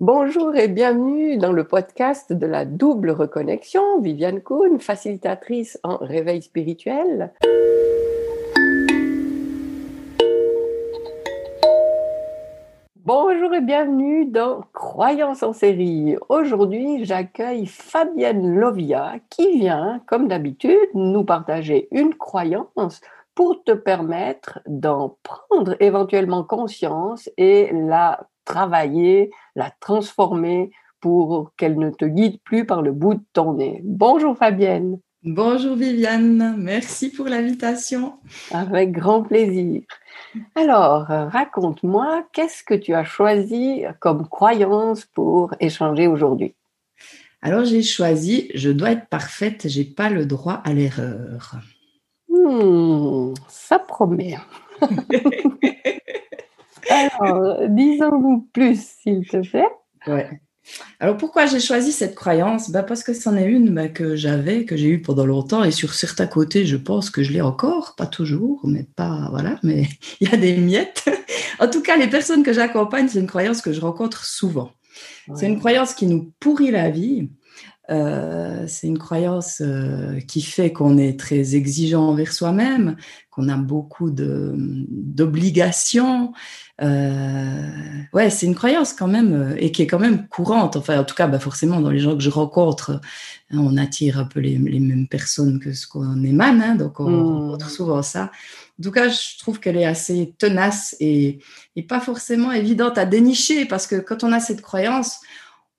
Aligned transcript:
Bonjour 0.00 0.54
et 0.54 0.68
bienvenue 0.68 1.38
dans 1.38 1.50
le 1.50 1.64
podcast 1.64 2.32
de 2.32 2.46
la 2.46 2.64
double 2.64 3.10
reconnexion. 3.10 4.00
Viviane 4.00 4.40
Kuhn, 4.40 4.78
facilitatrice 4.78 5.80
en 5.82 5.96
réveil 5.96 6.40
spirituel. 6.40 7.32
Bonjour 12.94 13.52
et 13.52 13.60
bienvenue 13.60 14.26
dans 14.26 14.60
Croyance 14.72 15.42
en 15.42 15.52
série. 15.52 16.14
Aujourd'hui, 16.28 17.04
j'accueille 17.04 17.66
Fabienne 17.66 18.54
Lovia 18.54 19.14
qui 19.30 19.58
vient, 19.58 20.00
comme 20.06 20.28
d'habitude, 20.28 20.90
nous 20.94 21.24
partager 21.24 21.88
une 21.90 22.14
croyance 22.14 23.00
pour 23.34 23.64
te 23.64 23.72
permettre 23.72 24.60
d'en 24.68 25.16
prendre 25.24 25.74
éventuellement 25.80 26.44
conscience 26.44 27.28
et 27.36 27.70
la 27.72 28.28
travailler, 28.48 29.30
la 29.54 29.70
transformer 29.78 30.70
pour 31.00 31.52
qu'elle 31.56 31.78
ne 31.78 31.90
te 31.90 32.06
guide 32.06 32.40
plus 32.42 32.64
par 32.64 32.80
le 32.82 32.92
bout 32.92 33.14
de 33.14 33.24
ton 33.34 33.52
nez. 33.52 33.80
Bonjour 33.84 34.36
Fabienne. 34.36 34.98
Bonjour 35.22 35.76
Viviane, 35.76 36.56
merci 36.56 37.10
pour 37.10 37.26
l'invitation. 37.26 38.14
Avec 38.50 38.92
grand 38.92 39.22
plaisir. 39.22 39.82
Alors, 40.54 41.02
raconte-moi, 41.08 42.26
qu'est-ce 42.32 42.62
que 42.64 42.74
tu 42.74 42.94
as 42.94 43.04
choisi 43.04 43.82
comme 44.00 44.26
croyance 44.26 45.04
pour 45.04 45.54
échanger 45.60 46.06
aujourd'hui? 46.06 46.54
Alors, 47.42 47.64
j'ai 47.64 47.82
choisi, 47.82 48.50
je 48.54 48.70
dois 48.70 48.92
être 48.92 49.08
parfaite, 49.08 49.68
j'ai 49.68 49.84
pas 49.84 50.08
le 50.08 50.24
droit 50.24 50.62
à 50.64 50.72
l'erreur. 50.72 51.56
Hmm, 52.28 53.34
ça 53.48 53.78
promet. 53.78 54.38
Alors, 56.88 57.68
disons-nous 57.68 58.48
plus, 58.52 58.80
s'il 59.00 59.26
te 59.26 59.48
plaît. 59.48 59.68
Ouais. 60.06 60.40
Alors 61.00 61.16
pourquoi 61.16 61.46
j'ai 61.46 61.60
choisi 61.60 61.92
cette 61.92 62.14
croyance? 62.14 62.70
Bah 62.70 62.82
Parce 62.82 63.02
que 63.02 63.14
c'en 63.14 63.36
est 63.36 63.46
une 63.46 63.74
bah, 63.74 63.88
que 63.88 64.16
j'avais, 64.16 64.64
que 64.64 64.76
j'ai 64.76 64.88
eue 64.88 65.02
pendant 65.02 65.26
longtemps, 65.26 65.64
et 65.64 65.70
sur 65.70 65.94
certains 65.94 66.26
côtés, 66.26 66.66
je 66.66 66.76
pense 66.76 67.10
que 67.10 67.22
je 67.22 67.32
l'ai 67.32 67.40
encore, 67.40 67.94
pas 67.96 68.06
toujours, 68.06 68.60
mais 68.64 68.84
pas 68.96 69.28
voilà, 69.30 69.58
mais 69.62 69.88
il 70.20 70.30
y 70.30 70.34
a 70.34 70.36
des 70.36 70.56
miettes. 70.56 71.08
en 71.60 71.68
tout 71.68 71.82
cas, 71.82 71.96
les 71.96 72.08
personnes 72.08 72.42
que 72.42 72.52
j'accompagne, 72.52 73.08
c'est 73.08 73.20
une 73.20 73.26
croyance 73.26 73.62
que 73.62 73.72
je 73.72 73.80
rencontre 73.80 74.24
souvent. 74.24 74.72
C'est 75.34 75.46
une 75.46 75.58
croyance 75.58 75.94
qui 75.94 76.06
nous 76.06 76.32
pourrit 76.40 76.70
la 76.70 76.90
vie. 76.90 77.28
Euh, 77.90 78.64
c'est 78.66 78.86
une 78.86 78.98
croyance 78.98 79.62
euh, 79.62 80.20
qui 80.20 80.42
fait 80.42 80.70
qu'on 80.72 80.98
est 80.98 81.18
très 81.18 81.54
exigeant 81.54 82.08
envers 82.08 82.32
soi-même, 82.32 82.96
qu'on 83.30 83.48
a 83.48 83.56
beaucoup 83.56 84.10
d'obligations. 84.10 86.34
Euh, 86.82 87.70
ouais, 88.12 88.28
c'est 88.28 88.44
une 88.46 88.54
croyance 88.54 88.92
quand 88.92 89.08
même 89.08 89.56
et 89.58 89.72
qui 89.72 89.80
est 89.82 89.86
quand 89.86 89.98
même 89.98 90.28
courante. 90.28 90.76
Enfin, 90.76 91.00
en 91.00 91.04
tout 91.04 91.14
cas, 91.14 91.28
bah 91.28 91.38
forcément, 91.38 91.80
dans 91.80 91.88
les 91.90 91.98
gens 91.98 92.14
que 92.14 92.22
je 92.22 92.28
rencontre, 92.28 93.00
hein, 93.50 93.58
on 93.58 93.78
attire 93.78 94.18
un 94.18 94.26
peu 94.26 94.40
les, 94.40 94.58
mêmes 94.58 95.08
personnes 95.08 95.58
que 95.58 95.72
ce 95.72 95.86
qu'on 95.86 96.22
émane, 96.22 96.60
hein, 96.60 96.74
donc 96.74 97.00
on 97.00 97.08
mmh. 97.08 97.22
rencontre 97.22 97.70
souvent 97.70 98.02
ça. 98.02 98.30
En 98.78 98.82
tout 98.82 98.92
cas, 98.92 99.08
je 99.08 99.38
trouve 99.38 99.60
qu'elle 99.60 99.78
est 99.78 99.86
assez 99.86 100.34
tenace 100.38 100.94
et, 101.00 101.38
et 101.74 101.82
pas 101.82 102.00
forcément 102.00 102.52
évidente 102.52 102.98
à 102.98 103.06
dénicher 103.06 103.64
parce 103.64 103.86
que 103.86 103.96
quand 103.96 104.24
on 104.24 104.32
a 104.32 104.40
cette 104.40 104.60
croyance, 104.60 105.20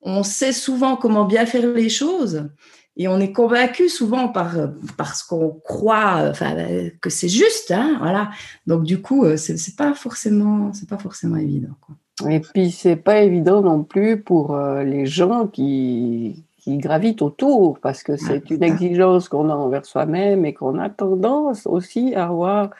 on 0.02 0.22
sait 0.22 0.52
souvent 0.52 0.96
comment 0.96 1.24
bien 1.24 1.46
faire 1.46 1.66
les 1.66 1.88
choses 1.88 2.48
et 2.96 3.08
on 3.08 3.18
est 3.20 3.32
convaincu 3.32 3.88
souvent 3.88 4.28
par 4.28 4.54
parce 4.96 5.22
qu'on 5.22 5.50
croit 5.64 6.28
enfin, 6.30 6.54
que 7.00 7.10
c'est 7.10 7.28
juste 7.28 7.70
hein, 7.70 7.96
voilà 8.00 8.30
donc 8.66 8.84
du 8.84 9.00
coup 9.00 9.24
euh, 9.24 9.36
c'est 9.36 9.76
pas 9.76 9.94
forcément 9.94 10.72
c'est 10.72 10.88
pas 10.88 10.98
forcément 10.98 11.36
évident 11.36 11.74
quoi. 11.80 12.30
et 12.30 12.40
puis 12.40 12.70
c'est 12.70 12.96
pas 12.96 13.20
évident 13.20 13.62
non 13.62 13.84
plus 13.84 14.20
pour 14.20 14.54
euh, 14.54 14.82
les 14.82 15.06
gens 15.06 15.46
qui 15.46 16.44
qui 16.58 16.76
gravitent 16.76 17.22
autour 17.22 17.78
parce 17.80 18.02
que 18.02 18.16
c'est 18.16 18.50
une 18.50 18.62
exigence 18.62 19.28
qu'on 19.28 19.48
a 19.48 19.54
envers 19.54 19.86
soi-même 19.86 20.44
et 20.44 20.52
qu'on 20.52 20.78
a 20.78 20.90
tendance 20.90 21.66
aussi 21.66 22.14
à 22.14 22.26
avoir 22.26 22.70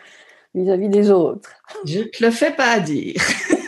vis-à-vis 0.54 0.88
-vis 0.88 0.90
des 0.90 1.10
autres. 1.10 1.50
Je 1.86 2.00
te 2.00 2.22
le 2.22 2.30
fais 2.30 2.50
pas 2.50 2.78
dire. 2.80 3.14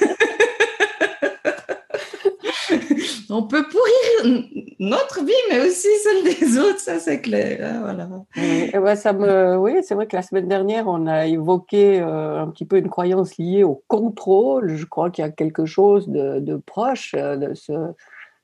on 3.33 3.45
peut 3.45 3.65
pourrir 3.65 4.39
notre 4.79 5.25
vie, 5.25 5.33
mais 5.51 5.67
aussi 5.67 5.89
celle 6.03 6.23
des 6.25 6.59
autres, 6.59 6.81
ça 6.81 6.99
c'est 6.99 7.21
clair. 7.21 7.59
Hein, 7.63 7.81
voilà. 7.81 8.09
Et 8.37 8.79
ben, 8.79 8.95
ça 8.95 9.13
me, 9.13 9.57
oui, 9.57 9.77
c'est 9.83 9.95
vrai 9.95 10.07
que 10.07 10.15
la 10.15 10.23
semaine 10.23 10.49
dernière, 10.49 10.87
on 10.87 11.07
a 11.07 11.27
évoqué 11.27 12.01
euh, 12.01 12.43
un 12.43 12.49
petit 12.49 12.67
peu 12.67 12.77
une 12.77 12.91
croyance 12.91 13.39
liée 13.39 13.65
au 13.65 13.83
contrôle. 13.89 14.77
Je 14.77 14.85
crois 14.85 15.11
qu'il 15.11 15.25
y 15.25 15.27
a 15.27 15.31
quelque 15.31 15.65
chose 15.65 16.09
de, 16.09 16.61
proche 16.67 17.15
euh, 17.17 17.37
de 17.37 17.55
ce, 17.55 17.73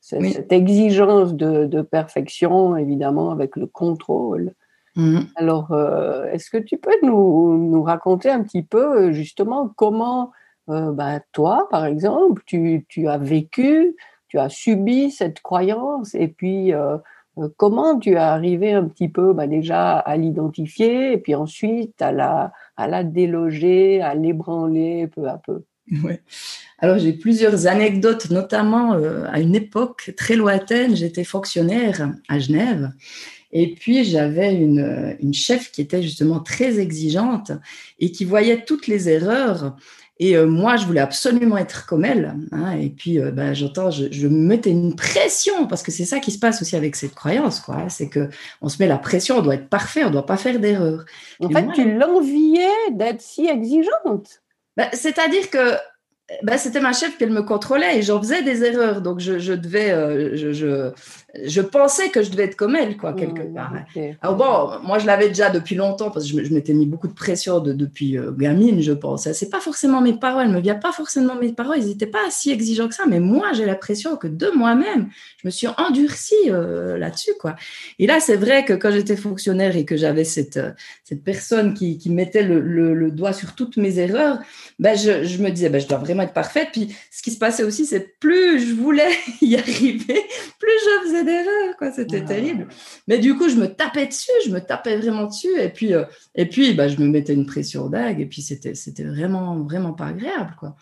cette 0.01 0.53
exigence 0.53 1.35
de, 1.35 1.83
perfection, 1.83 2.77
évidemment, 2.77 3.31
avec 3.31 3.57
le 3.57 3.67
contrôle. 3.67 4.55
Mhm. 4.97 5.27
Alors, 5.37 5.73
euh, 5.73 6.25
est-ce 6.33 6.51
que 6.51 6.59
tu 6.59 6.79
peux 6.79 6.97
nous, 7.03 7.59
nous, 7.59 7.83
raconter 7.83 8.31
un 8.31 8.43
petit 8.43 8.63
peu 8.63 9.13
justement 9.13 9.69
comment, 9.77 10.33
bah, 10.67 11.21
toi, 11.33 11.69
par 11.71 11.85
exemple, 11.85 12.43
tu, 12.47 12.87
tu 12.89 13.07
as 13.09 13.19
vécu 13.19 13.97
tu 14.29 14.39
as 14.39 14.49
subi 14.49 15.11
cette 15.11 15.41
croyance 15.41 16.15
et 16.15 16.29
puis 16.29 16.73
euh, 16.73 16.97
euh, 17.39 17.49
comment 17.57 17.99
tu 17.99 18.13
es 18.13 18.17
arrivé 18.17 18.73
un 18.73 18.85
petit 18.85 19.09
peu 19.09 19.33
bah, 19.33 19.47
déjà 19.47 19.99
à 19.99 20.17
l'identifier 20.17 21.13
et 21.13 21.19
puis 21.19 21.35
ensuite 21.35 22.01
à 22.03 22.13
la, 22.13 22.53
à 22.77 22.87
la 22.89 23.05
déloger, 23.05 24.01
à 24.03 24.15
l'ébranler 24.15 25.09
peu 25.09 25.29
à 25.29 25.41
peu? 25.45 25.65
Ouais. 26.05 26.21
Alors 26.79 26.99
j'ai 26.99 27.15
plusieurs 27.15 27.67
anecdotes, 27.67 28.31
notamment 28.31 28.93
euh, 28.93 29.25
à 29.31 29.41
une 29.41 29.55
époque 29.55 30.13
très 30.17 30.37
lointaine, 30.37 30.95
j'étais 30.95 31.25
fonctionnaire 31.25 32.13
à 32.29 32.39
Genève 32.39 32.93
et 33.53 33.75
puis 33.75 34.05
j'avais 34.05 34.55
une, 34.55 35.17
une 35.21 35.35
chef 35.35 35.71
qui 35.71 35.81
était 35.81 36.03
justement 36.03 36.41
très 36.41 36.79
exigeante 36.79 37.53
et 37.99 38.13
qui 38.13 38.25
voyait 38.25 38.65
toutes 38.65 38.87
les 38.87 39.09
erreurs 39.09 39.77
et 40.21 40.37
euh, 40.37 40.47
moi, 40.47 40.77
je 40.77 40.85
voulais 40.85 41.01
absolument 41.01 41.57
être 41.57 41.87
comme 41.87 42.05
elle. 42.05 42.35
Hein, 42.51 42.73
et 42.73 42.91
puis, 42.91 43.21
euh, 43.21 43.31
bah, 43.31 43.55
j'entends, 43.55 43.91
je, 43.91 44.07
je, 44.11 44.27
me 44.27 44.37
mettais 44.37 44.71
une 44.71 44.97
pression 44.97 45.67
parce 45.69 45.83
que 45.83 45.93
c'est 45.93 46.05
ça 46.05 46.19
qui 46.19 46.33
se 46.33 46.39
passe 46.39 46.61
aussi 46.61 46.75
avec 46.75 46.97
cette 46.97 47.15
croyance, 47.15 47.61
quoi. 47.61 47.77
Hein, 47.77 47.89
c'est 47.89 48.09
que 48.09 48.29
on 48.61 48.69
se 48.69 48.83
met 48.83 48.89
la 48.89 48.99
pression, 48.99 49.39
on 49.39 49.43
doit 49.43 49.55
être 49.55 49.69
parfait, 49.69 50.05
on 50.05 50.11
doit 50.11 50.27
pas 50.27 50.37
faire 50.37 50.59
d'erreur. 50.59 51.05
En 51.41 51.49
fait, 51.51 51.67
tu 51.73 51.97
l'enviais 51.97 52.91
d'être 52.93 53.21
si 53.21 53.47
exigeante. 53.47 54.43
Bah, 54.77 54.89
c'est-à-dire 54.93 55.51
que 55.51 55.75
bah, 56.43 56.59
c'était 56.59 56.81
ma 56.81 56.93
chef 56.93 57.17
qu'elle 57.17 57.31
me 57.31 57.43
contrôlait 57.43 57.99
et 57.99 58.03
j'en 58.03 58.21
faisais 58.21 58.43
des 58.43 58.63
erreurs. 58.63 59.01
Donc, 59.01 59.19
je, 59.19 59.39
je 59.39 59.55
devais, 59.55 59.91
euh, 59.93 60.37
je, 60.37 60.53
je, 60.53 60.91
je, 61.45 61.61
pensais 61.63 62.11
que 62.11 62.23
je 62.23 62.31
devais 62.31 62.45
être 62.45 62.57
comme 62.57 62.77
elle, 62.77 62.99
quoi, 62.99 63.15
quelque 63.15 63.43
mmh, 63.43 63.55
part. 63.55 63.73
Alors, 64.21 64.37
bon, 64.37 64.87
moi, 64.87 64.99
je 64.99 65.07
l'avais 65.07 65.29
déjà 65.29 65.49
depuis 65.49 65.75
longtemps 65.75 66.11
parce 66.11 66.31
que 66.31 66.45
je, 66.45 66.53
m'étais 66.53 66.75
mis 66.75 66.85
beaucoup 66.85 67.09
de 67.09 67.15
pression 67.15 67.61
de, 67.61 67.73
depuis 67.73 68.19
euh, 68.19 68.31
gamine, 68.31 68.83
je 68.83 68.93
pense. 68.93 69.31
C'est 69.33 69.49
pas 69.49 69.61
forcément 69.61 70.03
mes 70.03 70.13
paroles, 70.13 70.45
elles 70.47 70.53
me 70.53 70.61
viennent 70.61 70.81
pas 70.81 70.93
forcément 70.93 71.35
mes 71.35 71.53
paroles, 71.55 71.79
ils 71.79 71.87
n'étaient 71.87 72.07
pas 72.07 72.31
si 72.31 72.51
exigeants 72.51 72.89
que 72.89 72.95
ça, 72.95 73.07
mais 73.07 73.21
moi, 73.21 73.55
j'ai 73.55 73.65
la 73.65 73.75
pression 73.75 74.17
que 74.17 74.29
de 74.29 74.51
moi-même, 74.55 75.09
je 75.43 75.49
me 75.49 75.51
suis 75.51 75.69
endurcie 75.79 76.35
euh, 76.49 76.99
là-dessus, 76.99 77.33
quoi. 77.41 77.57
Et 77.99 78.07
là, 78.07 78.21
c'est 78.21 78.37
vrai 78.37 78.67
que 78.67 78.75
quand 78.75 78.91
j'étais 78.91 79.17
fonctionnaire 79.17 79.77
et 79.77 79.87
que 79.87 79.97
j'avais 79.97 80.25
cette, 80.25 80.61
cette 81.05 81.25
personne 81.25 81.73
qui, 81.73 81.97
qui 81.97 82.11
mettait 82.11 82.43
le, 82.43 82.61
le, 82.61 83.11
doigt 83.11 83.33
sur 83.33 83.55
toutes 83.55 83.79
mes 83.79 83.99
erreurs, 83.99 84.39
ben, 84.79 84.95
je, 84.95 85.25
je 85.25 85.43
me 85.43 85.49
disais, 85.49 85.71
ben, 85.71 85.81
je 85.81 85.89
dois 85.89 85.97
vraiment 85.97 86.18
être 86.23 86.33
parfaite. 86.33 86.69
Puis 86.73 86.97
ce 87.11 87.23
qui 87.23 87.31
se 87.31 87.39
passait 87.39 87.63
aussi, 87.63 87.87
c'est 87.87 88.19
plus 88.19 88.61
je 88.61 88.75
voulais 88.75 89.11
y 89.41 89.57
arriver, 89.57 90.23
plus 90.59 90.79
je 90.85 91.07
faisais 91.07 91.25
d'erreurs, 91.25 91.77
quoi. 91.79 91.91
C'était 91.93 92.25
terrible. 92.25 92.69
Mais 93.07 93.19
du 93.19 93.37
coup, 93.37 93.49
je 93.49 93.57
me 93.57 93.67
tapais 93.67 94.07
dessus, 94.07 94.31
je 94.47 94.51
me 94.51 94.61
tapais 94.61 94.97
vraiment 94.97 95.25
dessus. 95.25 95.59
Et 95.59 95.69
puis, 95.69 95.95
euh, 95.95 96.05
et 96.35 96.47
puis 96.47 96.75
bah, 96.75 96.89
je 96.89 96.99
me 96.99 97.07
mettais 97.07 97.35
une 97.35 97.47
pression 97.47 97.89
dague. 97.89 98.21
Et 98.21 98.27
puis, 98.27 98.43
c'était, 98.43 98.75
c'était 98.75 99.05
vraiment, 99.05 99.57
vraiment 99.59 99.93
pas 99.93 100.07
agréable, 100.07 100.55
quoi. 100.59 100.75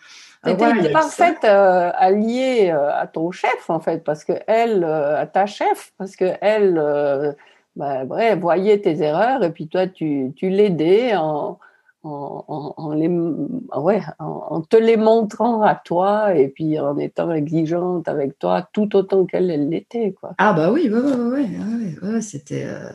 C'était 0.45 0.91
parfaite 0.91 1.43
euh, 1.43 1.91
alliée 1.95 2.69
euh, 2.71 2.89
à 2.93 3.07
ton 3.07 3.31
chef, 3.31 3.69
en 3.69 3.79
fait, 3.79 4.03
parce 4.03 4.23
que 4.23 4.33
elle, 4.47 4.83
à 4.83 5.25
ta 5.25 5.45
chef, 5.45 5.91
parce 5.97 6.15
que 6.15 6.25
elle, 6.41 7.35
bah, 7.75 8.05
voyait 8.35 8.79
tes 8.79 9.01
erreurs 9.01 9.43
et 9.43 9.51
puis 9.51 9.67
toi, 9.67 9.87
tu, 9.87 10.31
tu 10.35 10.49
l'aidais 10.49 11.15
en, 11.15 11.59
en, 12.03 12.93
les, 12.93 13.07
ouais, 13.07 14.01
en, 14.19 14.61
te 14.61 14.77
les 14.77 14.97
montrant 14.97 15.61
à 15.61 15.75
toi 15.75 16.35
et 16.35 16.47
puis 16.47 16.79
en 16.79 16.97
étant 16.97 17.31
exigeante 17.31 18.07
avec 18.07 18.39
toi 18.39 18.67
tout 18.71 18.95
autant 18.95 19.25
qu'elle 19.25 19.47
l'était. 19.69 20.13
Quoi. 20.19 20.33
Ah 20.37 20.53
bah 20.53 20.71
oui, 20.71 20.89
ouais, 20.89 20.99
ouais, 20.99 21.95
ouais, 22.01 22.21
c'était... 22.21 22.65
Euh, 22.65 22.91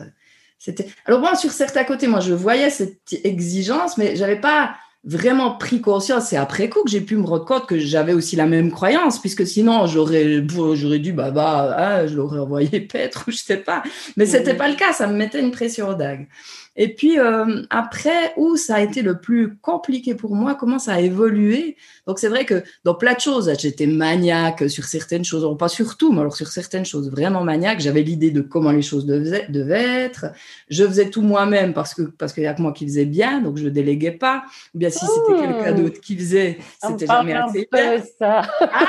c'était... 0.57 0.87
Alors 1.05 1.19
moi, 1.19 1.35
sur 1.35 1.51
certains 1.51 1.83
côtés, 1.83 2.07
moi, 2.07 2.21
je 2.21 2.33
voyais 2.33 2.69
cette 2.69 3.13
exigence, 3.23 3.97
mais 3.97 4.15
j'avais 4.15 4.39
pas 4.39 4.75
vraiment 5.03 5.57
pris 5.57 5.81
conscience. 5.81 6.27
C'est 6.27 6.37
après 6.37 6.69
coup 6.69 6.83
que 6.83 6.89
j'ai 6.89 7.01
pu 7.01 7.17
me 7.17 7.25
rendre 7.25 7.45
compte 7.45 7.67
que 7.67 7.77
j'avais 7.77 8.13
aussi 8.13 8.35
la 8.35 8.45
même 8.45 8.71
croyance, 8.71 9.19
puisque 9.19 9.45
sinon 9.45 9.85
j'aurais 9.85 10.43
j'aurais 10.73 10.99
dû 10.99 11.11
bah 11.11 11.31
bah 11.31 11.75
ah, 11.75 12.07
je 12.07 12.15
l'aurais 12.15 12.39
envoyé 12.39 12.79
paître 12.91 13.25
ou 13.27 13.31
je 13.31 13.37
sais 13.37 13.57
pas. 13.57 13.83
Mais 14.15 14.25
c'était 14.25 14.55
pas 14.55 14.69
le 14.69 14.75
cas. 14.75 14.93
Ça 14.93 15.07
me 15.07 15.13
mettait 15.13 15.41
une 15.41 15.51
pression 15.51 15.93
dague. 15.93 16.27
Et 16.75 16.93
puis 16.95 17.19
euh, 17.19 17.61
après, 17.69 18.33
où 18.35 18.55
ça 18.57 18.75
a 18.75 18.81
été 18.81 19.01
le 19.01 19.19
plus 19.19 19.57
compliqué 19.57 20.15
pour 20.15 20.35
moi, 20.35 20.55
comment 20.55 20.79
ça 20.79 20.93
a 20.93 20.99
évolué? 20.99 21.77
Donc 22.07 22.17
c'est 22.19 22.29
vrai 22.29 22.45
que 22.45 22.63
dans 22.83 22.95
plein 22.95 23.13
de 23.13 23.19
choses, 23.19 23.51
j'étais 23.59 23.85
maniaque 23.85 24.69
sur 24.69 24.85
certaines 24.85 25.23
choses, 25.23 25.45
pas 25.57 25.67
sur 25.67 25.97
tout, 25.97 26.11
mais 26.11 26.21
alors 26.21 26.35
sur 26.35 26.47
certaines 26.47 26.85
choses 26.85 27.11
vraiment 27.11 27.43
maniaque. 27.43 27.79
J'avais 27.79 28.01
l'idée 28.01 28.31
de 28.31 28.41
comment 28.41 28.71
les 28.71 28.81
choses 28.81 29.05
devaient, 29.05 29.45
devaient 29.49 30.05
être. 30.05 30.25
Je 30.69 30.83
faisais 30.85 31.09
tout 31.09 31.21
moi-même 31.21 31.73
parce 31.73 31.93
que 31.93 32.01
parce 32.01 32.33
qu'il 32.33 32.43
y 32.43 32.47
a 32.47 32.53
que 32.53 32.61
moi 32.61 32.73
qui 32.73 32.85
faisais 32.85 33.05
bien, 33.05 33.41
donc 33.41 33.57
je 33.57 33.67
déléguais 33.67 34.11
pas. 34.11 34.43
Ou 34.73 34.79
bien 34.79 34.89
si 34.89 35.05
c'était 35.05 35.39
quelqu'un 35.39 35.73
d'autre 35.73 36.01
qui 36.01 36.17
faisait, 36.17 36.57
c'était 36.81 37.05
jamais 37.05 37.33
assez 37.33 37.67
bien. 37.71 38.03
Ça. 38.19 38.41
Ah 38.61 38.87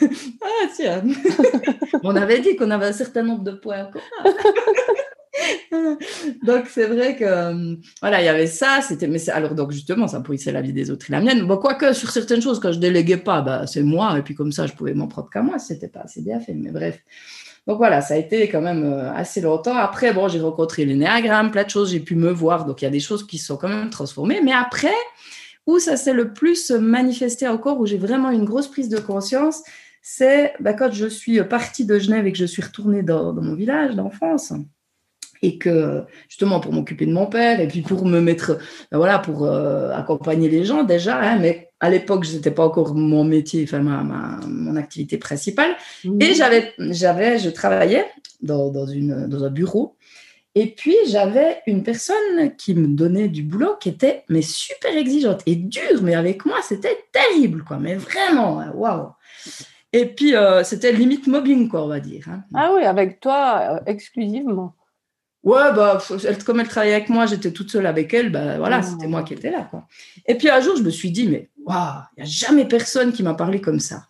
ah, 0.42 0.66
tiens. 0.74 1.02
On 2.02 2.16
avait 2.16 2.40
dit 2.40 2.56
qu'on 2.56 2.70
avait 2.70 2.86
un 2.86 2.92
certain 2.92 3.22
nombre 3.22 3.44
de 3.44 3.52
points 3.52 3.90
donc 6.42 6.66
c'est 6.68 6.86
vrai 6.86 7.16
que 7.16 7.24
euh, 7.24 7.76
voilà 8.00 8.20
il 8.20 8.24
y 8.24 8.28
avait 8.28 8.48
ça 8.48 8.80
c'était 8.82 9.06
mais 9.06 9.28
alors 9.30 9.54
donc 9.54 9.70
justement 9.70 10.08
ça 10.08 10.20
pourrissait 10.20 10.50
la 10.50 10.60
vie 10.60 10.72
des 10.72 10.90
autres 10.90 11.06
et 11.08 11.12
la 11.12 11.20
mienne. 11.20 11.46
Bon 11.46 11.56
quoique 11.58 11.92
sur 11.92 12.10
certaines 12.10 12.42
choses 12.42 12.58
quand 12.58 12.72
je 12.72 12.78
déléguais 12.78 13.18
pas 13.18 13.40
bah, 13.40 13.66
c'est 13.66 13.82
moi 13.82 14.18
et 14.18 14.22
puis 14.22 14.34
comme 14.34 14.50
ça 14.52 14.66
je 14.66 14.72
pouvais 14.72 14.94
m'en 14.94 15.06
prendre 15.06 15.30
qu'à 15.30 15.42
moi 15.42 15.58
c'était 15.58 15.88
pas 15.88 16.00
assez 16.00 16.22
bien 16.22 16.40
fait 16.40 16.54
mais 16.54 16.70
bref. 16.70 16.98
Donc 17.66 17.78
voilà 17.78 18.00
ça 18.00 18.14
a 18.14 18.16
été 18.16 18.48
quand 18.48 18.60
même 18.60 18.84
euh, 18.84 19.12
assez 19.12 19.40
longtemps. 19.40 19.76
Après 19.76 20.12
bon 20.12 20.28
j'ai 20.28 20.40
rencontré 20.40 20.84
l'énéagramme 20.84 21.50
plein 21.50 21.64
de 21.64 21.70
choses 21.70 21.90
j'ai 21.92 22.00
pu 22.00 22.16
me 22.16 22.30
voir. 22.30 22.64
Donc 22.64 22.82
il 22.82 22.86
y 22.86 22.88
a 22.88 22.90
des 22.90 23.00
choses 23.00 23.26
qui 23.26 23.38
sont 23.38 23.56
quand 23.56 23.68
même 23.68 23.90
transformées. 23.90 24.40
Mais 24.42 24.52
après 24.52 24.94
où 25.68 25.78
ça 25.78 25.98
s'est 25.98 26.14
le 26.14 26.32
plus 26.32 26.70
manifesté 26.70 27.46
encore, 27.46 27.78
où 27.78 27.84
j'ai 27.84 27.98
vraiment 27.98 28.30
une 28.30 28.46
grosse 28.46 28.68
prise 28.68 28.88
de 28.88 28.98
conscience, 28.98 29.62
c'est 30.00 30.54
bah, 30.60 30.72
quand 30.72 30.90
je 30.90 31.06
suis 31.06 31.42
partie 31.44 31.84
de 31.84 31.98
Genève 31.98 32.26
et 32.26 32.32
que 32.32 32.38
je 32.38 32.46
suis 32.46 32.62
retournée 32.62 33.02
dans, 33.02 33.34
mon 33.34 33.54
village 33.54 33.94
d'enfance. 33.94 34.54
Et 35.42 35.58
que 35.58 36.04
justement 36.26 36.58
pour 36.58 36.72
m'occuper 36.72 37.04
de 37.04 37.12
mon 37.12 37.26
père 37.26 37.60
et 37.60 37.68
puis 37.68 37.82
pour 37.82 38.06
me 38.06 38.18
mettre, 38.18 38.58
bah, 38.90 38.96
voilà, 38.96 39.18
pour 39.18 39.44
euh, 39.44 39.92
accompagner 39.92 40.48
les 40.48 40.64
gens 40.64 40.84
déjà, 40.84 41.20
hein, 41.20 41.38
mais 41.38 41.68
à 41.80 41.90
l'époque, 41.90 42.26
n'était 42.32 42.50
pas 42.50 42.64
encore 42.64 42.94
mon 42.94 43.22
métier, 43.22 43.62
enfin 43.64 43.80
ma, 43.80 44.02
mon 44.48 44.74
activité 44.74 45.18
principale. 45.18 45.76
Mmh. 46.02 46.22
Et 46.22 46.34
j'avais, 46.34 46.72
j'avais, 46.78 47.38
je 47.38 47.50
travaillais 47.50 48.06
dans, 48.40 48.70
dans, 48.70 48.86
une, 48.86 49.26
dans 49.26 49.44
un 49.44 49.50
bureau 49.50 49.97
et 50.54 50.74
puis, 50.74 50.96
j'avais 51.06 51.62
une 51.66 51.82
personne 51.82 52.56
qui 52.56 52.74
me 52.74 52.88
donnait 52.88 53.28
du 53.28 53.42
boulot 53.42 53.76
qui 53.78 53.90
était 53.90 54.24
mais 54.28 54.42
super 54.42 54.96
exigeante 54.96 55.42
et 55.46 55.54
dure, 55.54 56.02
mais 56.02 56.14
avec 56.14 56.44
moi, 56.46 56.58
c'était 56.62 57.04
terrible, 57.12 57.62
quoi. 57.64 57.78
Mais 57.78 57.94
vraiment, 57.94 58.60
hein, 58.60 58.72
waouh. 58.74 59.12
Et 59.92 60.06
puis, 60.06 60.34
euh, 60.34 60.64
c'était 60.64 60.92
limite 60.92 61.26
mobbing, 61.26 61.68
quoi, 61.68 61.84
on 61.84 61.88
va 61.88 62.00
dire. 62.00 62.26
Hein. 62.28 62.42
Ah 62.54 62.72
oui, 62.74 62.82
avec 62.82 63.20
toi 63.20 63.60
euh, 63.76 63.80
exclusivement. 63.86 64.74
Ouais, 65.44 65.72
bah, 65.74 66.02
comme 66.44 66.60
elle 66.60 66.68
travaillait 66.68 66.96
avec 66.96 67.08
moi, 67.08 67.26
j'étais 67.26 67.52
toute 67.52 67.70
seule 67.70 67.86
avec 67.86 68.12
elle, 68.12 68.32
bah, 68.32 68.58
voilà, 68.58 68.78
ah. 68.78 68.82
c'était 68.82 69.06
moi 69.06 69.22
qui 69.22 69.34
étais 69.34 69.50
là, 69.50 69.68
quoi. 69.70 69.86
Et 70.26 70.34
puis, 70.34 70.50
un 70.50 70.60
jour, 70.60 70.76
je 70.76 70.82
me 70.82 70.90
suis 70.90 71.10
dit, 71.10 71.28
mais 71.28 71.50
waouh, 71.64 72.02
il 72.16 72.24
n'y 72.24 72.28
a 72.28 72.30
jamais 72.30 72.66
personne 72.66 73.12
qui 73.12 73.22
m'a 73.22 73.34
parlé 73.34 73.60
comme 73.60 73.80
ça. 73.80 74.08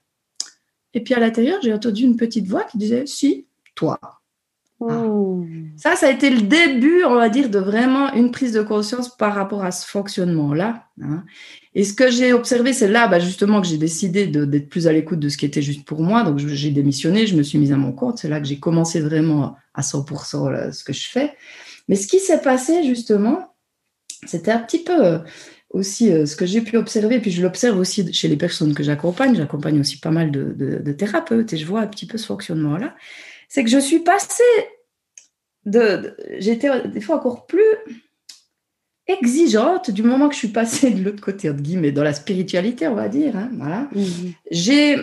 Et 0.94 1.00
puis, 1.02 1.14
à 1.14 1.20
l'intérieur, 1.20 1.60
j'ai 1.62 1.74
entendu 1.74 2.04
une 2.04 2.16
petite 2.16 2.46
voix 2.46 2.64
qui 2.64 2.78
disait, 2.78 3.04
si, 3.06 3.46
toi. 3.74 3.98
Ah. 4.80 5.04
Ça, 5.76 5.96
ça 5.96 6.06
a 6.06 6.10
été 6.10 6.30
le 6.30 6.42
début, 6.42 7.02
on 7.04 7.14
va 7.14 7.28
dire, 7.28 7.50
de 7.50 7.58
vraiment 7.58 8.12
une 8.12 8.30
prise 8.30 8.52
de 8.52 8.62
conscience 8.62 9.16
par 9.16 9.34
rapport 9.34 9.64
à 9.64 9.72
ce 9.72 9.86
fonctionnement-là. 9.86 10.84
Hein. 11.02 11.24
Et 11.74 11.84
ce 11.84 11.94
que 11.94 12.10
j'ai 12.10 12.32
observé, 12.32 12.72
c'est 12.72 12.88
là, 12.88 13.08
bah, 13.08 13.18
justement, 13.18 13.60
que 13.60 13.66
j'ai 13.66 13.78
décidé 13.78 14.26
d'être 14.26 14.68
plus 14.68 14.86
à 14.86 14.92
l'écoute 14.92 15.18
de 15.18 15.28
ce 15.28 15.36
qui 15.36 15.46
était 15.46 15.62
juste 15.62 15.84
pour 15.84 16.00
moi. 16.02 16.22
Donc, 16.22 16.38
j'ai 16.38 16.70
démissionné, 16.70 17.26
je 17.26 17.36
me 17.36 17.42
suis 17.42 17.58
mise 17.58 17.72
à 17.72 17.76
mon 17.76 17.92
compte. 17.92 18.18
C'est 18.18 18.28
là 18.28 18.40
que 18.40 18.46
j'ai 18.46 18.58
commencé 18.58 19.00
vraiment 19.00 19.56
à 19.74 19.82
100% 19.82 20.72
ce 20.72 20.84
que 20.84 20.92
je 20.92 21.08
fais. 21.08 21.34
Mais 21.88 21.96
ce 21.96 22.06
qui 22.06 22.20
s'est 22.20 22.40
passé, 22.40 22.84
justement, 22.84 23.54
c'était 24.26 24.52
un 24.52 24.58
petit 24.58 24.82
peu 24.82 25.04
euh, 25.04 25.18
aussi 25.70 26.12
euh, 26.12 26.26
ce 26.26 26.36
que 26.36 26.46
j'ai 26.46 26.60
pu 26.60 26.76
observer, 26.76 27.20
puis 27.20 27.30
je 27.30 27.42
l'observe 27.42 27.78
aussi 27.78 28.12
chez 28.12 28.28
les 28.28 28.36
personnes 28.36 28.74
que 28.74 28.82
j'accompagne. 28.82 29.34
J'accompagne 29.36 29.80
aussi 29.80 29.98
pas 29.98 30.10
mal 30.10 30.30
de, 30.30 30.52
de 30.52 30.92
thérapeutes 30.92 31.52
et 31.52 31.56
je 31.56 31.66
vois 31.66 31.80
un 31.80 31.86
petit 31.86 32.06
peu 32.06 32.18
ce 32.18 32.26
fonctionnement-là 32.26 32.94
c'est 33.48 33.64
que 33.64 33.70
je 33.70 33.78
suis 33.78 34.00
passée 34.00 34.44
de, 35.64 36.16
j'étais 36.38 36.88
des 36.88 37.00
fois 37.00 37.16
encore 37.16 37.46
plus 37.46 37.62
exigeante 39.06 39.90
du 39.90 40.02
moment 40.02 40.28
que 40.28 40.34
je 40.34 40.40
suis 40.40 40.48
passée 40.48 40.90
de 40.90 41.02
l'autre 41.02 41.22
côté 41.22 41.48
entre 41.48 41.62
guillemets 41.62 41.92
dans 41.92 42.02
la 42.02 42.12
spiritualité 42.12 42.88
on 42.88 42.94
va 42.94 43.08
dire 43.08 43.36
hein, 43.36 43.48
voilà 43.54 43.88
mhm. 43.94 44.34
j'ai 44.50 44.96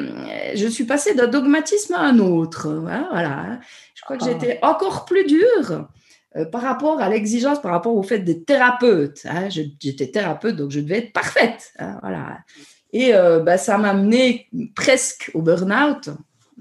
je 0.56 0.68
suis 0.68 0.84
passée 0.84 1.16
d'un 1.16 1.28
dogmatisme 1.28 1.94
à 1.96 2.02
un 2.02 2.20
autre 2.20 2.68
hein, 2.88 3.08
voilà 3.12 3.60
je 3.96 4.04
crois 4.04 4.18
que 4.18 4.24
ah. 4.26 4.30
j'étais 4.32 4.60
encore 4.62 5.06
plus 5.06 5.26
dure 5.26 5.88
euh, 6.36 6.46
par 6.46 6.62
rapport 6.62 7.02
à 7.02 7.10
l'exigence 7.10 7.60
par 7.60 7.72
rapport 7.72 7.96
au 7.96 8.04
fait 8.04 8.20
des 8.20 8.44
thérapeutes 8.44 9.26
hein. 9.26 9.50
j'étais 9.50 10.12
thérapeute 10.12 10.56
donc 10.56 10.70
je 10.70 10.82
devais 10.82 11.00
être 11.00 11.14
parfaite 11.14 11.74
voilà 12.02 12.38
et 12.94 13.14
euh, 13.14 13.40
bah, 13.40 13.58
ça 13.58 13.80
m'a 13.80 13.90
amené 13.90 14.48
presque 14.76 15.32
au 15.34 15.42
burn-out 15.42 16.10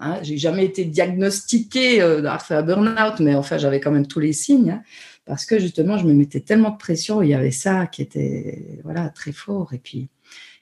Hein. 0.00 0.18
J'ai 0.22 0.38
jamais 0.38 0.64
été 0.64 0.84
diagnostiquée 0.84 2.02
euh, 2.02 2.16
d'avoir 2.16 2.42
fait 2.42 2.54
un 2.54 2.62
burn-out, 2.62 3.20
mais 3.20 3.34
enfin, 3.34 3.58
j'avais 3.58 3.80
quand 3.80 3.90
même 3.90 4.06
tous 4.06 4.20
les 4.20 4.32
signes. 4.32 4.70
Hein, 4.70 4.82
parce 5.24 5.46
que 5.46 5.58
justement, 5.58 5.98
je 5.98 6.06
me 6.06 6.12
mettais 6.12 6.40
tellement 6.40 6.70
de 6.70 6.76
pression. 6.76 7.22
Il 7.22 7.28
y 7.28 7.34
avait 7.34 7.50
ça 7.50 7.86
qui 7.86 8.02
était 8.02 8.80
voilà, 8.84 9.08
très 9.08 9.32
fort. 9.32 9.72
Et 9.72 9.78
puis, 9.78 10.08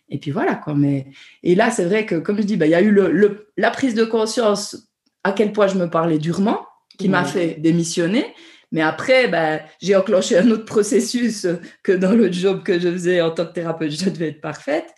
et 0.09 0.19
puis 0.19 0.31
voilà. 0.31 0.55
Quoi. 0.55 0.75
Mais, 0.75 1.07
et 1.43 1.55
là, 1.55 1.71
c'est 1.71 1.85
vrai 1.85 2.07
que, 2.07 2.17
comme 2.17 2.39
je 2.39 2.43
dis, 2.43 2.57
bah, 2.57 2.67
il 2.67 2.71
y 2.71 2.75
a 2.75 2.83
eu 2.83 2.91
le, 2.91 3.49
la 3.57 3.71
prise 3.71 3.95
de 3.95 4.05
conscience 4.05 4.89
à 5.25 5.33
quel 5.33 5.53
point 5.53 5.67
je 5.67 5.77
me 5.77 5.89
parlais 5.89 6.19
durement, 6.19 6.67
qui 6.99 7.09
m'a 7.09 7.25
fait 7.25 7.57
démissionner. 7.61 8.27
Mais 8.71 8.81
après, 8.81 9.29
bah, 9.29 9.61
j'ai 9.81 9.95
enclenché 9.97 10.39
un 10.39 10.51
autre 10.51 10.65
processus 10.65 11.47
que 11.83 11.93
dans 11.93 12.13
le 12.13 12.33
job 12.33 12.63
que 12.63 12.79
je 12.79 12.89
faisais 12.91 13.21
en 13.21 13.31
tant 13.31 13.47
que 13.47 13.53
thérapeute, 13.53 13.91
je 13.91 14.11
devais 14.11 14.29
être 14.29 14.41
parfaite 14.41 14.95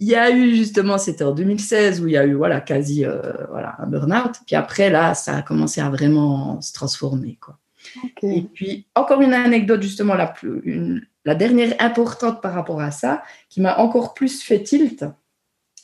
il 0.00 0.08
y 0.08 0.14
a 0.14 0.30
eu 0.30 0.54
justement, 0.54 0.98
c'était 0.98 1.24
en 1.24 1.32
2016 1.32 2.00
où 2.00 2.08
il 2.08 2.12
y 2.12 2.16
a 2.16 2.26
eu 2.26 2.34
voilà 2.34 2.60
quasi 2.60 3.04
euh, 3.04 3.20
voilà 3.48 3.76
un 3.78 3.86
burn-out. 3.86 4.32
Puis 4.46 4.56
après 4.56 4.90
là, 4.90 5.14
ça 5.14 5.36
a 5.36 5.42
commencé 5.42 5.80
à 5.80 5.88
vraiment 5.88 6.60
se 6.60 6.72
transformer 6.72 7.38
quoi. 7.40 7.58
Et 8.22 8.42
puis 8.42 8.86
encore 8.94 9.20
une 9.20 9.34
anecdote 9.34 9.82
justement 9.82 10.14
la 10.14 10.26
plus, 10.26 11.08
la 11.24 11.34
dernière 11.34 11.74
importante 11.80 12.42
par 12.42 12.54
rapport 12.54 12.80
à 12.80 12.90
ça, 12.90 13.22
qui 13.48 13.60
m'a 13.60 13.78
encore 13.78 14.14
plus 14.14 14.42
fait 14.42 14.62
tilt, 14.62 15.04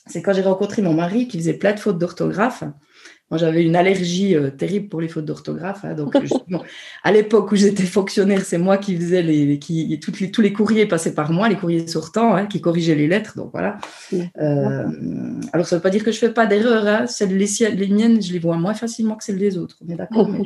c'est 0.07 0.23
quand 0.23 0.33
j'ai 0.33 0.43
rencontré 0.43 0.83
mon 0.83 0.95
mari 0.95 1.29
qui 1.29 1.39
faisait 1.39 1.55
plein 1.55 1.73
de 1.73 1.79
fautes 1.81 1.99
d'orthographe. 1.99 2.65
Moi, 3.31 3.39
j'avais 3.39 3.63
une 3.63 3.77
allergie 3.77 4.35
euh, 4.35 4.51
terrible 4.51 4.89
pour 4.89 5.01
les 5.01 5.07
fautes 5.07 5.25
d'orthographe. 5.25 5.85
Hein, 5.85 5.95
donc, 5.95 6.17
à 7.05 7.13
l'époque 7.13 7.53
où 7.53 7.57
j'étais 7.57 7.85
fonctionnaire, 7.85 8.45
c'est 8.45 8.59
moi 8.59 8.77
qui 8.77 8.97
faisais 8.97 9.23
les, 9.23 9.61
qui, 9.61 10.01
toutes 10.01 10.19
les, 10.19 10.33
tous 10.33 10.41
les 10.41 10.53
courriers 10.53 10.87
passaient 10.87 11.15
par 11.15 11.31
moi, 11.31 11.49
les 11.49 11.55
courriers 11.55 11.87
sortants, 11.87 12.35
hein, 12.35 12.47
qui 12.47 12.61
corrigeaient 12.61 12.97
les 12.97 13.07
lettres. 13.07 13.37
Donc 13.37 13.51
voilà. 13.53 13.79
Euh, 14.13 14.85
alors, 15.53 15.65
ça 15.65 15.77
ne 15.77 15.79
veut 15.79 15.83
pas 15.83 15.91
dire 15.91 16.03
que 16.03 16.11
je 16.11 16.19
fais 16.19 16.33
pas 16.33 16.47
d'erreur. 16.47 16.85
Hein, 16.89 17.07
celles 17.07 17.37
les, 17.37 17.47
les 17.73 17.89
miennes, 17.89 18.21
je 18.21 18.33
les 18.33 18.41
vois 18.41 18.57
moins 18.57 18.75
facilement 18.75 19.15
que 19.15 19.23
celles 19.23 19.39
des 19.39 19.57
autres. 19.57 19.77
On 19.87 19.93
est 19.93 19.97
d'accord. 19.97 20.29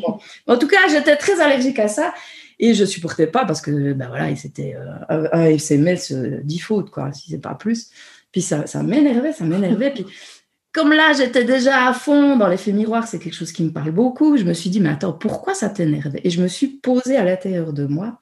En 0.47 0.58
tout 0.58 0.68
cas, 0.68 0.76
j'étais 0.90 1.16
très 1.16 1.40
allergique 1.40 1.78
à 1.78 1.88
ça. 1.88 2.12
Et 2.58 2.75
je 2.75 2.85
supportais 2.85 3.26
pas 3.26 3.47
parce 3.47 3.61
que, 3.61 3.94
ben 3.94 4.08
voilà, 4.08 4.35
c'était 4.37 4.76
euh, 5.11 5.26
un 5.32 5.44
SMS, 5.44 6.12
10 6.12 6.58
fautes, 6.58 6.90
quoi, 6.90 7.12
si 7.12 7.30
c'est 7.30 7.38
pas 7.38 7.54
plus. 7.54 7.90
Puis 8.30 8.42
ça, 8.42 8.66
ça 8.66 8.82
m'énervait, 8.82 9.32
ça 9.32 9.44
m'énervait. 9.44 9.90
Puis 9.90 10.06
comme 10.75 10.93
là, 10.93 11.12
j'étais 11.16 11.45
déjà 11.45 11.87
à 11.87 11.93
fond 11.93 12.37
dans 12.37 12.49
l'effet 12.49 12.73
miroir, 12.73 13.07
c'est 13.07 13.21
quelque 13.21 13.35
chose 13.35 13.52
qui 13.52 13.62
me 13.62 13.71
parle 13.71 13.93
beaucoup. 13.93 14.37
Je 14.37 14.43
me 14.43 14.52
suis 14.52 14.71
dit, 14.71 14.81
mais 14.81 14.88
attends, 14.88 15.12
pourquoi 15.12 15.54
ça 15.54 15.71
t'énerve? 15.71 16.16
Et 16.25 16.31
je 16.31 16.43
me 16.43 16.49
suis 16.49 16.66
posée 16.66 17.16
à 17.16 17.25
l'intérieur 17.25 17.73
de 17.73 17.87
moi. 17.87 18.21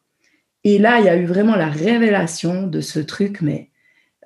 Et 0.62 0.78
là, 0.78 1.00
il 1.00 1.06
y 1.06 1.08
a 1.08 1.16
eu 1.16 1.24
vraiment 1.24 1.56
la 1.56 1.68
révélation 1.68 2.66
de 2.66 2.82
ce 2.82 3.00
truc, 3.00 3.40
mais 3.40 3.70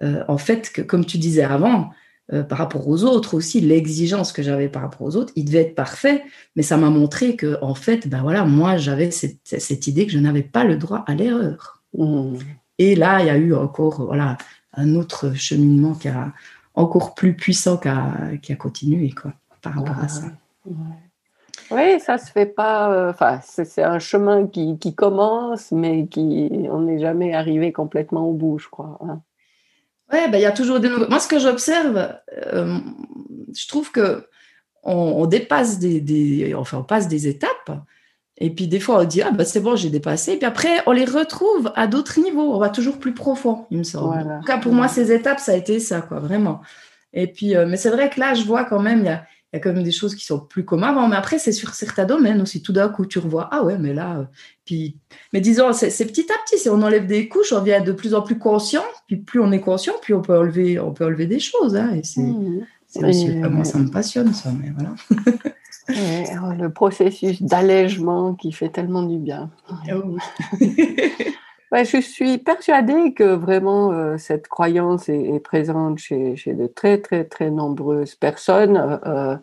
euh, 0.03 0.25
en 0.27 0.39
fait, 0.39 0.73
que, 0.73 0.83
comme 0.83 1.07
tu 1.07 1.19
disais 1.19 1.45
avant, 1.45 1.91
euh, 2.33 2.43
par 2.43 2.59
rapport 2.59 2.89
aux 2.89 3.05
autres 3.05 3.35
aussi, 3.35 3.61
l'exigence 3.61 4.33
que 4.33 4.43
j'avais 4.43 4.69
par 4.69 4.83
rapport 4.83 5.03
aux 5.03 5.15
autres, 5.15 5.33
il 5.37 5.45
devait 5.45 5.61
être 5.61 5.77
parfait, 5.77 6.25
mais 6.57 6.63
ça 6.65 6.77
m'a 6.77 6.91
montré 6.91 7.37
que, 7.37 7.57
en 7.63 7.77
fait, 7.77 8.09
ben 8.09 8.23
voilà, 8.23 8.45
moi, 8.45 8.77
j'avais 8.77 9.13
cette, 9.13 9.87
idée 9.87 10.05
que 10.05 10.13
je 10.13 10.19
n'avais 10.19 10.43
pas 10.43 10.65
le 10.65 10.77
droit 10.77 11.05
à 11.07 11.15
l'erreur. 11.15 11.85
Mmh. 11.97 12.39
Et 12.79 12.97
là, 12.97 13.21
il 13.21 13.27
y 13.27 13.31
a 13.31 13.37
eu 13.37 13.55
encore, 13.55 14.05
voilà, 14.05 14.37
un 14.73 14.97
autre 14.97 15.33
cheminement 15.35 15.95
qui 15.95 16.09
a 16.09 16.33
encore 16.77 17.15
plus 17.15 17.35
puissant 17.35 17.79
qui 17.79 17.89
a 17.89 18.57
continué 18.57 19.11
quoi, 19.11 19.33
par 19.63 19.75
rapport 19.75 19.99
à 19.99 20.09
ça. 20.09 20.27
Oui, 21.71 21.99
ça 22.01 22.19
se 22.19 22.31
fait 22.31 22.47
pas. 22.47 22.93
Euh, 22.93 23.11
enfin, 23.11 23.41
c'est 23.43 23.83
un 23.83 23.99
chemin 23.99 24.47
qui, 24.47 24.79
qui, 24.79 24.95
commence, 24.95 25.73
mais 25.73 26.07
qui 26.07 26.49
on 26.71 26.83
n'est 26.83 27.01
jamais 27.01 27.35
arrivé 27.35 27.73
complètement 27.73 28.29
au 28.29 28.33
bout, 28.33 28.59
je 28.59 28.69
crois. 28.69 28.99
Hein. 29.01 29.21
Oui, 30.13 30.19
ben, 30.31 30.39
il 30.39 30.43
y 30.43 30.47
a 30.47 30.53
toujours 30.53 30.79
des 30.79 30.89
nouveaux. 30.89 31.09
Moi, 31.09 31.19
ce 31.19 31.27
que 31.27 31.41
j'observe, 31.41 32.15
euh, 32.53 32.79
je 33.53 33.67
trouve 33.67 33.91
que 33.91 34.29
on, 34.85 35.27
dépasse 35.27 35.81
des, 35.81 36.01
des, 36.01 36.55
enfin, 36.55 36.79
on 36.79 36.85
passe 36.85 37.09
des 37.09 37.27
étapes 37.27 37.73
et 38.39 38.51
puis 38.51 38.69
des 38.69 38.81
fois, 38.81 39.01
on 39.01 39.05
dit, 39.05 39.23
ah 39.23 39.31
bah 39.31 39.45
c'est 39.45 39.61
bon, 39.61 39.77
j'ai 39.77 39.89
dépassé. 39.89 40.33
Et 40.33 40.37
puis 40.37 40.47
après, 40.47 40.83
on 40.87 40.93
les 40.93 41.07
retrouve 41.07 41.73
à 41.75 41.87
d'autres 41.87 42.21
niveaux. 42.21 42.55
On 42.55 42.59
va 42.59 42.69
toujours 42.69 42.99
plus 42.99 43.15
profond, 43.15 43.65
il 43.71 43.79
me 43.79 43.83
semble. 43.83 44.31
En 44.31 44.41
tout 44.41 44.47
cas, 44.47 44.59
pour 44.59 44.73
moi, 44.73 44.89
ces 44.89 45.11
étapes, 45.11 45.41
ça 45.41 45.53
a 45.53 45.57
été 45.57 45.81
ça, 45.81 46.03
quoi, 46.03 46.21
vraiment. 46.21 46.61
Et 47.15 47.27
puis, 47.29 47.57
euh, 47.57 47.67
mais 47.67 47.79
c'est 47.79 47.89
vrai 47.89 48.11
que 48.11 48.21
là, 48.21 48.35
je 48.35 48.45
vois 48.45 48.65
quand 48.65 48.81
même, 48.81 49.01
il 49.01 49.07
y 49.07 49.09
a, 49.09 49.25
y 49.55 49.57
a 49.57 49.61
quand 49.61 49.73
même 49.73 49.83
des 49.83 49.93
choses 49.93 50.15
qui 50.15 50.27
sont 50.27 50.39
plus 50.39 50.67
comme 50.67 50.85
avant. 50.85 51.09
Mais 51.09 51.17
après, 51.17 51.39
c'est 51.39 51.53
sur 51.53 51.73
certains 51.73 52.05
domaines 52.05 52.43
aussi. 52.43 52.61
Tout 52.61 52.75
d'un 52.75 52.91
coup, 52.91 53.07
tu 53.07 53.19
revois, 53.19 53.49
ah 53.53 53.63
ouais, 53.63 53.79
mais 53.79 53.95
là, 53.95 54.19
euh, 54.19 54.25
puis, 54.67 54.99
mais 55.33 55.41
disons, 55.41 55.73
c'est 55.73 55.89
petit 56.05 56.27
à 56.31 56.35
petit. 56.45 56.59
Si 56.59 56.69
on 56.69 56.83
enlève 56.83 57.07
des 57.07 57.29
couches, 57.29 57.55
on 57.55 57.61
devient 57.61 57.83
de 57.83 57.93
plus 57.93 58.13
en 58.13 58.21
plus 58.21 58.39
conscient. 58.39 58.85
Puis 59.07 59.17
plus 59.17 59.41
on 59.41 59.51
est 59.51 59.61
conscient, 59.61 59.95
plus 60.03 60.13
on 60.13 60.21
peut 60.21 60.37
enlever, 60.37 60.79
on 60.79 60.93
peut 60.93 61.07
enlever 61.07 61.27
des 61.27 61.41
choses. 61.41 61.75
Hein, 61.75 61.95
et 61.95 62.03
c'est 62.03 62.21
mmh. 62.21 62.67
aussi 63.03 63.29
moi, 63.31 63.65
ça 63.65 63.79
me 63.79 63.89
passionne, 63.89 64.35
ça. 64.35 64.51
Mais 64.61 64.75
voilà. 64.77 64.95
Le 65.89 66.69
processus 66.69 67.43
d'allègement 67.43 68.35
qui 68.35 68.53
fait 68.53 68.71
tellement 68.71 69.03
du 69.03 69.19
bien. 69.19 69.51
Oh 69.93 70.17
je 71.85 72.01
suis 72.01 72.39
persuadée 72.39 73.13
que 73.15 73.25
vraiment 73.25 73.93
euh, 73.93 74.17
cette 74.19 74.49
croyance 74.49 75.09
est, 75.09 75.41
présente 75.41 75.99
chez, 75.99 76.35
de 76.47 76.67
très 76.67 76.99
très 76.99 77.25
très 77.25 77.51
nombreuses 77.51 78.15
personnes, 78.15 78.77
euh, 78.77 79.37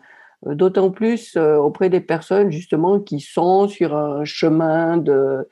euh, 0.46 0.54
d'autant 0.54 0.90
plus 0.90 1.36
auprès 1.36 1.88
des 1.88 2.00
personnes 2.00 2.50
justement 2.50 3.00
qui 3.00 3.20
sont 3.20 3.68
sur 3.68 3.96
un 3.96 4.24
chemin 4.24 4.98
de, 4.98 5.48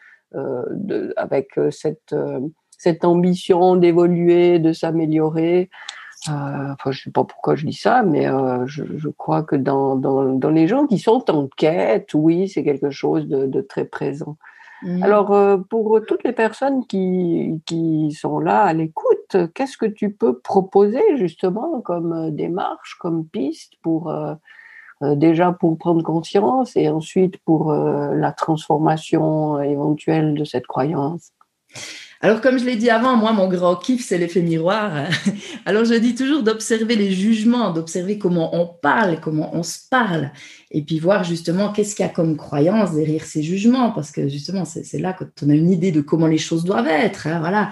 avec 1.16 1.58
cette, 1.70 2.14
cette 2.76 3.04
ambition 3.04 3.76
d'évoluer, 3.76 4.58
de 4.58 4.72
s'améliorer. 4.72 5.70
Enfin, 6.28 6.90
je 6.90 7.00
ne 7.00 7.02
sais 7.04 7.10
pas 7.10 7.24
pourquoi 7.24 7.56
je 7.56 7.66
dis 7.66 7.72
ça, 7.72 8.02
mais 8.02 8.26
je, 8.66 9.08
crois 9.08 9.42
que 9.42 9.56
dans, 9.56 9.96
dans, 9.96 10.50
les 10.50 10.68
gens 10.68 10.86
qui 10.86 10.98
sont 10.98 11.30
en 11.30 11.48
quête, 11.56 12.10
oui, 12.14 12.48
c'est 12.48 12.64
quelque 12.64 12.90
chose 12.90 13.26
de 13.28 13.60
très 13.60 13.84
présent. 13.84 14.36
Mmh. 14.82 15.02
Alors, 15.04 15.32
euh, 15.32 15.58
pour 15.58 16.00
toutes 16.06 16.24
les 16.24 16.32
personnes 16.32 16.86
qui, 16.86 17.60
qui 17.66 18.10
sont 18.12 18.40
là 18.40 18.62
à 18.62 18.72
l'écoute, 18.72 19.36
qu'est-ce 19.54 19.76
que 19.76 19.86
tu 19.86 20.12
peux 20.12 20.38
proposer 20.38 21.02
justement 21.16 21.80
comme 21.80 22.12
euh, 22.12 22.30
démarche, 22.30 22.96
comme 22.98 23.24
piste 23.26 23.74
pour 23.82 24.10
euh, 24.10 24.34
déjà 25.00 25.52
pour 25.52 25.78
prendre 25.78 26.02
conscience 26.02 26.76
et 26.76 26.88
ensuite 26.88 27.36
pour 27.38 27.72
la 27.72 28.30
transformation 28.30 29.60
éventuelle 29.60 30.34
de 30.34 30.44
cette 30.44 30.68
croyance? 30.68 31.32
Alors, 32.24 32.40
comme 32.40 32.56
je 32.56 32.64
l'ai 32.64 32.76
dit 32.76 32.88
avant, 32.88 33.16
moi, 33.16 33.32
mon 33.32 33.48
grand 33.48 33.74
kiff, 33.74 34.06
c'est 34.06 34.16
l'effet 34.16 34.42
miroir. 34.42 35.08
Alors, 35.66 35.84
je 35.84 35.94
dis 35.94 36.14
toujours 36.14 36.44
d'observer 36.44 36.94
les 36.94 37.10
jugements, 37.10 37.72
d'observer 37.72 38.16
comment 38.16 38.54
on 38.54 38.64
parle, 38.64 39.18
comment 39.20 39.50
on 39.56 39.64
se 39.64 39.80
parle, 39.90 40.30
et 40.70 40.82
puis 40.82 41.00
voir 41.00 41.24
justement 41.24 41.72
qu'est-ce 41.72 41.96
qu'il 41.96 42.06
y 42.06 42.08
a 42.08 42.12
comme 42.12 42.36
croyance 42.36 42.94
derrière 42.94 43.24
ces 43.24 43.42
jugements, 43.42 43.90
parce 43.90 44.12
que 44.12 44.28
justement, 44.28 44.64
c'est 44.64 45.00
là 45.00 45.14
que 45.14 45.24
on 45.42 45.50
a 45.50 45.54
une 45.54 45.72
idée 45.72 45.90
de 45.90 46.00
comment 46.00 46.28
les 46.28 46.38
choses 46.38 46.62
doivent 46.62 46.86
être. 46.86 47.26
Hein, 47.26 47.40
voilà. 47.40 47.70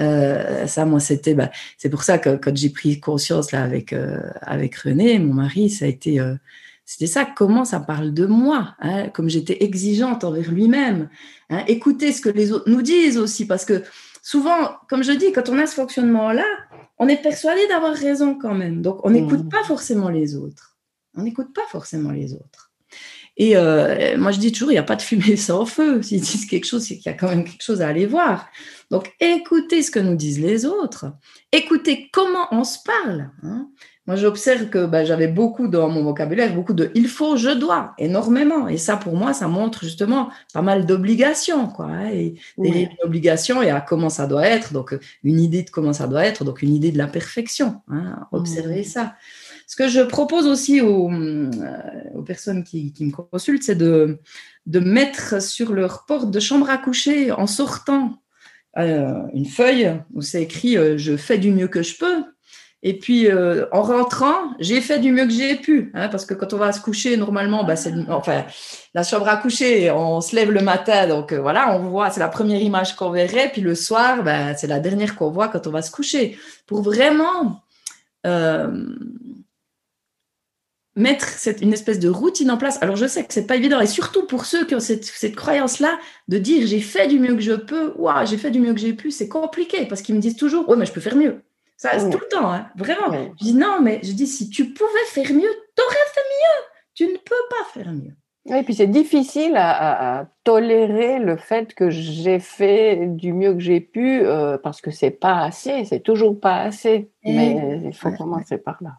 Euh, 0.00 0.66
ça, 0.66 0.84
moi, 0.84 0.98
c'était, 0.98 1.34
bah, 1.34 1.52
c'est 1.78 1.88
pour 1.88 2.02
ça 2.02 2.18
que 2.18 2.34
quand 2.34 2.56
j'ai 2.56 2.70
pris 2.70 2.98
conscience 2.98 3.52
là 3.52 3.62
avec 3.62 3.92
euh, 3.92 4.18
avec 4.40 4.74
René, 4.78 5.20
mon 5.20 5.34
mari, 5.34 5.70
ça 5.70 5.84
a 5.84 5.88
été 5.88 6.18
euh, 6.18 6.34
c'était 6.92 7.06
ça, 7.06 7.24
comment 7.24 7.64
ça 7.64 7.80
parle 7.80 8.12
de 8.12 8.26
moi, 8.26 8.74
hein, 8.78 9.08
comme 9.08 9.30
j'étais 9.30 9.64
exigeante 9.64 10.24
envers 10.24 10.52
lui-même. 10.52 11.08
Hein, 11.48 11.64
écoutez 11.66 12.12
ce 12.12 12.20
que 12.20 12.28
les 12.28 12.52
autres 12.52 12.68
nous 12.68 12.82
disent 12.82 13.16
aussi, 13.16 13.46
parce 13.46 13.64
que 13.64 13.82
souvent, 14.20 14.76
comme 14.90 15.02
je 15.02 15.12
dis, 15.12 15.32
quand 15.32 15.48
on 15.48 15.58
a 15.58 15.66
ce 15.66 15.74
fonctionnement-là, 15.74 16.44
on 16.98 17.08
est 17.08 17.22
persuadé 17.22 17.66
d'avoir 17.68 17.94
raison 17.94 18.34
quand 18.34 18.52
même. 18.52 18.82
Donc, 18.82 19.00
on 19.06 19.10
n'écoute 19.10 19.44
mmh. 19.44 19.48
pas 19.48 19.64
forcément 19.64 20.10
les 20.10 20.36
autres. 20.36 20.76
On 21.14 21.22
n'écoute 21.22 21.54
pas 21.54 21.64
forcément 21.70 22.10
les 22.10 22.34
autres. 22.34 22.70
Et 23.38 23.56
euh, 23.56 24.18
moi, 24.18 24.30
je 24.30 24.38
dis 24.38 24.52
toujours, 24.52 24.70
il 24.70 24.74
n'y 24.74 24.78
a 24.78 24.82
pas 24.82 24.96
de 24.96 25.00
fumée 25.00 25.36
sans 25.38 25.64
feu. 25.64 26.02
S'ils 26.02 26.20
disent 26.20 26.44
quelque 26.44 26.66
chose, 26.66 26.84
c'est 26.84 26.98
qu'il 26.98 27.10
y 27.10 27.14
a 27.14 27.16
quand 27.16 27.30
même 27.30 27.44
quelque 27.44 27.64
chose 27.64 27.80
à 27.80 27.88
aller 27.88 28.04
voir. 28.04 28.50
Donc, 28.90 29.14
écoutez 29.18 29.80
ce 29.80 29.90
que 29.90 29.98
nous 29.98 30.14
disent 30.14 30.40
les 30.40 30.66
autres. 30.66 31.06
Écoutez 31.52 32.10
comment 32.12 32.48
on 32.50 32.64
se 32.64 32.80
parle. 32.84 33.30
Hein. 33.42 33.70
Moi, 34.06 34.16
j'observe 34.16 34.68
que 34.68 34.84
bah, 34.84 35.04
j'avais 35.04 35.28
beaucoup 35.28 35.68
dans 35.68 35.88
mon 35.88 36.02
vocabulaire, 36.02 36.52
beaucoup 36.54 36.72
de 36.72 36.90
il 36.94 37.06
faut, 37.06 37.36
je 37.36 37.50
dois, 37.50 37.94
énormément. 37.98 38.66
Et 38.66 38.76
ça, 38.76 38.96
pour 38.96 39.14
moi, 39.14 39.32
ça 39.32 39.46
montre 39.46 39.84
justement 39.84 40.30
pas 40.52 40.62
mal 40.62 40.86
d'obligations, 40.86 41.68
quoi. 41.68 41.86
Hein, 41.86 42.10
et 42.10 42.34
des 42.58 42.88
obligations 43.04 43.62
et 43.62 43.70
à 43.70 43.80
comment 43.80 44.08
ça 44.08 44.26
doit 44.26 44.46
être. 44.46 44.72
Donc, 44.72 44.98
une 45.22 45.38
idée 45.38 45.62
de 45.62 45.70
comment 45.70 45.92
ça 45.92 46.08
doit 46.08 46.24
être, 46.24 46.44
donc 46.44 46.62
une 46.62 46.74
idée 46.74 46.90
de 46.90 46.98
la 46.98 47.06
perfection. 47.06 47.80
Hein, 47.88 48.26
observer 48.32 48.82
ça. 48.82 49.14
Ce 49.68 49.76
que 49.76 49.88
je 49.88 50.00
propose 50.00 50.46
aussi 50.46 50.80
aux, 50.80 51.10
euh, 51.10 51.50
aux 52.14 52.22
personnes 52.22 52.64
qui, 52.64 52.92
qui, 52.92 53.04
me 53.04 53.12
consultent, 53.12 53.62
c'est 53.62 53.76
de, 53.76 54.18
de 54.66 54.80
mettre 54.80 55.40
sur 55.40 55.72
leur 55.72 56.04
porte 56.06 56.30
de 56.30 56.40
chambre 56.40 56.68
à 56.68 56.76
coucher 56.76 57.30
en 57.30 57.46
sortant 57.46 58.20
euh, 58.78 59.22
une 59.32 59.46
feuille 59.46 60.00
où 60.12 60.22
c'est 60.22 60.42
écrit 60.42 60.76
euh, 60.78 60.96
je 60.96 61.16
fais 61.16 61.36
du 61.36 61.52
mieux 61.52 61.68
que 61.68 61.82
je 61.82 61.96
peux 61.98 62.24
et 62.84 62.98
puis, 62.98 63.28
euh, 63.30 63.66
en 63.70 63.82
rentrant, 63.82 64.54
j'ai 64.58 64.80
fait 64.80 64.98
du 64.98 65.12
mieux 65.12 65.24
que 65.24 65.30
j'ai 65.30 65.54
pu, 65.54 65.92
hein, 65.94 66.08
parce 66.08 66.26
que 66.26 66.34
quand 66.34 66.52
on 66.52 66.56
va 66.56 66.72
se 66.72 66.80
coucher, 66.80 67.16
normalement, 67.16 67.62
bah, 67.62 67.76
c'est 67.76 67.94
enfin 68.08 68.44
la 68.92 69.04
chambre 69.04 69.28
à 69.28 69.36
coucher, 69.36 69.92
on 69.92 70.20
se 70.20 70.34
lève 70.34 70.50
le 70.50 70.62
matin, 70.62 71.06
donc 71.06 71.32
euh, 71.32 71.40
voilà, 71.40 71.76
on 71.76 71.88
voit, 71.90 72.10
c'est 72.10 72.18
la 72.18 72.28
première 72.28 72.60
image 72.60 72.96
qu'on 72.96 73.10
verrait, 73.10 73.50
puis 73.52 73.62
le 73.62 73.76
soir, 73.76 74.24
bah, 74.24 74.56
c'est 74.56 74.66
la 74.66 74.80
dernière 74.80 75.14
qu'on 75.14 75.30
voit 75.30 75.46
quand 75.46 75.68
on 75.68 75.70
va 75.70 75.80
se 75.80 75.92
coucher, 75.92 76.36
pour 76.66 76.82
vraiment 76.82 77.62
euh, 78.26 78.84
mettre 80.96 81.28
une 81.60 81.72
espèce 81.72 82.00
de 82.00 82.08
routine 82.08 82.50
en 82.50 82.56
place. 82.56 82.82
Alors, 82.82 82.96
je 82.96 83.06
sais 83.06 83.24
que 83.24 83.32
c'est 83.32 83.46
pas 83.46 83.54
évident, 83.56 83.80
et 83.80 83.86
surtout 83.86 84.26
pour 84.26 84.44
ceux 84.44 84.66
qui 84.66 84.74
ont 84.74 84.80
cette, 84.80 85.04
cette 85.04 85.36
croyance-là 85.36 86.00
de 86.26 86.38
dire 86.38 86.66
j'ai 86.66 86.80
fait 86.80 87.06
du 87.06 87.20
mieux 87.20 87.36
que 87.36 87.42
je 87.42 87.52
peux, 87.52 87.92
ouah, 87.96 88.24
j'ai 88.24 88.38
fait 88.38 88.50
du 88.50 88.58
mieux 88.58 88.74
que 88.74 88.80
j'ai 88.80 88.92
pu, 88.92 89.12
c'est 89.12 89.28
compliqué, 89.28 89.86
parce 89.86 90.02
qu'ils 90.02 90.16
me 90.16 90.20
disent 90.20 90.36
toujours, 90.36 90.68
ouais, 90.68 90.76
mais 90.76 90.86
je 90.86 90.92
peux 90.92 91.00
faire 91.00 91.14
mieux. 91.14 91.44
Ça, 91.82 91.98
tout 91.98 92.20
le 92.20 92.28
temps, 92.28 92.52
hein, 92.52 92.68
vraiment. 92.76 93.10
Je 93.40 93.44
dis 93.44 93.54
non, 93.54 93.80
mais 93.82 93.98
je 94.04 94.12
dis 94.12 94.28
si 94.28 94.48
tu 94.48 94.72
pouvais 94.72 95.04
faire 95.06 95.32
mieux, 95.32 95.50
tu 95.76 95.82
aurais 95.82 95.96
fait 96.14 96.20
mieux. 96.20 96.64
Tu 96.94 97.06
ne 97.06 97.18
peux 97.18 97.34
pas 97.50 97.64
faire 97.72 97.92
mieux. 97.92 98.14
Oui, 98.46 98.58
et 98.58 98.62
puis 98.62 98.72
c'est 98.72 98.86
difficile 98.86 99.54
à, 99.56 100.26
tolérer 100.44 101.18
le 101.18 101.36
fait 101.36 101.74
que 101.74 101.90
j'ai 101.90 102.38
fait 102.38 103.08
du 103.08 103.32
mieux 103.32 103.54
que 103.54 103.58
j'ai 103.58 103.80
pu 103.80 104.20
euh, 104.24 104.58
parce 104.58 104.80
que 104.80 104.92
c'est 104.92 105.10
pas 105.10 105.42
assez, 105.42 105.84
c'est 105.84 105.98
toujours 106.00 106.38
pas 106.38 106.60
assez. 106.60 107.10
mais 107.24 107.80
il 107.84 107.94
faut 107.94 108.12
commencer 108.12 108.58
par 108.58 108.78
là. 108.80 108.92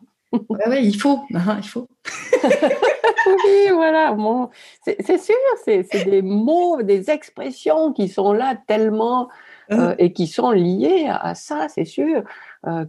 oui, 0.67 0.79
il 0.81 0.99
faut, 0.99 1.21
ah, 1.35 1.55
il 1.63 1.67
faut. 1.67 1.87
oui, 2.43 3.69
voilà. 3.73 4.11
Bon, 4.11 4.49
c'est 4.83 5.21
sûr, 5.21 5.35
c'est 5.63 5.85
des 6.03 6.21
mots, 6.21 6.81
des 6.81 7.09
expressions 7.09 7.93
qui 7.93 8.09
sont 8.09 8.33
là 8.33 8.57
tellement 8.67 9.29
euh, 9.71 9.91
ah. 9.91 9.95
et 9.99 10.11
qui 10.11 10.27
sont 10.27 10.51
liées 10.51 11.07
à 11.09 11.33
ça, 11.33 11.69
c'est 11.69 11.85
sûr. 11.85 12.23
Euh, 12.67 12.86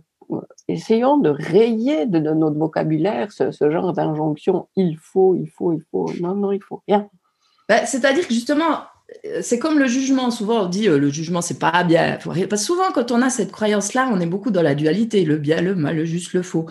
essayons 0.68 1.18
de 1.18 1.28
rayer 1.28 2.06
de, 2.06 2.18
notre 2.18 2.56
vocabulaire 2.56 3.30
ce, 3.30 3.50
genre 3.70 3.92
d'injonction 3.92 4.68
il 4.74 4.96
faut, 4.96 5.34
il 5.34 5.48
faut, 5.48 5.72
il 5.72 5.82
faut. 5.90 6.10
Non, 6.20 6.34
non, 6.34 6.52
il 6.52 6.62
faut 6.62 6.82
rien. 6.88 7.08
Bah, 7.68 7.84
c'est-à-dire 7.86 8.26
que 8.26 8.32
justement, 8.32 8.84
euh, 9.26 9.40
c'est 9.42 9.58
comme 9.58 9.78
le 9.78 9.86
jugement. 9.86 10.30
Souvent, 10.30 10.64
on 10.64 10.68
dit 10.68 10.88
euh, 10.88 10.98
le 10.98 11.10
jugement, 11.10 11.42
c'est 11.42 11.58
pas 11.58 11.84
bien. 11.84 12.18
Souvent, 12.56 12.90
quand 12.94 13.12
on 13.12 13.20
a 13.22 13.30
cette 13.30 13.52
croyance-là, 13.52 14.08
on 14.12 14.20
est 14.20 14.26
beaucoup 14.26 14.50
dans 14.50 14.62
la 14.62 14.74
dualité 14.74 15.24
le 15.24 15.36
bien, 15.36 15.60
le 15.60 15.74
mal, 15.74 15.96
le 15.96 16.04
juste, 16.04 16.32
le 16.32 16.42
faux. 16.42 16.66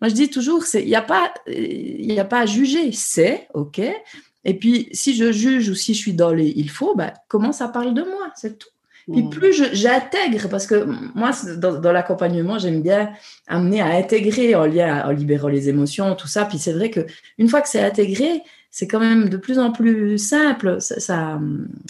Moi, 0.00 0.08
je 0.08 0.14
dis 0.14 0.30
toujours, 0.30 0.64
il 0.74 0.86
n'y 0.86 0.94
a, 0.96 1.02
pas, 1.02 1.32
y 1.46 2.18
a 2.18 2.24
pas 2.24 2.40
à 2.40 2.46
juger. 2.46 2.92
C'est 2.92 3.48
OK. 3.54 3.80
Et 4.44 4.58
puis, 4.58 4.88
si 4.92 5.14
je 5.14 5.30
juge 5.30 5.68
ou 5.68 5.74
si 5.74 5.94
je 5.94 5.98
suis 5.98 6.14
dans 6.14 6.32
les 6.32 6.52
il 6.56 6.70
faut, 6.70 6.94
bah, 6.96 7.14
comment 7.28 7.52
ça 7.52 7.68
parle 7.68 7.94
de 7.94 8.02
moi 8.02 8.32
C'est 8.34 8.58
tout. 8.58 8.71
Puis 9.10 9.28
plus 9.28 9.52
j'intègre, 9.72 10.48
parce 10.48 10.66
que 10.66 10.86
moi, 11.14 11.32
dans, 11.56 11.92
l'accompagnement, 11.92 12.58
j'aime 12.58 12.82
bien 12.82 13.10
amener 13.48 13.80
à 13.80 13.86
intégrer 13.86 14.54
en 14.54 14.66
lien, 14.66 15.04
en 15.06 15.10
libérant 15.10 15.48
les 15.48 15.68
émotions, 15.68 16.14
tout 16.14 16.28
ça. 16.28 16.44
Puis 16.44 16.58
c'est 16.58 16.72
vrai 16.72 16.90
que 16.90 17.00
une 17.38 17.48
fois 17.48 17.60
que 17.60 17.68
c'est 17.68 17.82
intégré, 17.82 18.42
c'est 18.70 18.86
quand 18.86 19.00
même 19.00 19.28
de 19.28 19.36
plus 19.36 19.58
en 19.58 19.72
plus 19.72 20.18
simple. 20.18 20.80
Ça, 20.80 21.40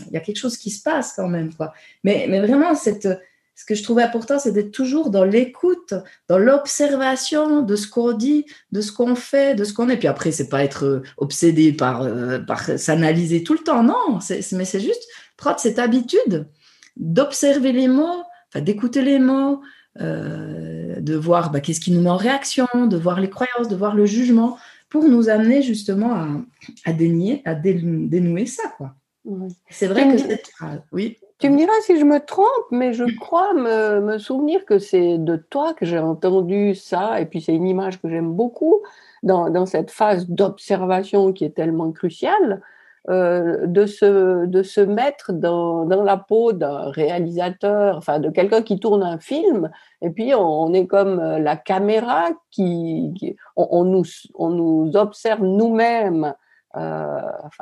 il 0.07 0.13
y 0.13 0.17
a 0.17 0.21
quelque 0.21 0.39
chose 0.39 0.57
qui 0.57 0.71
se 0.71 0.83
passe 0.83 1.13
quand 1.15 1.29
même, 1.29 1.55
quoi. 1.55 1.73
Mais, 2.03 2.27
mais 2.29 2.41
vraiment, 2.41 2.75
cette, 2.75 3.07
ce 3.55 3.65
que 3.65 3.75
je 3.75 3.83
trouvais 3.83 4.03
important, 4.03 4.39
c'est 4.39 4.53
d'être 4.53 4.73
toujours 4.73 5.11
dans 5.11 5.25
l'écoute, 5.25 5.95
dans 6.29 6.39
l'observation 6.39 7.63
de 7.63 7.77
ce 7.77 7.87
qu'on 7.87 8.13
dit, 8.13 8.47
de 8.73 8.81
ce 8.81 8.91
qu'on 8.91 9.15
fait, 9.15 9.55
de 9.55 9.65
ce 9.65 9.73
qu'on 9.73 9.89
est. 9.89 9.97
Puis 9.97 10.09
après, 10.09 10.33
c'est 10.33 10.49
pas 10.49 10.65
être 10.65 11.03
obsédé 11.19 11.73
par, 11.73 12.03
euh, 12.03 12.41
par 12.41 12.65
s'analyser 12.65 13.45
tout 13.45 13.53
le 13.53 13.61
temps, 13.61 13.83
non. 13.85 14.19
mais 14.53 14.65
c'est 14.65 14.81
juste 14.81 15.07
prendre 15.37 15.61
cette 15.61 15.79
habitude 15.79 16.47
d'observer 16.97 17.73
les 17.73 17.89
mots, 17.89 18.23
d'écouter 18.55 19.03
les 19.03 19.19
mots, 19.19 19.61
euh, 20.01 21.01
de 21.01 21.15
voir 21.15 21.51
bah, 21.51 21.61
qu'est-ce 21.61 21.81
qui 21.81 21.93
nous 21.93 22.01
met 22.01 22.11
en 22.11 22.17
réaction, 22.17 22.67
de 22.75 22.97
voir 22.97 23.21
les 23.21 23.31
croyances, 23.31 23.69
de 23.69 23.77
voir 23.77 23.95
le 23.95 24.07
jugement, 24.07 24.57
pour 24.89 25.05
nous 25.05 25.29
amener 25.29 25.63
justement 25.63 26.13
à, 26.15 26.29
à, 26.85 26.93
dénier, 26.93 27.43
à 27.45 27.55
dénouer 27.55 28.47
ça. 28.47 28.63
Quoi. 28.77 28.95
C'est 29.71 29.87
vrai 29.87 30.09
que 30.09 30.19
cette 30.19 30.49
phrase, 30.49 30.81
oui. 30.93 31.19
Tu 31.39 31.51
me 31.51 31.57
diras 31.57 31.73
si 31.83 31.99
je 31.99 32.05
me 32.05 32.21
trompe, 32.21 32.47
mais 32.71 32.93
je 32.93 33.05
crois 33.19 33.53
me, 33.53 34.01
me 34.01 34.19
souvenir 34.19 34.65
que 34.65 34.79
c'est 34.79 35.19
de 35.19 35.37
toi 35.37 35.75
que 35.75 35.85
j'ai 35.85 35.99
entendu 35.99 36.75
ça, 36.75 37.21
et 37.21 37.27
puis 37.27 37.41
c'est 37.41 37.55
une 37.55 37.67
image 37.67 38.01
que 38.01 38.09
j'aime 38.09 38.33
beaucoup 38.33 38.81
dans, 39.23 39.51
dans 39.51 39.67
cette 39.67 39.91
phase 39.91 40.29
d'observation 40.29 41.33
qui 41.33 41.45
est 41.45 41.55
tellement 41.57 41.91
cruciale. 41.91 42.63
Euh, 43.09 43.67
de, 43.67 43.85
se, 43.85 44.47
de 44.47 44.63
se 44.63 44.81
mettre 44.81 45.33
dans, 45.33 45.85
dans 45.87 46.05
la 46.05 46.17
peau 46.17 46.53
d'un 46.53 46.89
réalisateur, 46.91 47.97
enfin 47.97 48.21
de 48.21 48.31
quelqu'un 48.31 48.63
qui 48.63 48.79
tourne 48.79 49.03
un 49.03 49.19
film, 49.19 49.71
et 50.03 50.11
puis 50.11 50.33
on, 50.37 50.73
est 50.73 50.87
comme 50.87 51.19
euh, 51.19 51.41
la 51.41 51.57
caméra 51.57 52.29
qui, 52.53 53.37
on, 53.57 53.83
nous, 53.83 54.05
on 54.35 54.51
nous 54.51 54.93
observe 54.95 55.43
nous-mêmes. 55.43 56.35
Euh, 56.77 57.21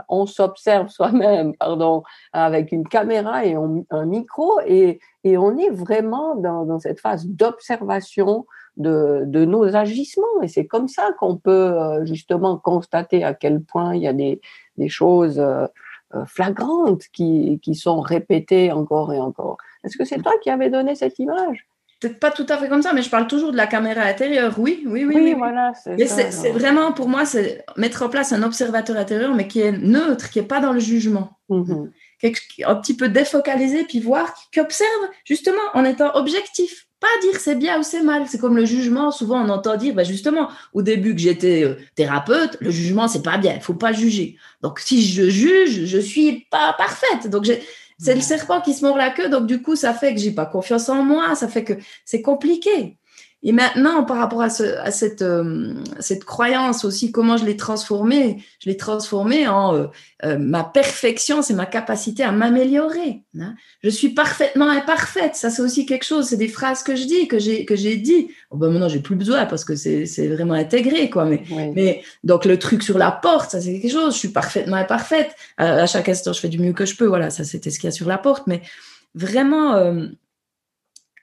on 0.08 0.26
s'observe 0.26 0.88
soi-même, 0.90 1.54
pardon, 1.56 2.02
avec 2.32 2.72
une 2.72 2.86
caméra 2.86 3.44
et 3.44 3.54
un 3.54 4.06
micro, 4.06 4.60
et, 4.66 5.00
on 5.24 5.58
est 5.58 5.70
vraiment 5.70 6.34
dans, 6.36 6.78
cette 6.78 7.00
phase 7.00 7.26
d'observation 7.26 8.46
de, 8.76 9.24
nos 9.44 9.76
agissements. 9.76 10.42
Et 10.42 10.48
c'est 10.48 10.66
comme 10.66 10.88
ça 10.88 11.10
qu'on 11.18 11.36
peut 11.36 11.50
euh, 11.50 12.04
justement 12.06 12.56
constater 12.56 13.24
à 13.24 13.34
quel 13.34 13.62
point 13.62 13.94
il 13.94 14.02
y 14.02 14.08
a 14.08 14.12
des, 14.12 14.40
choses 14.88 15.38
euh, 15.38 15.66
flagrantes 16.26 17.04
qui, 17.12 17.60
qui 17.62 17.74
sont 17.74 18.00
répétées 18.00 18.72
encore 18.72 19.12
et 19.12 19.20
encore. 19.20 19.58
Est-ce 19.84 19.98
que 19.98 20.04
c'est 20.04 20.22
toi 20.22 20.32
qui 20.42 20.50
avais 20.50 20.70
donné 20.70 20.94
cette 20.94 21.18
image? 21.18 21.66
Peut-être 22.00 22.18
pas 22.18 22.30
tout 22.30 22.46
à 22.48 22.56
fait 22.56 22.68
comme 22.68 22.80
ça, 22.80 22.94
mais 22.94 23.02
je 23.02 23.10
parle 23.10 23.26
toujours 23.26 23.52
de 23.52 23.58
la 23.58 23.66
caméra 23.66 24.00
intérieure. 24.02 24.54
Oui, 24.58 24.82
oui, 24.86 25.04
oui. 25.04 25.14
Oui, 25.16 25.34
voilà. 25.34 25.72
C'est 25.74 26.50
vraiment, 26.50 26.92
pour 26.92 27.08
moi, 27.08 27.26
c'est 27.26 27.62
mettre 27.76 28.02
en 28.02 28.08
place 28.08 28.32
un 28.32 28.42
observateur 28.42 28.96
intérieur, 28.96 29.34
mais 29.34 29.46
qui 29.46 29.60
est 29.60 29.72
neutre, 29.72 30.30
qui 30.30 30.40
n'est 30.40 30.46
pas 30.46 30.60
dans 30.60 30.72
le 30.72 30.80
jugement. 30.80 31.38
Mm-hmm. 31.50 31.90
Un 32.66 32.74
petit 32.76 32.96
peu 32.96 33.08
défocalisé, 33.08 33.84
puis 33.84 34.00
voir, 34.00 34.34
qui 34.50 34.60
observe 34.60 35.08
justement 35.24 35.60
en 35.74 35.84
étant 35.84 36.14
objectif 36.14 36.86
pas 37.00 37.08
dire 37.22 37.40
c'est 37.40 37.56
bien 37.56 37.80
ou 37.80 37.82
c'est 37.82 38.02
mal. 38.02 38.24
C'est 38.28 38.38
comme 38.38 38.56
le 38.56 38.66
jugement. 38.66 39.10
Souvent, 39.10 39.42
on 39.42 39.48
entend 39.48 39.76
dire, 39.76 39.94
bah 39.94 40.04
justement, 40.04 40.50
au 40.74 40.82
début 40.82 41.14
que 41.14 41.20
j'étais 41.20 41.64
euh, 41.64 41.76
thérapeute, 41.94 42.58
le 42.60 42.70
jugement, 42.70 43.08
c'est 43.08 43.22
pas 43.22 43.38
bien. 43.38 43.54
Il 43.54 43.62
faut 43.62 43.74
pas 43.74 43.92
juger. 43.92 44.36
Donc, 44.62 44.78
si 44.80 45.02
je 45.02 45.28
juge, 45.30 45.86
je 45.86 45.98
suis 45.98 46.46
pas 46.50 46.74
parfaite. 46.74 47.28
Donc, 47.28 47.50
c'est 48.00 48.14
le 48.14 48.22
serpent 48.22 48.62
qui 48.62 48.72
se 48.72 48.84
mord 48.84 48.96
la 48.96 49.10
queue. 49.10 49.28
Donc, 49.28 49.46
du 49.46 49.60
coup, 49.60 49.76
ça 49.76 49.92
fait 49.92 50.14
que 50.14 50.20
j'ai 50.20 50.32
pas 50.32 50.46
confiance 50.46 50.88
en 50.88 51.02
moi. 51.04 51.34
Ça 51.34 51.48
fait 51.48 51.64
que 51.64 51.74
c'est 52.04 52.22
compliqué. 52.22 52.98
Et 53.42 53.52
maintenant, 53.52 54.04
par 54.04 54.18
rapport 54.18 54.42
à, 54.42 54.50
ce, 54.50 54.64
à 54.80 54.90
cette, 54.90 55.22
euh, 55.22 55.72
cette 55.98 56.24
croyance 56.24 56.84
aussi, 56.84 57.10
comment 57.10 57.38
je 57.38 57.46
l'ai 57.46 57.56
transformée 57.56 58.44
Je 58.62 58.68
l'ai 58.68 58.76
transformée 58.76 59.48
en 59.48 59.74
euh, 59.74 59.86
euh, 60.24 60.36
ma 60.36 60.62
perfection, 60.62 61.40
c'est 61.40 61.54
ma 61.54 61.64
capacité 61.64 62.22
à 62.22 62.32
m'améliorer. 62.32 63.22
Hein. 63.38 63.54
Je 63.82 63.88
suis 63.88 64.10
parfaitement 64.10 64.68
imparfaite. 64.68 65.36
Ça, 65.36 65.48
c'est 65.48 65.62
aussi 65.62 65.86
quelque 65.86 66.04
chose. 66.04 66.26
C'est 66.26 66.36
des 66.36 66.48
phrases 66.48 66.82
que 66.82 66.94
je 66.94 67.04
dis, 67.04 67.28
que 67.28 67.38
j'ai 67.38 67.64
que 67.64 67.76
j'ai 67.76 67.96
dit. 67.96 68.28
Oh 68.50 68.58
ben 68.58 68.70
maintenant, 68.70 68.90
j'ai 68.90 69.00
plus 69.00 69.16
besoin 69.16 69.46
parce 69.46 69.64
que 69.64 69.74
c'est 69.74 70.04
c'est 70.04 70.28
vraiment 70.28 70.54
intégré, 70.54 71.08
quoi. 71.08 71.24
Mais 71.24 71.42
mais 71.74 72.02
donc 72.24 72.44
le 72.44 72.58
truc 72.58 72.82
sur 72.82 72.98
la 72.98 73.10
porte, 73.10 73.52
ça 73.52 73.60
c'est 73.62 73.80
quelque 73.80 73.90
chose. 73.90 74.12
Je 74.12 74.18
suis 74.18 74.28
parfaitement 74.28 74.76
imparfaite. 74.76 75.34
À, 75.56 75.72
à, 75.76 75.86
chaque 75.86 76.10
instant, 76.10 76.34
je 76.34 76.40
fais 76.40 76.48
du 76.48 76.58
mieux 76.58 76.74
que 76.74 76.84
je 76.84 76.94
peux. 76.94 77.06
Voilà, 77.06 77.30
ça 77.30 77.44
c'était 77.44 77.70
ce 77.70 77.78
qu'il 77.78 77.88
y 77.88 77.88
a 77.88 77.92
sur 77.92 78.06
la 78.06 78.18
porte. 78.18 78.46
Mais 78.46 78.60
vraiment 79.14 79.94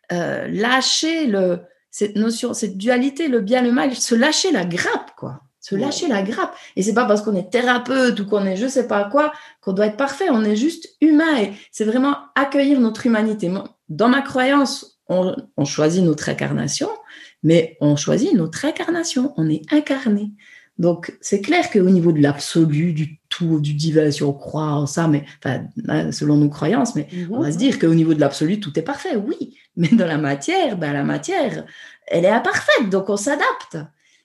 lâcher 0.10 1.28
le 1.28 1.60
cette 1.98 2.16
notion, 2.16 2.54
cette 2.54 2.78
dualité, 2.78 3.28
le 3.28 3.42
bien, 3.42 3.64
le 3.64 3.72
mal, 3.72 3.96
se 3.96 4.14
lâcher 4.14 4.52
la 4.52 4.66
grappe, 4.66 5.16
quoi. 5.18 5.42
Se 5.60 5.74
lâcher 5.74 6.08
la 6.08 6.22
grappe. 6.22 6.56
Et 6.76 6.84
c'est 6.84 6.94
pas 6.94 7.06
parce 7.06 7.24
qu'on 7.24 7.36
est 7.36 7.50
thérapeute 7.50 8.20
ou 8.20 8.28
qu'on 8.28 8.46
est 8.46 8.56
je 8.56 8.68
sais 8.68 8.86
pas 8.88 9.06
quoi 9.06 9.34
qu'on 9.62 9.74
doit 9.74 9.88
être 9.88 9.98
parfait. 9.98 10.30
On 10.30 10.44
est 10.44 10.56
juste 10.56 10.96
humain 11.02 11.42
et 11.42 11.54
c'est 11.72 11.86
vraiment 11.86 12.16
accueillir 12.36 12.80
notre 12.80 13.08
humanité. 13.08 13.52
Dans 13.90 14.10
ma 14.10 14.22
croyance, 14.22 15.00
on, 15.10 15.36
on 15.58 15.66
choisit 15.66 16.04
notre 16.04 16.30
incarnation, 16.30 16.90
mais 17.42 17.78
on 17.82 17.96
choisit 17.96 18.36
notre 18.36 18.64
incarnation. 18.66 19.34
On 19.36 19.50
est 19.50 19.64
incarné. 19.74 20.34
Donc, 20.78 21.18
c'est 21.20 21.42
clair 21.42 21.72
qu'au 21.72 21.90
niveau 21.90 22.12
de 22.12 22.22
l'absolu, 22.22 22.94
du 22.94 23.17
tout, 23.38 23.60
du 23.60 23.74
divin, 23.74 24.10
si 24.10 24.24
on 24.24 24.34
croit 24.34 24.72
en 24.72 24.88
ça, 24.88 25.08
mais 25.08 25.24
enfin, 25.44 25.66
hein, 25.88 26.12
selon 26.12 26.38
nos 26.38 26.50
croyances, 26.50 26.96
mais 26.96 27.08
mhm. 27.12 27.28
on 27.32 27.42
va 27.42 27.52
se 27.52 27.58
dire 27.58 27.78
qu'au 27.78 27.94
niveau 27.94 28.14
de 28.14 28.20
l'absolu, 28.20 28.60
tout 28.60 28.78
est 28.80 28.84
parfait, 28.84 29.16
oui. 29.16 29.56
Mais 29.76 29.90
dans 29.90 30.08
la 30.08 30.18
matière, 30.18 30.78
ben, 30.78 30.92
la 30.94 31.04
matière, 31.04 31.66
elle 32.08 32.26
est 32.26 32.30
imparfaite, 32.30 32.90
donc 32.90 33.10
on 33.10 33.18
s'adapte. 33.18 33.78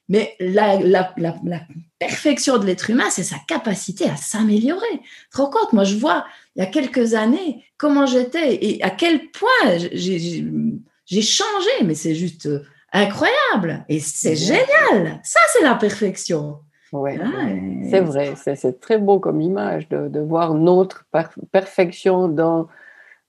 Mais 0.09 0.35
la, 0.39 0.79
la, 0.79 1.13
la, 1.17 1.35
la, 1.45 1.61
perfection 1.99 2.57
de 2.57 2.65
l'être 2.65 2.89
humain, 2.89 3.09
c'est 3.09 3.23
sa 3.23 3.37
capacité 3.47 4.09
à 4.09 4.17
s'améliorer. 4.17 4.99
Tu 4.99 5.29
te 5.31 5.37
rends 5.37 5.49
compte, 5.49 5.71
moi 5.71 5.85
je 5.85 5.95
vois 5.95 6.25
il 6.55 6.59
y 6.59 6.61
a 6.61 6.65
quelques 6.65 7.13
années 7.13 7.63
comment 7.77 8.05
j'étais 8.05 8.63
et 8.65 8.83
à 8.83 8.89
quel 8.89 9.31
point 9.31 9.77
j'ai 9.93 11.21
changé, 11.21 11.83
mais 11.85 11.95
c'est 11.95 12.15
juste 12.15 12.49
incroyable. 12.91 13.85
Et 13.87 13.99
c'est 13.99 14.35
génial. 14.35 15.21
Ça, 15.23 15.39
c'est 15.53 15.63
la 15.63 15.75
perfection. 15.75 16.59
Ouais, 16.93 17.19
ah, 17.21 17.47
c'est 17.89 18.01
vrai. 18.01 18.33
C'est 18.35 18.79
très 18.79 18.97
beau 18.97 19.19
comme 19.19 19.41
image 19.41 19.89
de, 19.89 20.07
de 20.07 20.19
voir 20.19 20.53
notre 20.53 21.05
perfection 21.51 22.27
dans, 22.27 22.67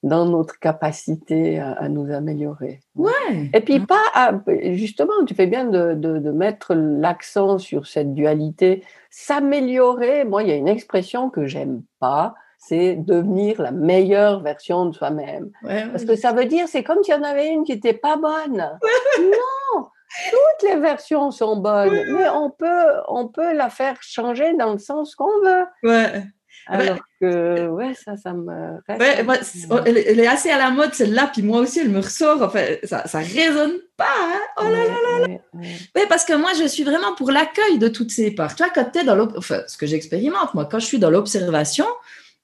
dans 0.03 0.25
notre 0.25 0.59
capacité 0.59 1.59
à, 1.59 1.89
nous 1.89 2.11
améliorer. 2.11 2.79
Ouais. 2.95 3.49
Et 3.53 3.61
puis, 3.61 3.79
pas 3.79 4.43
justement, 4.73 5.13
tu 5.25 5.33
fais 5.33 5.47
bien 5.47 5.65
de, 5.65 5.95
de, 5.95 6.19
de 6.19 6.31
mettre 6.31 6.75
l'accent 6.75 7.57
sur 7.57 7.87
cette 7.87 8.13
dualité. 8.13 8.83
S'améliorer, 9.09 10.23
moi, 10.23 10.43
il 10.43 10.49
y 10.49 10.51
a 10.51 10.55
une 10.55 10.67
expression 10.67 11.29
que 11.29 11.45
j'aime 11.45 11.81
pas 11.99 12.35
c'est 12.67 12.95
devenir 12.95 13.61
la 13.61 13.71
meilleure 13.71 14.41
version 14.41 14.87
de 14.87 14.95
soi-même. 14.95 15.51
Parce 15.61 16.05
que 16.05 16.15
ça 16.15 16.33
veut 16.33 16.45
dire, 16.45 16.67
c'est 16.67 16.83
comme 16.83 17.03
s'il 17.03 17.13
y 17.13 17.17
en 17.17 17.23
avait 17.23 17.49
une 17.49 17.63
qui 17.63 17.73
n'était 17.73 17.93
pas 17.93 18.17
bonne. 18.17 18.57
non, 19.19 19.87
toutes 20.29 20.69
les 20.69 20.77
versions 20.77 21.31
sont 21.31 21.57
bonnes, 21.57 22.03
mais 22.13 22.29
on 22.29 22.49
peut, 22.49 23.01
on 23.07 23.27
peut 23.27 23.53
la 23.53 23.69
faire 23.69 23.97
changer 24.01 24.53
dans 24.55 24.73
le 24.73 24.79
sens 24.79 25.15
qu'on 25.15 25.41
veut. 25.41 25.65
Ouais. 25.83 26.23
Alors 26.67 26.97
que, 27.21 27.67
ouais, 27.67 27.93
ça, 27.93 28.17
ça 28.17 28.33
me 28.33 28.79
reste. 28.87 29.79
elle, 29.85 30.19
est 30.19 30.27
assez 30.27 30.49
à 30.49 30.57
la 30.57 30.71
mode, 30.71 30.93
celle-là, 30.93 31.29
puis 31.31 31.43
moi 31.43 31.59
aussi, 31.59 31.79
elle 31.79 31.89
me 31.89 31.99
ressort. 31.99 32.41
Enfin, 32.41 32.65
ça, 32.83 33.07
ça 33.07 33.19
résonne 33.19 33.75
pas. 33.97 34.05
Hein. 34.19 34.39
Oh 34.57 34.63
là 34.63 34.69
là 34.71 35.19
là 35.19 35.27
là. 35.27 35.67
Ouais, 35.95 36.07
parce 36.09 36.25
que 36.25 36.33
moi, 36.33 36.51
je 36.59 36.67
suis 36.67 36.83
vraiment 36.83 37.13
pour 37.15 37.31
l'accueil 37.31 37.77
de 37.77 37.87
toutes 37.87 38.11
ces 38.11 38.31
parts. 38.31 38.55
Tu 38.55 38.63
vois, 38.63 38.71
quand 38.73 38.89
tu 38.91 38.99
es 38.99 39.03
dans 39.03 39.19
enfin, 39.37 39.61
ce 39.67 39.77
que 39.77 39.85
j'expérimente, 39.85 40.53
moi, 40.53 40.65
quand 40.65 40.79
je 40.79 40.85
suis 40.85 40.99
dans 40.99 41.11
l'observation, 41.11 41.85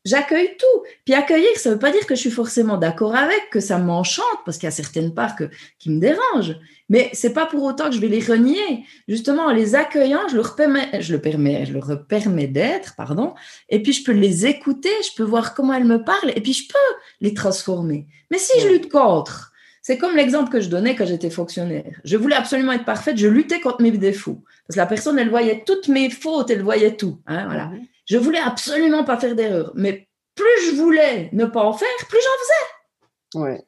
j'accueille 0.05 0.55
tout. 0.57 0.83
Puis 1.05 1.13
accueillir, 1.13 1.49
ça 1.57 1.69
ne 1.69 1.75
veut 1.75 1.79
pas 1.79 1.91
dire 1.91 2.05
que 2.05 2.15
je 2.15 2.19
suis 2.19 2.31
forcément 2.31 2.77
d'accord 2.77 3.15
avec, 3.15 3.49
que 3.51 3.59
ça 3.59 3.77
m'enchante, 3.77 4.25
parce 4.45 4.57
qu'il 4.57 4.67
y 4.67 4.67
a 4.67 4.71
certaines 4.71 5.13
parts 5.13 5.35
qui 5.79 5.89
me 5.89 5.99
dérangent. 5.99 6.57
Mais 6.89 7.09
c'est 7.13 7.33
pas 7.33 7.45
pour 7.45 7.63
autant 7.63 7.89
que 7.89 7.95
je 7.95 8.01
vais 8.01 8.07
les 8.07 8.19
renier. 8.19 8.85
Justement, 9.07 9.43
en 9.43 9.51
les 9.51 9.75
accueillant, 9.75 10.27
je 10.29 10.35
leur 10.35 10.55
permets, 10.55 11.01
je 11.01 11.13
le 11.13 11.21
permets, 11.21 11.65
je 11.65 11.73
leur 11.73 12.05
permets 12.05 12.47
d'être, 12.47 12.95
pardon. 12.95 13.33
Et 13.69 13.81
puis 13.81 13.93
je 13.93 14.03
peux 14.03 14.11
les 14.11 14.45
écouter, 14.45 14.89
je 15.03 15.15
peux 15.15 15.23
voir 15.23 15.53
comment 15.53 15.73
elles 15.73 15.85
me 15.85 16.03
parlent, 16.03 16.33
et 16.35 16.41
puis 16.41 16.53
je 16.53 16.67
peux 16.67 16.97
les 17.21 17.33
transformer. 17.33 18.07
Mais 18.29 18.37
si 18.37 18.59
je 18.59 18.67
lutte 18.67 18.91
contre, 18.91 19.50
c'est 19.91 19.97
comme 19.97 20.15
l'exemple 20.15 20.49
que 20.49 20.61
je 20.61 20.69
donnais 20.69 20.95
quand 20.95 21.05
j'étais 21.05 21.29
fonctionnaire. 21.29 21.99
Je 22.05 22.15
voulais 22.15 22.37
absolument 22.37 22.71
être 22.71 22.85
parfaite, 22.85 23.17
je 23.17 23.27
luttais 23.27 23.59
contre 23.59 23.81
mes 23.81 23.91
défauts. 23.91 24.41
Parce 24.65 24.75
que 24.75 24.79
la 24.79 24.85
personne, 24.85 25.19
elle 25.19 25.29
voyait 25.29 25.65
toutes 25.65 25.89
mes 25.89 26.09
fautes, 26.09 26.49
elle 26.49 26.61
voyait 26.61 26.95
tout. 26.95 27.19
Hein, 27.27 27.43
voilà. 27.47 27.65
Mhm. 27.65 27.85
Je 28.05 28.17
voulais 28.17 28.39
absolument 28.39 29.03
pas 29.03 29.17
faire 29.17 29.35
d'erreur, 29.35 29.73
mais 29.75 30.07
plus 30.33 30.65
je 30.65 30.75
voulais 30.77 31.29
ne 31.33 31.43
pas 31.43 31.65
en 31.65 31.73
faire, 31.73 31.89
plus 32.07 32.19
j'en 32.23 33.41
faisais. 33.41 33.43
Ouais. 33.43 33.61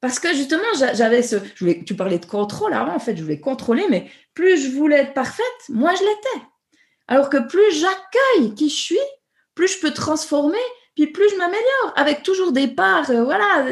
Parce 0.00 0.18
que 0.18 0.34
justement, 0.34 0.64
j'avais 0.74 1.22
ce. 1.22 1.36
Je 1.54 1.64
voulais, 1.64 1.84
tu 1.86 1.94
parlais 1.94 2.18
de 2.18 2.26
contrôle 2.26 2.74
avant, 2.74 2.96
en 2.96 2.98
fait, 2.98 3.16
je 3.16 3.22
voulais 3.22 3.38
contrôler, 3.38 3.84
mais 3.88 4.10
plus 4.34 4.60
je 4.60 4.76
voulais 4.76 4.96
être 4.96 5.14
parfaite, 5.14 5.44
moi 5.68 5.92
je 5.94 6.00
l'étais. 6.00 6.44
Alors 7.06 7.30
que 7.30 7.46
plus 7.46 7.70
j'accueille 7.70 8.52
qui 8.56 8.68
je 8.68 8.74
suis, 8.74 8.98
plus 9.54 9.68
je 9.68 9.78
peux 9.78 9.92
transformer, 9.92 10.58
plus 11.06 11.30
je 11.30 11.36
m'améliore, 11.36 11.92
avec 11.96 12.22
toujours 12.22 12.52
des 12.52 12.68
parts, 12.68 13.10
euh, 13.10 13.24
voilà, 13.24 13.66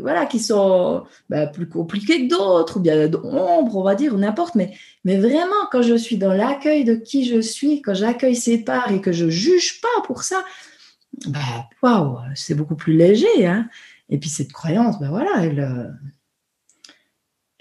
voilà, 0.00 0.26
qui 0.26 0.40
sont 0.40 1.04
bah, 1.30 1.46
plus 1.46 1.68
compliquées 1.68 2.26
que 2.26 2.34
d'autres, 2.34 2.78
ou 2.78 2.80
bien 2.80 3.08
d'ombre, 3.08 3.76
on 3.76 3.82
va 3.82 3.94
dire, 3.94 4.14
ou 4.14 4.18
n'importe. 4.18 4.54
Mais, 4.54 4.74
mais 5.04 5.18
vraiment, 5.18 5.66
quand 5.70 5.82
je 5.82 5.94
suis 5.94 6.16
dans 6.16 6.32
l'accueil 6.32 6.84
de 6.84 6.94
qui 6.94 7.24
je 7.24 7.40
suis, 7.40 7.82
quand 7.82 7.94
j'accueille 7.94 8.36
ces 8.36 8.64
parts 8.64 8.90
et 8.90 9.00
que 9.00 9.12
je 9.12 9.28
juge 9.28 9.80
pas 9.80 10.02
pour 10.06 10.22
ça, 10.22 10.44
bah, 11.26 11.68
waouh, 11.82 12.18
c'est 12.34 12.54
beaucoup 12.54 12.76
plus 12.76 12.94
léger. 12.94 13.46
Hein. 13.46 13.68
Et 14.08 14.18
puis 14.18 14.28
cette 14.28 14.52
croyance, 14.52 14.98
ben 14.98 15.10
voilà, 15.10 15.30
elle, 15.42 15.60
euh, 15.60 15.88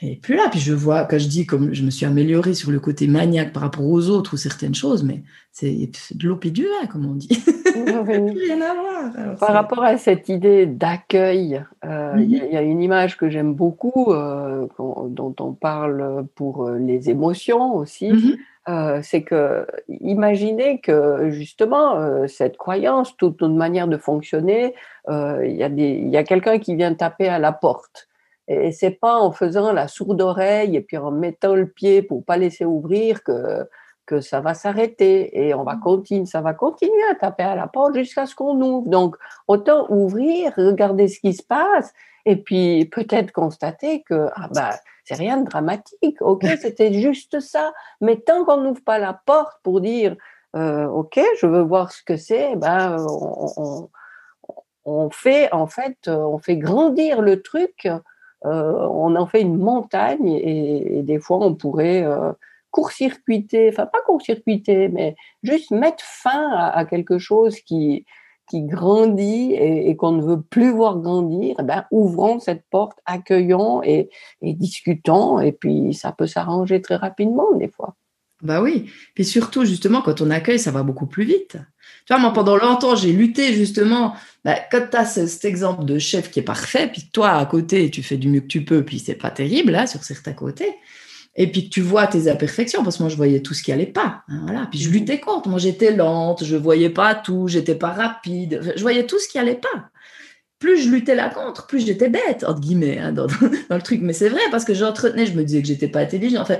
et 0.03 0.15
puis 0.15 0.35
là, 0.35 0.47
puis 0.49 0.59
je 0.59 0.73
vois, 0.73 1.05
quand 1.05 1.19
je 1.19 1.27
dis 1.27 1.45
comme 1.45 1.73
je 1.73 1.83
me 1.83 1.91
suis 1.91 2.07
améliorée 2.07 2.55
sur 2.55 2.71
le 2.71 2.79
côté 2.79 3.07
maniaque 3.07 3.53
par 3.53 3.61
rapport 3.61 3.85
aux 3.85 4.09
autres 4.09 4.33
ou 4.33 4.37
certaines 4.37 4.73
choses, 4.73 5.03
mais 5.03 5.21
c'est 5.51 5.71
de 6.15 6.27
l'eau 6.27 6.39
et 6.43 6.49
du 6.49 6.63
vin, 6.63 6.87
comme 6.87 7.05
on 7.05 7.13
dit. 7.13 7.29
Rien 7.75 8.61
à 8.61 8.73
voir. 8.73 9.35
par 9.39 9.53
rapport 9.53 9.83
à 9.83 9.97
cette 9.97 10.27
idée 10.27 10.65
d'accueil, 10.65 11.63
euh, 11.85 12.15
il 12.17 12.31
y, 12.31 12.57
a 12.57 12.61
une 12.61 12.81
image 12.81 13.15
que 13.15 13.29
j'aime 13.29 13.53
beaucoup, 13.53 14.11
euh, 14.11 14.67
dont 14.79 15.35
on 15.39 15.53
parle 15.53 16.25
pour 16.35 16.67
euh, 16.67 16.79
les 16.79 17.09
émotions 17.11 17.75
aussi. 17.75 18.11
Mm-hmm. 18.11 19.01
c'est 19.03 19.21
que 19.21 19.67
imaginez 20.01 20.79
que 20.79 21.29
justement 21.29 22.27
cette 22.27 22.57
croyance, 22.57 23.15
toute 23.17 23.41
notre 23.41 23.55
manière 23.55 23.87
de 23.87 23.97
fonctionner, 23.97 24.73
il 25.07 25.55
y 25.55 25.63
a, 25.63 25.69
y 25.69 26.17
a 26.17 26.23
quelqu'un 26.23 26.57
qui 26.59 26.75
vient 26.75 26.93
taper 26.93 27.27
à 27.27 27.39
la 27.39 27.51
porte. 27.51 28.07
Et 28.51 28.71
c'est 28.71 28.91
pas 28.91 29.17
en 29.17 29.31
faisant 29.31 29.71
la 29.71 29.87
sourde 29.87 30.21
oreille 30.21 30.75
et 30.75 30.81
puis 30.81 30.97
en 30.97 31.11
mettant 31.11 31.55
le 31.55 31.67
pied 31.67 32.01
pour 32.01 32.25
pas 32.25 32.37
laisser 32.37 32.65
ouvrir 32.65 33.23
que 33.23 33.67
que 34.05 34.19
ça 34.19 34.41
va 34.41 34.53
s'arrêter 34.53 35.45
et 35.45 35.53
on 35.53 35.63
va 35.63 35.77
continuer, 35.77 36.25
ça 36.25 36.41
va 36.41 36.53
continuer 36.53 37.03
à 37.09 37.15
taper 37.15 37.43
à 37.43 37.55
la 37.55 37.67
porte 37.67 37.95
jusqu'à 37.95 38.25
ce 38.25 38.35
qu'on 38.35 38.59
ouvre. 38.59 38.89
Donc, 38.89 39.15
autant 39.47 39.85
ouvrir, 39.89 40.51
regarder 40.57 41.07
ce 41.07 41.19
qui 41.19 41.33
se 41.33 41.43
passe 41.43 41.93
et 42.25 42.35
puis 42.35 42.89
peut-être 42.91 43.31
constater 43.31 44.03
que 44.03 44.27
ah 44.35 44.49
bah 44.53 44.71
c'est 45.05 45.15
rien 45.15 45.37
de 45.37 45.49
dramatique. 45.49 46.21
Ok, 46.21 46.45
c'était 46.61 46.93
juste 46.93 47.39
ça. 47.39 47.71
Mais 48.01 48.17
tant 48.17 48.43
qu'on 48.43 48.57
n'ouvre 48.57 48.83
pas 48.83 48.99
la 48.99 49.13
porte 49.13 49.57
pour 49.63 49.81
dire 49.81 50.15
euh, 50.55 50.87
ok, 50.87 51.19
je 51.39 51.47
veux 51.47 51.61
voir 51.61 51.91
ce 51.91 52.03
que 52.03 52.17
c'est, 52.17 52.55
ben 52.57 52.97
on, 53.07 53.89
on, 54.83 55.09
fait 55.09 55.51
en 55.53 55.67
fait, 55.67 56.09
on 56.09 56.37
fait 56.37 56.57
grandir 56.57 57.21
le 57.21 57.41
truc. 57.41 57.87
Euh, 58.45 58.87
on 58.89 59.15
en 59.15 59.27
fait 59.27 59.41
une 59.41 59.57
montagne 59.57 60.27
et, 60.27 61.03
des 61.03 61.19
fois 61.19 61.37
on 61.41 61.53
pourrait 61.53 62.03
euh, 62.03 62.31
court-circuiter, 62.71 63.69
enfin 63.69 63.85
pas 63.85 63.99
court-circuiter, 64.05 64.87
mais 64.87 65.15
juste 65.43 65.71
mettre 65.71 66.03
fin 66.03 66.49
à 66.51 66.85
quelque 66.85 67.19
chose 67.19 67.59
qui, 67.59 68.05
qui 68.49 68.63
grandit 68.63 69.53
et, 69.53 69.95
qu'on 69.95 70.13
ne 70.13 70.23
veut 70.23 70.41
plus 70.41 70.71
voir 70.71 70.97
grandir, 70.97 71.55
eh 71.59 71.63
ben, 71.63 71.85
ouvrons 71.91 72.39
cette 72.39 72.63
porte, 72.69 72.97
accueillons 73.05 73.83
et, 73.83 74.09
et 74.41 74.53
discutons, 74.53 75.39
et 75.39 75.51
puis 75.51 75.93
ça 75.93 76.11
peut 76.11 76.27
s'arranger 76.27 76.81
très 76.81 76.95
rapidement 76.95 77.51
des 77.53 77.69
fois. 77.69 77.95
Bah 78.41 78.61
oui, 78.61 78.89
puis 79.13 79.23
surtout 79.23 79.65
justement 79.65 80.01
quand 80.01 80.19
on 80.19 80.31
accueille, 80.31 80.57
ça 80.57 80.71
va 80.71 80.81
beaucoup 80.81 81.05
plus 81.05 81.25
vite. 81.25 81.57
Tu 82.11 82.15
vois, 82.17 82.23
moi 82.23 82.33
pendant 82.33 82.57
longtemps, 82.57 82.97
j'ai 82.97 83.13
lutté 83.13 83.53
justement. 83.53 84.15
Bah, 84.43 84.57
quand 84.69 84.85
tu 84.91 84.97
as 84.97 85.05
cet 85.05 85.45
exemple 85.45 85.85
de 85.85 85.97
chef 85.97 86.29
qui 86.29 86.39
est 86.39 86.43
parfait, 86.43 86.89
puis 86.91 87.09
toi 87.13 87.29
à 87.37 87.45
côté, 87.45 87.89
tu 87.89 88.03
fais 88.03 88.17
du 88.17 88.27
mieux 88.27 88.41
que 88.41 88.47
tu 88.47 88.65
peux, 88.65 88.83
puis 88.83 88.99
c'est 88.99 89.15
pas 89.15 89.29
terrible 89.29 89.71
là 89.71 89.87
sur 89.87 90.03
certains 90.03 90.33
côtés 90.33 90.75
et 91.35 91.49
puis 91.49 91.69
tu 91.69 91.79
vois 91.79 92.07
tes 92.07 92.29
imperfections, 92.29 92.83
parce 92.83 92.97
que 92.97 93.03
moi 93.03 93.09
je 93.09 93.15
voyais 93.15 93.41
tout 93.41 93.53
ce 93.53 93.63
qui 93.63 93.71
allait 93.71 93.85
pas. 93.85 94.23
Hein, 94.27 94.41
voilà. 94.43 94.67
Puis 94.69 94.79
je 94.79 94.89
mmh. 94.89 94.93
luttais 94.93 95.19
contre. 95.21 95.47
Moi 95.47 95.59
j'étais 95.59 95.95
lente, 95.95 96.43
je 96.43 96.57
voyais 96.57 96.89
pas 96.89 97.15
tout, 97.15 97.47
j'étais 97.47 97.75
pas 97.75 97.91
rapide, 97.91 98.73
je 98.75 98.81
voyais 98.81 99.05
tout 99.05 99.17
ce 99.17 99.29
qui 99.29 99.39
allait 99.39 99.55
pas. 99.55 99.89
Plus 100.59 100.83
je 100.83 100.89
luttais 100.89 101.15
là 101.15 101.29
contre, 101.29 101.65
plus 101.65 101.85
j'étais 101.85 102.09
bête, 102.09 102.43
entre 102.45 102.59
guillemets, 102.59 102.99
hein, 102.99 103.13
dans, 103.13 103.27
dans, 103.69 103.75
le 103.75 103.81
truc. 103.81 104.01
Mais 104.01 104.13
c'est 104.13 104.29
vrai, 104.29 104.41
parce 104.51 104.65
que 104.65 104.73
j'entretenais, 104.73 105.25
je 105.25 105.33
me 105.33 105.43
disais 105.43 105.61
que 105.61 105.67
j'étais 105.67 105.87
pas 105.87 106.01
intelligente. 106.01 106.41
Enfin, 106.41 106.57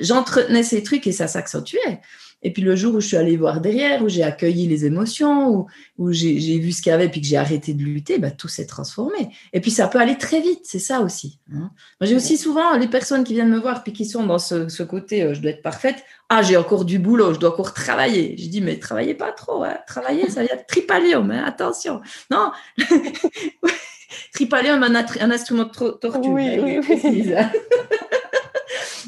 j'entretenais 0.00 0.62
ces 0.62 0.82
trucs 0.82 1.06
et 1.06 1.12
ça 1.12 1.28
s'accentuait. 1.28 2.00
Et 2.42 2.52
puis 2.52 2.62
le 2.62 2.76
jour 2.76 2.94
où 2.94 3.00
je 3.00 3.08
suis 3.08 3.16
allée 3.16 3.36
voir 3.36 3.60
derrière, 3.60 4.02
où 4.02 4.08
j'ai 4.08 4.22
accueilli 4.22 4.66
les 4.66 4.84
émotions, 4.84 5.48
où, 5.48 5.66
où 5.98 6.12
j'ai 6.12 6.58
vu 6.58 6.72
ce 6.72 6.82
qu'il 6.82 6.90
y 6.90 6.94
avait, 6.94 7.08
puis 7.08 7.20
que 7.20 7.26
j'ai 7.26 7.36
arrêté 7.36 7.74
de 7.74 7.82
lutter, 7.82 8.18
bah, 8.18 8.30
tout 8.30 8.48
s'est 8.48 8.66
transformé. 8.66 9.30
Et 9.52 9.60
puis 9.60 9.70
ça 9.70 9.88
peut 9.88 9.98
aller 9.98 10.18
très 10.18 10.40
vite, 10.40 10.60
c'est 10.64 10.78
ça 10.78 11.00
aussi. 11.00 11.40
Hein. 11.52 11.70
Moi 12.00 12.08
j'ai 12.08 12.14
aussi 12.14 12.36
souvent 12.36 12.76
les 12.76 12.88
personnes 12.88 13.24
qui 13.24 13.34
viennent 13.34 13.50
me 13.50 13.58
voir, 13.58 13.82
puis 13.82 13.92
qui 13.92 14.04
sont 14.04 14.26
dans 14.26 14.38
ce, 14.38 14.68
ce 14.68 14.82
côté, 14.82 15.22
euh, 15.22 15.34
je 15.34 15.40
dois 15.40 15.50
être 15.50 15.62
parfaite. 15.62 16.04
Ah, 16.28 16.42
j'ai 16.42 16.56
encore 16.56 16.84
du 16.84 16.98
boulot, 16.98 17.34
je 17.34 17.40
dois 17.40 17.52
encore 17.52 17.72
travailler. 17.72 18.36
Je 18.36 18.48
dis, 18.48 18.60
mais 18.60 18.78
travaillez 18.78 19.14
pas 19.14 19.32
trop, 19.32 19.64
hein. 19.64 19.78
travailler, 19.86 20.28
ça 20.28 20.42
vient 20.42 20.56
de 20.56 20.62
tripalium, 20.68 21.30
hein. 21.30 21.44
attention. 21.46 22.00
Non, 22.30 22.52
tripalium, 24.34 24.82
un, 24.82 24.94
un 24.94 25.30
instrument 25.30 25.64
de 25.64 25.70
torture. 25.70 26.26
Oui, 26.26 26.58
oui, 26.60 26.80
oui. 26.88 27.34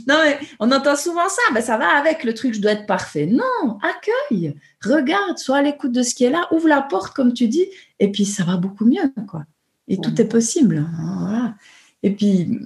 Non, 0.09 0.17
mais 0.25 0.39
on 0.59 0.73
entend 0.73 0.97
souvent 0.97 1.29
ça. 1.29 1.43
Ben, 1.53 1.61
ça 1.61 1.77
va 1.77 1.89
avec 1.89 2.25
le 2.25 2.33
truc, 2.33 2.55
je 2.55 2.61
dois 2.61 2.73
être 2.73 2.87
parfait. 2.87 3.27
Non, 3.27 3.79
accueille, 3.83 4.55
regarde, 4.83 5.37
sois 5.39 5.59
à 5.59 5.63
l'écoute 5.63 5.93
de 5.93 6.03
ce 6.03 6.15
qui 6.15 6.25
est 6.25 6.31
là, 6.31 6.49
ouvre 6.51 6.67
la 6.67 6.81
porte, 6.81 7.15
comme 7.15 7.35
tu 7.35 7.47
dis, 7.47 7.67
et 7.99 8.11
puis 8.11 8.25
ça 8.25 8.45
va 8.45 8.57
beaucoup 8.57 8.87
mieux, 8.87 9.13
quoi. 9.29 9.45
Et 9.87 9.99
tout 9.99 10.21
est 10.21 10.29
possible. 10.29 10.87
Hein, 10.99 11.55
et 12.03 12.11
puis, 12.11 12.59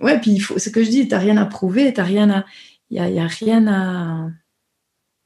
ouais, 0.00 0.18
puis 0.20 0.32
il 0.32 0.40
faut, 0.40 0.58
ce 0.58 0.70
que 0.70 0.82
je 0.82 0.90
dis, 0.90 1.08
tu 1.08 1.14
n'as 1.14 1.18
rien 1.18 1.36
à 1.36 1.46
prouver, 1.46 1.92
tu 1.92 2.00
rien 2.00 2.30
à. 2.30 2.44
Il 2.90 3.02
n'y 3.02 3.20
a, 3.20 3.24
a, 3.24 3.26
rien 3.26 3.66
à. 3.66 4.30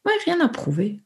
Ouais, 0.05 0.13
rien 0.25 0.41
à 0.41 0.49
prouver. 0.49 1.01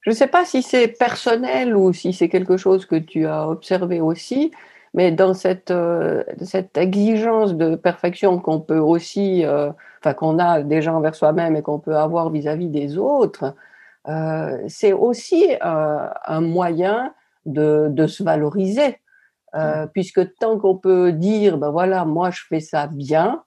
Je 0.00 0.10
ne 0.10 0.14
sais 0.14 0.28
pas 0.28 0.44
si 0.44 0.62
c'est 0.62 0.88
personnel 0.88 1.74
ou 1.74 1.92
si 1.92 2.12
c'est 2.12 2.28
quelque 2.28 2.56
chose 2.56 2.86
que 2.86 2.96
tu 2.96 3.26
as 3.26 3.48
observé 3.48 4.00
aussi, 4.00 4.52
mais 4.96 5.12
dans 5.12 5.34
cette, 5.34 5.70
euh, 5.70 6.24
cette 6.42 6.76
exigence 6.78 7.54
de 7.54 7.76
perfection 7.76 8.40
qu'on 8.40 8.60
peut 8.60 8.78
aussi, 8.78 9.44
euh, 9.44 9.70
enfin 10.00 10.14
qu'on 10.14 10.38
a 10.38 10.62
déjà 10.62 10.92
envers 10.92 11.14
soi-même 11.14 11.54
et 11.54 11.62
qu'on 11.62 11.78
peut 11.78 11.96
avoir 11.96 12.30
vis-à-vis 12.30 12.70
des 12.70 12.96
autres, 12.96 13.54
euh, 14.08 14.58
c'est 14.68 14.94
aussi 14.94 15.44
un 15.60 16.40
moyen 16.40 17.12
de, 17.44 17.88
de 17.90 18.06
se 18.06 18.24
valoriser. 18.24 18.98
Puisque 19.94 20.36
tant 20.36 20.58
qu'on 20.58 20.76
peut 20.76 21.12
dire, 21.12 21.56
ben 21.56 21.70
voilà, 21.70 22.04
moi 22.04 22.30
je 22.30 22.42
fais 22.46 22.60
ça 22.60 22.86
bien, 22.88 23.42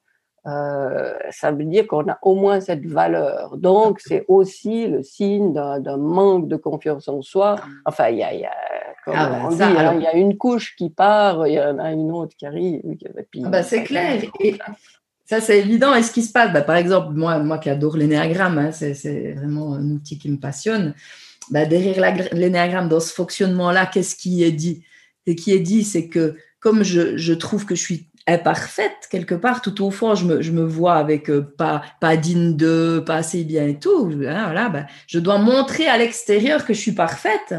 ça 0.45 1.51
veut 1.51 1.65
dire 1.65 1.87
qu'on 1.87 2.07
a 2.09 2.17
au 2.21 2.35
moins 2.35 2.59
cette 2.59 2.85
valeur. 2.85 3.57
Donc, 3.57 3.99
c'est 3.99 4.25
aussi 4.27 4.87
le 4.87 5.03
signe 5.03 5.53
d'un 5.53 5.97
manque 5.97 6.47
de 6.47 6.55
confiance 6.55 7.07
en 7.07 7.21
soi. 7.21 7.57
Enfin, 7.85 8.09
il 8.09 8.17
y 8.17 8.23
a, 8.23 8.33
y 8.33 8.45
a 8.45 8.51
ah 9.13 9.49
bah, 9.51 9.65
hein, 9.65 9.95
il 9.97 10.03
y 10.03 10.07
a 10.07 10.15
une 10.15 10.37
couche 10.37 10.75
qui 10.75 10.89
part, 10.89 11.47
il 11.47 11.53
y 11.53 11.59
en 11.59 11.79
a 11.79 11.91
une 11.91 12.11
autre 12.11 12.35
qui 12.37 12.45
arrive. 12.45 12.81
Ah 13.43 13.49
bah, 13.49 13.63
c'est 13.63 13.83
clair. 13.83 14.21
Et 14.39 14.57
ça, 15.25 15.41
c'est 15.41 15.59
évident. 15.59 15.93
Et 15.95 16.03
ce 16.03 16.11
qui 16.11 16.23
se 16.23 16.31
passe, 16.31 16.51
bah, 16.51 16.61
par 16.61 16.75
exemple, 16.75 17.13
moi, 17.13 17.39
moi 17.39 17.57
qui 17.57 17.69
adore 17.69 17.97
l'énéagramme, 17.97 18.57
hein, 18.57 18.71
c'est 18.71 19.33
vraiment 19.33 19.73
un 19.75 19.89
outil 19.91 20.17
qui 20.17 20.29
me 20.29 20.37
passionne. 20.37 20.93
Derrière 21.51 22.15
l'énéagramme, 22.33 22.89
dans 22.89 22.99
ce 22.99 23.13
fonctionnement-là, 23.13 23.87
qu'est-ce 23.87 24.15
qui 24.15 24.43
est 24.43 24.51
dit? 24.51 24.83
Ce 25.27 25.33
qui 25.33 25.53
est 25.53 25.59
dit, 25.59 25.83
c'est 25.83 26.07
que 26.07 26.35
comme 26.59 26.83
je, 26.83 27.17
je, 27.17 27.33
trouve 27.33 27.65
que 27.65 27.75
je 27.75 27.81
suis 27.81 28.08
imparfaite 28.33 29.07
quelque 29.09 29.35
part, 29.35 29.61
tout 29.61 29.83
au 29.83 29.91
fond, 29.91 30.15
je 30.15 30.25
me, 30.25 30.41
je 30.41 30.51
me 30.51 30.63
vois 30.63 30.95
avec 30.95 31.29
euh, 31.29 31.41
pas, 31.41 31.81
pas 31.99 32.17
digne 32.17 32.55
de, 32.55 33.03
pas 33.05 33.15
assez 33.15 33.43
bien 33.43 33.67
et 33.67 33.79
tout. 33.79 34.11
Hein, 34.25 34.45
voilà, 34.45 34.69
bah, 34.69 34.85
je 35.07 35.19
dois 35.19 35.37
montrer 35.37 35.87
à 35.87 35.97
l'extérieur 35.97 36.65
que 36.65 36.73
je 36.73 36.79
suis 36.79 36.93
parfaite 36.93 37.55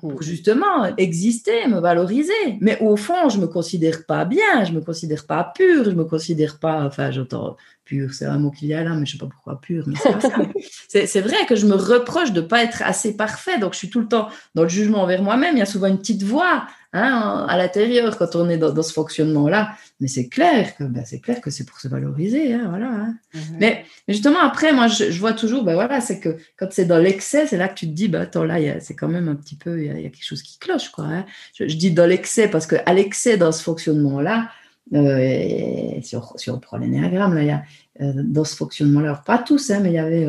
pour 0.00 0.14
mhm. 0.14 0.22
justement 0.22 0.96
exister, 0.96 1.66
me 1.68 1.78
valoriser. 1.78 2.32
Mais 2.60 2.78
au 2.80 2.96
fond, 2.96 3.28
je 3.28 3.38
me 3.38 3.46
considère 3.46 4.04
pas 4.04 4.24
bien, 4.24 4.64
je 4.64 4.72
me 4.72 4.80
considère 4.80 5.26
pas 5.26 5.52
pure, 5.54 5.84
je 5.84 5.90
me 5.90 6.04
considère 6.04 6.58
pas, 6.58 6.84
enfin, 6.84 7.10
j'entends 7.10 7.56
pur, 7.84 8.12
c'est 8.12 8.24
un 8.24 8.38
mot 8.38 8.50
qu'il 8.50 8.68
y 8.68 8.74
a 8.74 8.82
là, 8.82 8.94
mais 8.94 9.06
je 9.06 9.12
sais 9.12 9.18
pas 9.18 9.28
pourquoi 9.28 9.60
pur, 9.60 9.84
mais 9.86 9.94
c'est 10.88 11.20
vrai 11.20 11.46
que 11.48 11.54
je 11.54 11.66
me 11.66 11.76
reproche 11.76 12.32
de 12.32 12.40
pas 12.40 12.64
être 12.64 12.82
assez 12.82 13.16
parfait, 13.16 13.58
donc 13.58 13.74
je 13.74 13.78
suis 13.78 13.90
tout 13.90 14.00
le 14.00 14.08
temps 14.08 14.28
dans 14.56 14.64
le 14.64 14.68
jugement 14.68 15.02
envers 15.02 15.22
moi-même. 15.22 15.54
Il 15.54 15.60
y 15.60 15.62
a 15.62 15.66
souvent 15.66 15.86
une 15.86 15.98
petite 15.98 16.24
voix 16.24 16.66
hein, 16.96 17.46
à 17.48 17.56
l'intérieur 17.56 18.16
quand 18.18 18.34
on 18.36 18.48
est 18.48 18.58
dans, 18.58 18.82
ce 18.82 18.92
fonctionnement-là. 18.92 19.76
Mais 20.00 20.08
c'est 20.08 20.28
clair 20.28 20.76
que 20.76 20.84
ben, 20.84 21.04
c'est 21.04 21.20
clair 21.20 21.40
que 21.40 21.50
c'est 21.50 21.64
pour 21.64 21.78
se 21.78 21.88
valoriser, 21.88 22.54
hein, 22.54 22.66
voilà. 22.68 22.90
Hein. 22.90 23.14
Mhm. 23.34 23.56
Mais, 23.60 23.84
justement 24.08 24.40
après, 24.40 24.72
moi 24.72 24.88
je, 24.88 25.18
vois 25.18 25.32
toujours, 25.32 25.64
ben 25.64 25.74
voilà, 25.74 26.00
c'est 26.00 26.20
que 26.20 26.36
quand 26.56 26.68
c'est 26.70 26.84
dans 26.84 26.98
l'excès, 26.98 27.46
c'est 27.46 27.56
là 27.56 27.68
que 27.68 27.74
tu 27.74 27.86
te 27.86 27.92
dis, 27.92 28.08
ben 28.08 28.22
attends 28.22 28.44
là, 28.44 28.80
c'est 28.80 28.94
quand 28.94 29.08
même 29.08 29.28
un 29.28 29.36
petit 29.36 29.56
peu, 29.56 29.82
il 29.82 29.86
y, 29.86 29.90
a, 29.90 29.94
quelque 30.10 30.24
chose 30.24 30.42
qui 30.42 30.58
cloche, 30.58 30.90
quoi. 30.90 31.04
Hein. 31.04 31.26
Je, 31.54 31.68
je, 31.68 31.76
dis 31.76 31.90
dans 31.90 32.06
l'excès 32.06 32.48
parce 32.48 32.66
que 32.66 32.76
à 32.86 32.92
l'excès 32.94 33.36
dans 33.36 33.52
ce 33.52 33.62
fonctionnement-là, 33.62 34.48
euh, 34.94 36.00
si, 36.02 36.16
on, 36.50 36.60
prend 36.60 36.76
l'énéagramme, 36.76 37.34
là, 37.34 37.42
il 37.42 37.48
y 37.48 37.50
a, 37.50 37.62
dans 38.00 38.44
ce 38.44 38.56
fonctionnement-là, 38.56 39.22
pas 39.24 39.38
tous, 39.38 39.70
hein, 39.70 39.80
mais 39.82 39.90
il 39.90 39.94
y 39.94 39.98
avait 39.98 40.26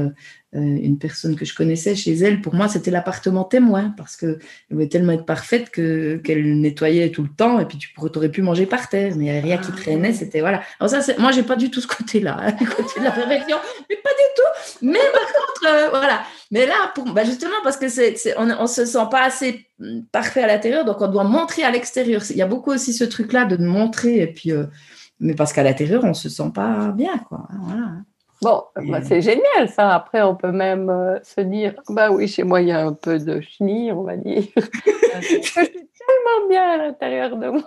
euh, 0.56 0.60
une 0.60 0.98
personne 0.98 1.36
que 1.36 1.44
je 1.44 1.54
connaissais 1.54 1.94
chez 1.94 2.14
elle. 2.14 2.40
Pour 2.40 2.56
moi, 2.56 2.70
c'était 2.70 2.90
l'appartement 2.90 3.44
témoin 3.44 3.94
parce 3.98 4.16
que 4.16 4.40
voulait 4.72 4.88
tellement 4.88 5.12
être 5.12 5.26
parfaite 5.26 5.70
que 5.70 6.16
qu'elle 6.24 6.62
nettoyait 6.62 7.12
tout 7.12 7.24
le 7.24 7.30
temps 7.30 7.60
et 7.60 7.66
puis 7.66 7.78
tu 7.78 7.90
aurais 8.00 8.30
pu 8.30 8.42
manger 8.42 8.66
par 8.66 8.88
terre, 8.88 9.12
mais 9.18 9.26
il 9.26 9.30
n'y 9.30 9.30
avait 9.30 9.42
rien 9.42 9.58
qui 9.58 9.72
ah. 9.74 9.76
traînait. 9.76 10.14
C'était 10.14 10.40
voilà. 10.40 10.62
Alors 10.80 10.90
ça, 10.90 11.14
moi, 11.18 11.34
j'ai 11.34 11.44
pas 11.44 11.58
du 11.58 11.70
tout 11.70 11.82
ce 11.82 11.88
côté-là, 11.88 12.38
hein, 12.40 12.56
le 12.62 12.66
côté 12.66 12.98
de 12.98 13.04
la 13.04 13.12
perfection, 13.12 13.58
mais 13.90 13.98
pas 13.98 14.10
du 14.10 14.26
tout. 14.36 14.86
Mais 14.88 15.00
par 15.12 15.22
contre, 15.22 15.90
voilà. 16.00 16.24
Mais 16.50 16.66
là, 16.66 16.92
pour, 16.96 17.12
bah 17.12 17.26
justement, 17.26 17.56
parce 17.64 17.76
que 17.76 17.90
c'est, 17.90 18.16
on, 18.38 18.46
ne 18.46 18.68
se 18.68 18.86
sent 18.86 19.06
pas 19.12 19.26
assez 19.26 19.68
mm, 19.80 20.04
parfait 20.14 20.44
à 20.44 20.48
l'intérieur, 20.48 20.86
donc 20.86 21.02
on 21.02 21.08
doit 21.08 21.26
montrer 21.26 21.64
à 21.64 21.72
l'extérieur. 21.72 22.24
Il 22.30 22.38
y 22.38 22.42
a 22.42 22.48
beaucoup 22.48 22.72
aussi 22.72 22.94
ce 22.94 23.04
truc-là 23.04 23.44
de 23.44 23.58
montrer, 23.58 24.22
et 24.22 24.28
puis, 24.28 24.54
euh, 24.54 24.64
mais 25.20 25.34
parce 25.34 25.54
qu'à 25.54 25.64
l'intérieur, 25.64 26.04
on 26.04 26.14
se 26.14 26.30
sent 26.30 26.52
pas 26.54 26.90
bien, 26.90 27.18
quoi. 27.18 27.48
Voilà. 27.62 27.94
Bon, 28.42 28.66
bah, 28.76 29.02
c'est 29.02 29.22
génial 29.22 29.68
ça. 29.68 29.96
Après, 29.96 30.22
on 30.22 30.36
peut 30.36 30.52
même 30.52 30.92
euh, 30.92 31.18
se 31.24 31.42
dire, 31.42 31.74
bah 31.90 32.12
oui, 32.12 32.28
chez 32.28 32.44
moi, 32.44 32.62
il 32.62 32.68
y 32.68 32.72
a 32.72 32.86
un 32.86 32.94
peu 32.94 33.18
de 33.18 33.42
chenille, 33.42 33.92
on 33.92 34.04
va 34.04 34.16
dire. 34.16 34.44
je 34.56 35.22
suis 35.22 35.52
tellement 35.52 36.48
bien 36.48 36.74
à 36.74 36.78
l'intérieur 36.78 37.36
de 37.36 37.50
moi. 37.50 37.64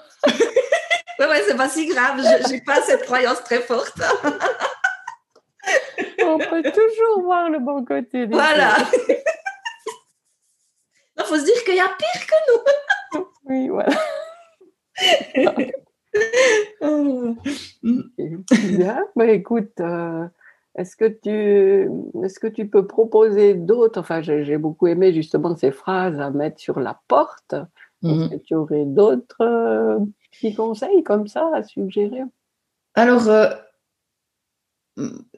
ouais, 1.19 1.27
ouais, 1.27 1.43
c'est 1.47 1.57
pas 1.57 1.69
si 1.69 1.89
grave. 1.89 2.21
Je 2.21 2.53
n'ai 2.53 2.61
pas 2.61 2.81
cette 2.83 3.03
croyance 3.03 3.43
très 3.43 3.59
forte. 3.61 3.99
on 6.25 6.39
peut 6.39 6.63
toujours 6.63 7.23
voir 7.25 7.51
le 7.51 7.59
bon 7.59 7.85
côté. 7.85 8.27
voilà. 8.27 8.77
Il 11.19 11.25
faut 11.25 11.37
se 11.37 11.45
dire 11.45 11.65
qu'il 11.65 11.75
y 11.75 11.81
a 11.81 11.89
pire 11.89 12.27
que 12.27 12.35
nous. 12.53 12.61
oui, 13.47 13.69
voilà. 13.69 13.97
Bien, 17.83 19.05
bah, 19.17 19.31
écoute, 19.31 19.81
euh, 19.81 20.27
est-ce 20.77 20.97
que 20.97 21.07
tu, 21.07 21.91
est-ce 22.25 22.39
que 22.41 22.47
tu 22.47 22.69
peux 22.69 22.87
proposer 22.87 23.55
d'autres 23.55 24.01
Enfin, 24.01 24.23
j'ai, 24.23 24.59
beaucoup 24.59 24.87
aimé 24.87 25.13
justement 25.13 25.57
ces 25.57 25.71
phrases 25.71 26.21
à 26.21 26.31
mettre 26.31 26.61
sur 26.61 26.81
la 26.81 27.01
porte. 27.09 27.55
Est-ce 28.03 28.13
mhm. 28.13 28.31
que 28.31 28.37
tu 28.37 28.55
aurais 28.55 28.85
d'autres 28.87 29.43
euh, 29.43 29.99
petits 30.33 30.55
conseils 30.55 31.03
comme 31.05 31.29
ça 31.29 31.51
à 31.55 31.63
suggérer? 31.63 32.23
Alors, 32.95 33.29
euh, 33.29 33.51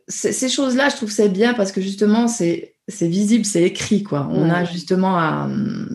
ces 0.08 0.48
choses-là, 0.48 0.88
je 0.88 0.96
trouve 0.96 1.11
c'est 1.11 1.28
bien 1.28 1.54
parce 1.54 1.72
que 1.72 1.80
justement, 1.80 2.28
c'est 2.28 2.71
c'est 2.92 3.09
visible, 3.09 3.44
c'est 3.44 3.62
écrit, 3.62 4.02
quoi. 4.02 4.28
On 4.31 4.48
a 4.50 4.64
justement 4.64 5.16
à, 5.16 5.48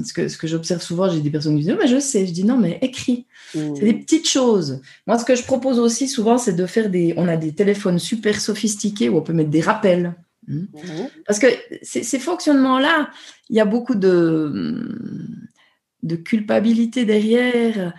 ce 0.03 0.13
que, 0.13 0.27
ce 0.27 0.38
que 0.38 0.47
j'observe 0.47 0.81
souvent, 0.81 1.10
j'ai 1.10 1.21
des 1.21 1.29
personnes 1.29 1.55
qui 1.55 1.63
disent, 1.63 1.77
mais 1.79 1.88
je 1.88 1.99
sais, 1.99 2.25
je 2.25 2.31
dis 2.31 2.43
non, 2.43 2.57
mais 2.57 2.79
écrit. 2.81 3.25
C'est 3.53 3.79
des 3.79 3.93
petites 3.93 4.27
choses. 4.27 4.81
Moi, 5.05 5.17
ce 5.17 5.25
que 5.25 5.36
je 5.36 5.43
propose 5.43 5.79
aussi 5.79 6.07
souvent, 6.07 6.38
c'est 6.38 6.53
de 6.53 6.65
faire 6.65 6.89
des, 6.89 7.13
on 7.17 7.27
a 7.27 7.38
des 7.38 7.53
téléphones 7.53 7.99
super 7.99 8.41
sophistiqués 8.41 9.10
où 9.10 9.17
on 9.17 9.21
peut 9.21 9.33
mettre 9.33 9.49
des 9.49 9.62
rappels. 9.62 10.15
Hmm. 10.47 10.65
Parce 11.25 11.39
que 11.39 11.47
ces 11.81 12.19
fonctionnements-là, 12.19 13.10
il 13.49 13.55
y 13.55 13.60
a 13.60 13.65
beaucoup 13.65 13.95
de, 13.95 14.97
de 16.03 16.15
culpabilité 16.15 17.05
derrière. 17.05 17.93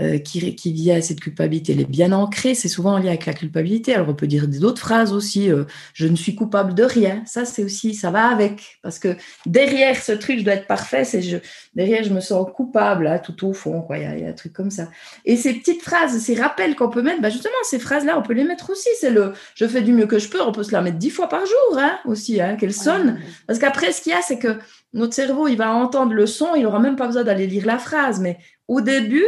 Euh, 0.00 0.18
qui, 0.18 0.54
qui 0.54 0.72
vient 0.72 0.98
à 0.98 1.02
cette 1.02 1.18
culpabilité, 1.18 1.72
elle 1.72 1.80
est 1.80 1.84
bien 1.84 2.12
ancrée, 2.12 2.54
c'est 2.54 2.68
souvent 2.68 2.96
lié 2.96 3.08
avec 3.08 3.26
la 3.26 3.32
culpabilité. 3.32 3.92
Alors 3.92 4.08
on 4.08 4.14
peut 4.14 4.28
dire 4.28 4.46
d'autres 4.46 4.78
phrases 4.78 5.12
aussi, 5.12 5.50
euh, 5.50 5.64
je 5.94 6.06
ne 6.06 6.14
suis 6.14 6.36
coupable 6.36 6.74
de 6.74 6.84
rien, 6.84 7.24
ça 7.26 7.44
c'est 7.44 7.64
aussi, 7.64 7.94
ça 7.94 8.12
va 8.12 8.28
avec, 8.28 8.78
parce 8.84 9.00
que 9.00 9.16
derrière 9.46 10.00
ce 10.00 10.12
truc, 10.12 10.38
je 10.38 10.44
dois 10.44 10.52
être 10.52 10.68
parfait, 10.68 11.02
c'est 11.02 11.22
je, 11.22 11.38
derrière 11.74 12.04
je 12.04 12.10
me 12.10 12.20
sens 12.20 12.46
coupable, 12.54 13.02
là, 13.02 13.18
tout 13.18 13.44
au 13.44 13.52
fond, 13.52 13.82
quoi, 13.82 13.98
il 13.98 14.20
y, 14.20 14.24
a, 14.24 14.28
un 14.28 14.32
truc 14.32 14.52
comme 14.52 14.70
ça. 14.70 14.88
Et 15.24 15.36
ces 15.36 15.54
petites 15.54 15.82
phrases, 15.82 16.16
ces 16.20 16.40
rappels 16.40 16.76
qu'on 16.76 16.88
peut 16.88 17.02
mettre, 17.02 17.20
bah 17.20 17.30
justement, 17.30 17.52
ces 17.64 17.80
phrases-là, 17.80 18.16
on 18.16 18.22
peut 18.22 18.34
les 18.34 18.44
mettre 18.44 18.70
aussi, 18.70 18.90
c'est 19.00 19.10
le 19.10 19.32
je 19.56 19.66
fais 19.66 19.82
du 19.82 19.92
mieux 19.92 20.06
que 20.06 20.20
je 20.20 20.28
peux, 20.28 20.40
on 20.40 20.52
peut 20.52 20.62
se 20.62 20.70
la 20.70 20.82
mettre 20.82 20.98
dix 20.98 21.10
fois 21.10 21.28
par 21.28 21.44
jour, 21.44 21.78
hein, 21.78 21.98
aussi, 22.04 22.40
hein, 22.40 22.54
qu'elle 22.54 22.74
sonne, 22.74 23.18
parce 23.48 23.58
qu'après, 23.58 23.90
ce 23.90 24.02
qu'il 24.02 24.12
y 24.12 24.14
a, 24.14 24.22
c'est 24.22 24.38
que 24.38 24.56
notre 24.92 25.14
cerveau, 25.14 25.48
il 25.48 25.56
va 25.56 25.74
entendre 25.74 26.12
le 26.12 26.26
son, 26.26 26.54
il 26.54 26.62
n'aura 26.62 26.78
même 26.78 26.94
pas 26.94 27.08
besoin 27.08 27.24
d'aller 27.24 27.48
lire 27.48 27.66
la 27.66 27.78
phrase, 27.78 28.20
mais 28.20 28.38
au 28.68 28.80
début, 28.80 29.26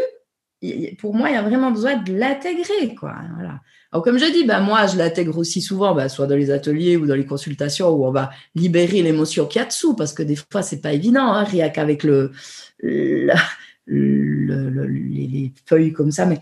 pour 0.99 1.15
moi, 1.15 1.31
il 1.31 1.35
y 1.35 1.37
a 1.37 1.43
vraiment 1.43 1.71
besoin 1.71 1.97
de 1.97 2.13
l'intégrer. 2.13 2.95
Voilà. 3.01 3.61
Alors, 3.91 4.05
comme 4.05 4.19
je 4.19 4.31
dis, 4.33 4.45
ben, 4.45 4.61
moi, 4.61 4.87
je 4.87 4.97
l'intègre 4.97 5.37
aussi 5.37 5.61
souvent, 5.61 5.95
ben, 5.95 6.09
soit 6.09 6.27
dans 6.27 6.37
les 6.37 6.51
ateliers 6.51 6.97
ou 6.97 7.07
dans 7.07 7.15
les 7.15 7.27
consultations 7.27 7.91
où 7.91 8.07
on 8.07 8.13
va 8.13 8.31
libérer 8.55 9.03
l'émotion 9.03 9.47
qu'il 9.47 9.61
y 9.61 9.65
a 9.65 9.67
dessous, 9.67 9.95
parce 9.95 10.15
que 10.15 10.23
des 10.23 10.37
fois, 10.37 10.63
c'est 10.63 10.81
pas 10.81 10.93
évident, 10.93 11.27
hein, 11.33 11.45
rien 11.45 11.69
qu'avec 11.69 12.05
le, 12.05 12.33
le, 12.81 13.33
les, 13.87 15.53
feuilles 15.67 15.93
comme 15.93 16.13
ça, 16.13 16.27
mais, 16.27 16.39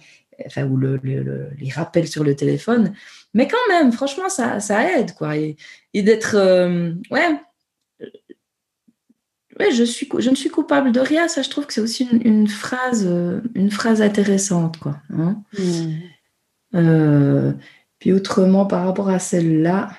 enfin, 0.47 0.65
ou 0.65 0.79
les 0.79 1.71
rappels 1.75 2.07
sur 2.07 2.23
le 2.23 2.37
téléphone. 2.37 2.93
Mais 3.35 3.49
quand 3.49 3.57
même, 3.69 3.93
franchement, 3.93 4.29
ça, 4.29 4.61
ça 4.61 4.99
aide, 4.99 5.15
quoi. 5.15 5.37
Et, 5.37 5.57
d'être, 5.95 6.35
euh, 6.37 6.93
ouais, 7.11 7.41
je, 9.59 9.85
suis, 9.85 10.09
je 10.19 10.31
ne 10.31 10.35
suis 10.35 10.51
coupable 10.51 10.93
de 10.93 11.01
rien. 11.01 11.29
Ça, 11.29 11.43
je 11.43 11.51
trouve 11.51 11.67
que 11.67 11.73
c'est 11.73 11.81
aussi 11.81 12.05
une, 12.05 12.49
phrase, 12.49 13.05
euh, 13.07 13.41
une 13.55 13.71
phrase 13.71 14.03
intéressante. 14.03 14.79
Quoi, 14.79 14.97
hein. 15.11 15.43
hmm. 15.59 15.93
euh, 16.77 17.53
puis 17.99 18.13
autrement, 18.13 18.67
par 18.67 18.85
rapport 18.85 19.09
à 19.09 19.19
celle-là, 19.19 19.91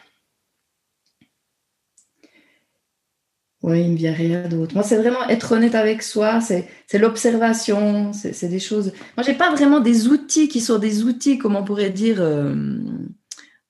oui, 3.63 3.81
il 3.81 3.87
ne 3.87 3.91
me 3.91 3.97
vient 3.97 4.13
rien 4.13 4.47
d'autre. 4.47 4.73
Moi, 4.73 4.83
c'est 4.83 4.97
vraiment 4.97 5.27
être 5.29 5.51
honnête 5.51 5.75
avec 5.75 6.01
soi, 6.01 6.41
c'est 6.41 6.67
l'observation, 6.97 8.11
c'est 8.11 8.47
des 8.47 8.59
choses. 8.59 8.91
Moi, 9.15 9.23
je 9.23 9.31
n'ai 9.31 9.37
pas 9.37 9.51
vraiment 9.51 9.79
des 9.79 10.07
outils 10.07 10.47
qui 10.47 10.61
sont 10.61 10.79
des 10.79 11.03
outils, 11.03 11.37
comme 11.37 11.55
on 11.55 11.63
pourrait 11.63 11.91
dire. 11.91 12.17
Euh, 12.19 12.79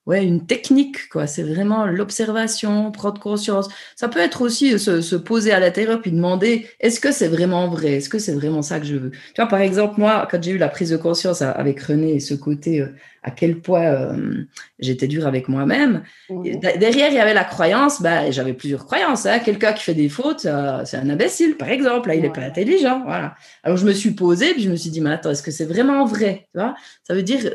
ouais, 0.06 0.24
une 0.24 0.46
technique, 0.46 1.08
quoi. 1.08 1.26
C'est 1.26 1.42
vraiment 1.42 1.86
l'observation, 1.86 2.90
prendre 2.90 3.20
conscience. 3.20 3.68
Ça 3.96 4.08
peut 4.08 4.18
être 4.18 4.42
aussi 4.42 4.78
se, 4.78 5.16
poser 5.16 5.52
à 5.52 5.60
l'intérieur 5.60 6.00
puis 6.00 6.10
demander 6.10 6.66
est-ce 6.80 7.00
que 7.00 7.12
c'est 7.12 7.28
vraiment 7.28 7.68
vrai? 7.68 7.94
Est-ce 7.94 8.08
que 8.08 8.18
c'est 8.18 8.32
vraiment 8.32 8.62
ça 8.62 8.80
que 8.80 8.86
je 8.86 8.96
veux? 8.96 9.10
Tu 9.10 9.34
vois, 9.36 9.46
par 9.46 9.60
exemple, 9.60 10.00
moi, 10.00 10.26
quand 10.30 10.42
j'ai 10.42 10.52
eu 10.52 10.58
la 10.58 10.68
prise 10.68 10.90
de 10.90 10.96
conscience 10.96 11.42
avec 11.42 11.80
René 11.80 12.14
et 12.14 12.20
ce 12.20 12.34
côté 12.34 12.80
euh, 12.80 12.88
à 13.22 13.30
quel 13.30 13.60
point 13.60 13.84
euh, 13.84 14.44
j'étais 14.80 15.06
dur 15.06 15.26
avec 15.26 15.48
moi-même, 15.48 16.02
mmh. 16.28 16.58
derrière, 16.78 17.10
il 17.10 17.14
y 17.14 17.20
avait 17.20 17.34
la 17.34 17.44
croyance, 17.44 18.02
bah, 18.02 18.30
j'avais 18.32 18.54
plusieurs 18.54 18.84
croyances. 18.84 19.26
Hein. 19.26 19.38
Quelqu'un 19.38 19.72
qui 19.72 19.84
fait 19.84 19.94
des 19.94 20.08
fautes, 20.08 20.40
c'est 20.40 20.96
un 20.96 21.10
imbécile, 21.10 21.56
par 21.56 21.68
exemple. 21.68 22.08
Là, 22.08 22.16
il 22.16 22.22
n'est 22.22 22.32
pas 22.32 22.40
intelligent. 22.40 23.02
Voilà. 23.04 23.36
Alors, 23.62 23.76
je 23.76 23.86
me 23.86 23.92
suis 23.92 24.10
posée 24.10 24.52
puis 24.54 24.62
je 24.62 24.70
me 24.70 24.76
suis 24.76 24.90
dit, 24.90 25.00
mais 25.00 25.10
attends, 25.10 25.30
est-ce 25.30 25.42
que 25.42 25.52
c'est 25.52 25.64
vraiment 25.64 26.04
vrai? 26.04 26.48
Tu 26.52 26.58
vois? 26.58 26.74
Ça 27.04 27.14
veut 27.14 27.22
dire 27.22 27.48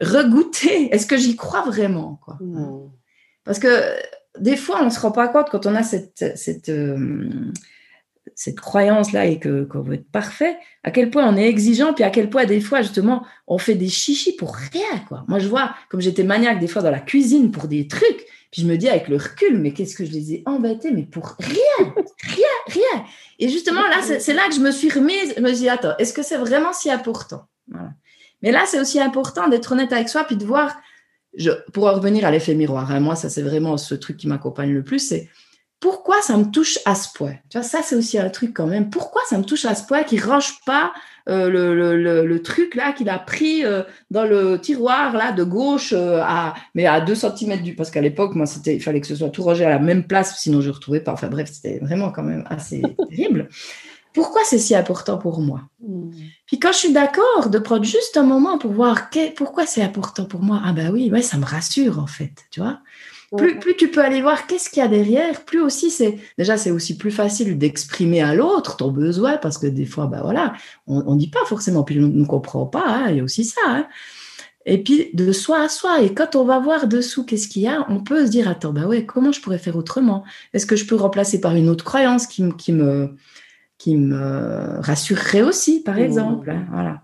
regoûter. 0.00 0.94
Est-ce 0.94 1.06
que 1.06 1.16
j'y 1.16 1.36
crois 1.36 1.62
vraiment 1.62 2.20
quoi? 2.24 2.38
Parce 3.44 3.58
que 3.58 3.68
des 4.38 4.56
fois, 4.56 4.80
on 4.82 4.86
ne 4.86 4.90
se 4.90 5.00
rend 5.00 5.12
pas 5.12 5.28
compte 5.28 5.50
quand 5.50 5.66
on 5.66 5.74
a 5.74 5.82
cette, 5.82 6.36
cette, 6.36 6.68
euh, 6.68 7.52
cette 8.34 8.58
croyance-là 8.58 9.26
et 9.26 9.38
qu'on 9.38 9.82
veut 9.82 9.94
être 9.94 10.10
parfait, 10.10 10.56
à 10.82 10.90
quel 10.90 11.10
point 11.10 11.28
on 11.28 11.36
est 11.36 11.46
exigeant, 11.46 11.92
puis 11.92 12.04
à 12.04 12.10
quel 12.10 12.30
point 12.30 12.44
des 12.44 12.60
fois, 12.60 12.82
justement, 12.82 13.24
on 13.46 13.58
fait 13.58 13.74
des 13.74 13.88
chichis 13.88 14.34
pour 14.34 14.56
rien. 14.56 14.98
Quoi. 15.08 15.24
Moi, 15.28 15.38
je 15.38 15.48
vois, 15.48 15.74
comme 15.88 16.00
j'étais 16.00 16.24
maniaque 16.24 16.58
des 16.58 16.66
fois 16.66 16.82
dans 16.82 16.90
la 16.90 17.00
cuisine 17.00 17.50
pour 17.50 17.68
des 17.68 17.86
trucs, 17.86 18.26
puis 18.50 18.62
je 18.62 18.66
me 18.66 18.76
dis 18.76 18.88
avec 18.88 19.08
le 19.08 19.16
recul, 19.16 19.58
mais 19.58 19.72
qu'est-ce 19.72 19.96
que 19.96 20.04
je 20.04 20.12
les 20.12 20.34
ai 20.34 20.42
embêtés, 20.46 20.90
mais 20.90 21.02
pour 21.02 21.36
rien, 21.38 21.94
rien, 22.22 22.46
rien. 22.66 23.04
Et 23.38 23.48
justement, 23.48 23.82
là, 23.82 24.00
c'est 24.02 24.34
là 24.34 24.48
que 24.48 24.54
je 24.54 24.60
me 24.60 24.70
suis 24.70 24.90
remise, 24.90 25.34
je 25.36 25.42
me 25.42 25.52
dis, 25.52 25.68
attends, 25.68 25.96
est-ce 25.98 26.12
que 26.12 26.22
c'est 26.22 26.36
vraiment 26.36 26.72
si 26.72 26.90
important? 26.90 27.46
Voilà. 27.68 27.90
Mais 28.42 28.52
là, 28.52 28.64
c'est 28.66 28.80
aussi 28.80 29.00
important 29.00 29.48
d'être 29.48 29.72
honnête 29.72 29.92
avec 29.92 30.08
soi, 30.08 30.24
puis 30.24 30.36
de 30.36 30.44
voir, 30.44 30.76
je, 31.36 31.50
pour 31.72 31.84
revenir 31.84 32.24
à 32.24 32.30
l'effet 32.30 32.54
miroir, 32.54 32.90
hein, 32.90 33.00
moi, 33.00 33.16
ça 33.16 33.28
c'est 33.28 33.42
vraiment 33.42 33.76
ce 33.76 33.94
truc 33.94 34.16
qui 34.16 34.28
m'accompagne 34.28 34.72
le 34.72 34.84
plus, 34.84 34.98
c'est 34.98 35.28
pourquoi 35.84 36.22
ça 36.22 36.38
me 36.38 36.50
touche 36.50 36.78
à 36.86 36.94
ce 36.94 37.08
point? 37.14 37.34
Tu 37.50 37.58
vois, 37.58 37.62
ça 37.62 37.80
c'est 37.82 37.94
aussi 37.94 38.18
un 38.18 38.30
truc 38.30 38.54
quand 38.54 38.66
même. 38.66 38.88
Pourquoi 38.88 39.20
ça 39.28 39.36
me 39.36 39.44
touche 39.44 39.66
à 39.66 39.74
ce 39.74 39.86
point 39.86 40.02
qu'il 40.02 40.24
range 40.24 40.54
pas 40.64 40.94
euh, 41.28 41.48
le, 41.48 42.42
truc 42.42 42.74
là 42.74 42.92
qu'il 42.92 43.08
a 43.10 43.18
pris 43.18 43.64
euh, 43.64 43.82
dans 44.10 44.24
le 44.24 44.58
tiroir 44.58 45.14
là 45.14 45.32
de 45.32 45.42
gauche 45.42 45.94
euh, 45.94 46.20
à 46.22 46.52
mais 46.74 46.84
à 46.84 47.00
2 47.00 47.14
cm 47.14 47.62
du 47.62 47.74
parce 47.74 47.90
qu'à 47.90 48.02
l'époque 48.02 48.34
moi 48.34 48.44
c'était 48.44 48.74
il 48.74 48.80
fallait 48.82 49.00
que 49.00 49.06
ce 49.06 49.16
soit 49.16 49.30
tout 49.30 49.42
rangé 49.42 49.64
à 49.64 49.70
la 49.70 49.78
même 49.78 50.06
place 50.06 50.38
sinon 50.38 50.60
je 50.60 50.70
retrouvais 50.70 51.00
pas. 51.00 51.12
Enfin 51.12 51.28
bref, 51.28 51.50
c'était 51.50 51.78
vraiment 51.80 52.10
quand 52.10 52.22
même 52.22 52.44
assez 52.48 52.82
terrible 53.10 53.48
pourquoi 54.14 54.42
c'est 54.44 54.58
si 54.58 54.74
important 54.74 55.18
pour 55.18 55.40
moi? 55.40 55.62
Hmm. 55.80 56.10
Puis 56.46 56.58
quand 56.58 56.72
je 56.72 56.78
suis 56.78 56.92
d'accord 56.92 57.50
de 57.50 57.58
prendre 57.58 57.84
juste 57.84 58.16
un 58.16 58.22
moment 58.22 58.56
pour 58.58 58.72
voir 58.72 59.10
pourquoi 59.36 59.66
c'est 59.66 59.82
important 59.82 60.24
pour 60.24 60.40
moi, 60.40 60.62
ah 60.64 60.72
ben 60.72 60.90
oui, 60.90 61.10
ouais, 61.10 61.20
ça 61.20 61.36
me 61.36 61.44
rassure 61.44 61.98
en 61.98 62.06
fait, 62.06 62.32
tu 62.50 62.60
vois? 62.60 62.78
Plus, 63.36 63.58
plus, 63.58 63.74
tu 63.74 63.90
peux 63.90 64.00
aller 64.00 64.22
voir 64.22 64.46
qu'est-ce 64.46 64.70
qu'il 64.70 64.80
y 64.80 64.86
a 64.86 64.88
derrière, 64.88 65.44
plus 65.44 65.60
aussi 65.60 65.90
c'est 65.90 66.18
déjà 66.38 66.56
c'est 66.56 66.70
aussi 66.70 66.96
plus 66.96 67.10
facile 67.10 67.58
d'exprimer 67.58 68.22
à 68.22 68.32
l'autre 68.32 68.76
ton 68.76 68.92
besoin 68.92 69.38
parce 69.38 69.58
que 69.58 69.66
des 69.66 69.86
fois 69.86 70.06
ben 70.06 70.22
voilà 70.22 70.52
on, 70.86 71.14
ne 71.14 71.18
dit 71.18 71.30
pas 71.30 71.44
forcément 71.46 71.82
puis 71.82 71.98
on 71.98 72.02
ne 72.02 72.24
comprend 72.26 72.66
pas 72.66 72.84
hein, 72.86 73.06
il 73.10 73.16
y 73.16 73.20
a 73.20 73.24
aussi 73.24 73.44
ça 73.44 73.60
hein. 73.66 73.88
et 74.66 74.80
puis 74.80 75.10
de 75.14 75.32
soi 75.32 75.62
à 75.62 75.68
soi 75.68 76.02
et 76.02 76.14
quand 76.14 76.36
on 76.36 76.44
va 76.44 76.60
voir 76.60 76.86
dessous 76.86 77.24
qu'est-ce 77.24 77.48
qu'il 77.48 77.62
y 77.62 77.66
a 77.66 77.84
on 77.88 78.04
peut 78.04 78.24
se 78.24 78.30
dire 78.30 78.46
attends 78.46 78.72
ben 78.72 78.86
ouais 78.86 79.04
comment 79.04 79.32
je 79.32 79.40
pourrais 79.40 79.58
faire 79.58 79.76
autrement? 79.76 80.22
Est-ce 80.52 80.66
que 80.66 80.76
je 80.76 80.86
peux 80.86 80.96
remplacer 80.96 81.40
par 81.40 81.56
une 81.56 81.68
autre 81.68 81.84
croyance 81.84 82.28
qui, 82.28 82.44
qui 82.56 82.72
me 82.72 83.16
qui 83.78 83.96
me 83.96 84.80
rassurerait 84.80 85.42
aussi, 85.42 85.82
par 85.82 85.96
mmh. 85.96 86.00
exemple. 86.00 86.50
Hein, 86.50 86.66
voilà. 86.70 87.02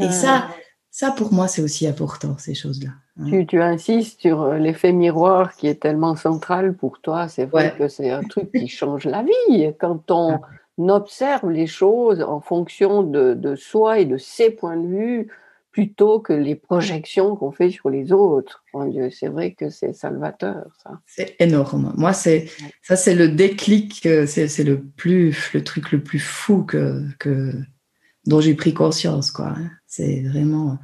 Et 0.00 0.10
ça, 0.10 0.48
ça 0.90 1.12
pour 1.12 1.32
moi, 1.32 1.48
c'est 1.48 1.62
aussi 1.62 1.86
important, 1.86 2.36
ces 2.38 2.54
choses-là. 2.54 2.90
Hein. 3.20 3.44
Tu, 3.46 3.62
insistes 3.62 4.20
sur 4.20 4.42
euh, 4.42 4.58
l'effet 4.58 4.92
miroir 4.92 5.54
qui 5.54 5.68
est 5.68 5.80
tellement 5.80 6.16
central 6.16 6.74
pour 6.74 7.00
toi. 7.00 7.28
C'est 7.28 7.44
vrai 7.44 7.74
que 7.78 7.86
c'est 7.88 8.10
un 8.10 8.22
truc 8.22 8.50
qui 8.50 8.68
change 8.68 9.04
la 9.04 9.22
vie. 9.22 9.72
Quand 9.78 10.10
on 10.10 10.40
ah. 10.40 10.92
observe 10.92 11.48
les 11.48 11.68
choses 11.68 12.22
en 12.22 12.40
fonction 12.40 13.04
de, 13.04 13.34
de 13.34 13.54
soi 13.54 14.00
et 14.00 14.04
de 14.04 14.16
ses 14.16 14.50
points 14.50 14.76
de 14.76 14.88
vue, 14.88 15.28
plutôt 15.74 16.20
que 16.20 16.32
les 16.32 16.54
projections 16.54 17.34
qu'on 17.34 17.50
fait 17.50 17.68
sur 17.68 17.90
les 17.90 18.12
autres. 18.12 18.62
c'est 19.10 19.26
vrai 19.26 19.54
que 19.54 19.70
c'est 19.70 19.92
salvateur, 19.92 20.66
ça. 20.80 21.00
C'est 21.04 21.34
énorme. 21.40 21.92
Moi, 21.96 22.12
c'est 22.12 22.46
ça, 22.80 22.94
c'est 22.94 23.16
le 23.16 23.28
déclic, 23.28 24.06
euh, 24.06 24.24
c'est 24.24 24.62
le 24.62 24.80
plus, 24.80 25.52
le 25.52 25.64
truc 25.64 25.90
le 25.90 26.00
plus 26.00 26.20
fou 26.20 26.62
que, 26.62 27.02
que 27.18 27.52
dont 28.24 28.40
j'ai 28.40 28.54
pris 28.54 28.72
conscience, 28.72 29.32
quoi. 29.32 29.48
Hein. 29.48 29.70
C'est 29.84 30.22
vraiment, 30.22 30.78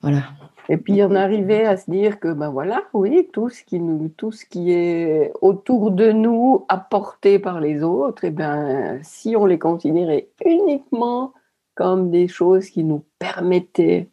voilà. 0.00 0.30
Et 0.70 0.78
puis 0.78 1.02
en 1.02 1.14
arriver 1.14 1.66
à 1.66 1.76
se 1.76 1.90
dire 1.90 2.18
que 2.18 2.32
ben 2.32 2.48
voilà, 2.48 2.82
oui, 2.94 3.28
tout 3.30 3.50
ce 3.50 3.62
qui 3.62 3.78
nous, 3.78 4.08
tout 4.08 4.32
ce 4.32 4.46
qui 4.46 4.72
est 4.72 5.32
autour 5.42 5.90
de 5.90 6.12
nous 6.12 6.64
apporté 6.70 7.38
par 7.38 7.60
les 7.60 7.82
autres, 7.82 8.24
et 8.24 8.28
eh 8.28 8.30
ben 8.30 9.00
si 9.02 9.36
on 9.36 9.44
les 9.44 9.58
considérait 9.58 10.30
uniquement 10.46 11.34
comme 11.74 12.10
des 12.10 12.26
choses 12.26 12.70
qui 12.70 12.84
nous 12.84 13.04
permettaient 13.18 14.08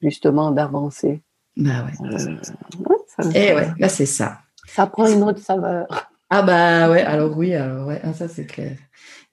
justement 0.00 0.50
d'avancer. 0.50 1.22
Bah 1.56 1.84
ouais. 1.84 2.08
Euh, 2.10 3.30
Et 3.34 3.48
eh 3.50 3.54
ouais, 3.54 3.68
là 3.78 3.88
c'est 3.88 4.06
ça. 4.06 4.38
Ça 4.66 4.86
prend 4.86 5.06
une 5.06 5.22
autre 5.22 5.40
saveur. 5.40 5.86
Ah 6.28 6.42
bah 6.42 6.90
ouais, 6.90 7.02
alors 7.02 7.36
oui, 7.36 7.54
alors 7.54 7.86
ouais, 7.86 8.00
ah, 8.02 8.12
ça 8.12 8.28
c'est 8.28 8.46
clair. 8.46 8.76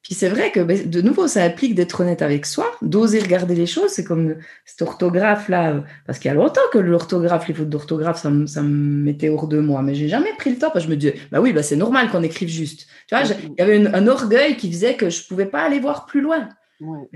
Puis 0.04 0.16
c'est 0.16 0.28
vrai 0.28 0.52
que 0.52 0.60
bah, 0.60 0.74
de 0.86 1.02
nouveau, 1.02 1.28
ça 1.30 1.44
implique 1.44 1.76
d'être 1.76 2.02
honnête 2.02 2.22
avec 2.22 2.46
soi, 2.46 2.66
d'oser 2.82 3.20
regarder 3.20 3.56
les 3.56 3.66
choses. 3.66 3.90
C'est 3.90 4.04
comme 4.04 4.36
cet 4.66 4.82
orthographe-là, 4.82 5.72
euh, 5.72 5.82
parce 6.06 6.20
qu'il 6.20 6.28
y 6.28 6.32
a 6.32 6.36
longtemps 6.36 6.62
que 6.74 6.78
l'orthographe, 6.78 7.48
les 7.48 7.54
fautes 7.54 7.70
d'orthographe, 7.70 8.22
ça, 8.22 8.30
me, 8.30 8.46
ça 8.46 8.62
me 8.62 8.68
mettait 9.04 9.30
hors 9.30 9.48
de 9.48 9.60
moi. 9.60 9.82
Mais 9.82 9.96
j'ai 9.96 10.10
jamais 10.10 10.34
pris 10.38 10.52
le 10.52 10.58
temps 10.58 10.72
parce 10.72 10.86
que 10.86 10.92
je 10.92 10.96
me 10.96 11.00
disais, 11.00 11.16
bah 11.32 11.40
oui, 11.40 11.54
bah 11.54 11.64
c'est 11.64 11.78
normal 11.78 12.10
qu'on 12.10 12.22
écrive 12.22 12.50
juste. 12.50 12.88
Tu 13.08 13.16
vois, 13.16 13.24
il 13.24 13.54
y 13.58 13.62
avait 13.62 13.88
un 13.88 14.08
orgueil 14.08 14.58
qui 14.58 14.70
faisait 14.70 14.96
que 14.96 15.10
je 15.10 15.26
pouvais 15.26 15.46
pas 15.46 15.64
aller 15.64 15.80
voir 15.80 16.06
plus 16.06 16.20
loin 16.20 16.50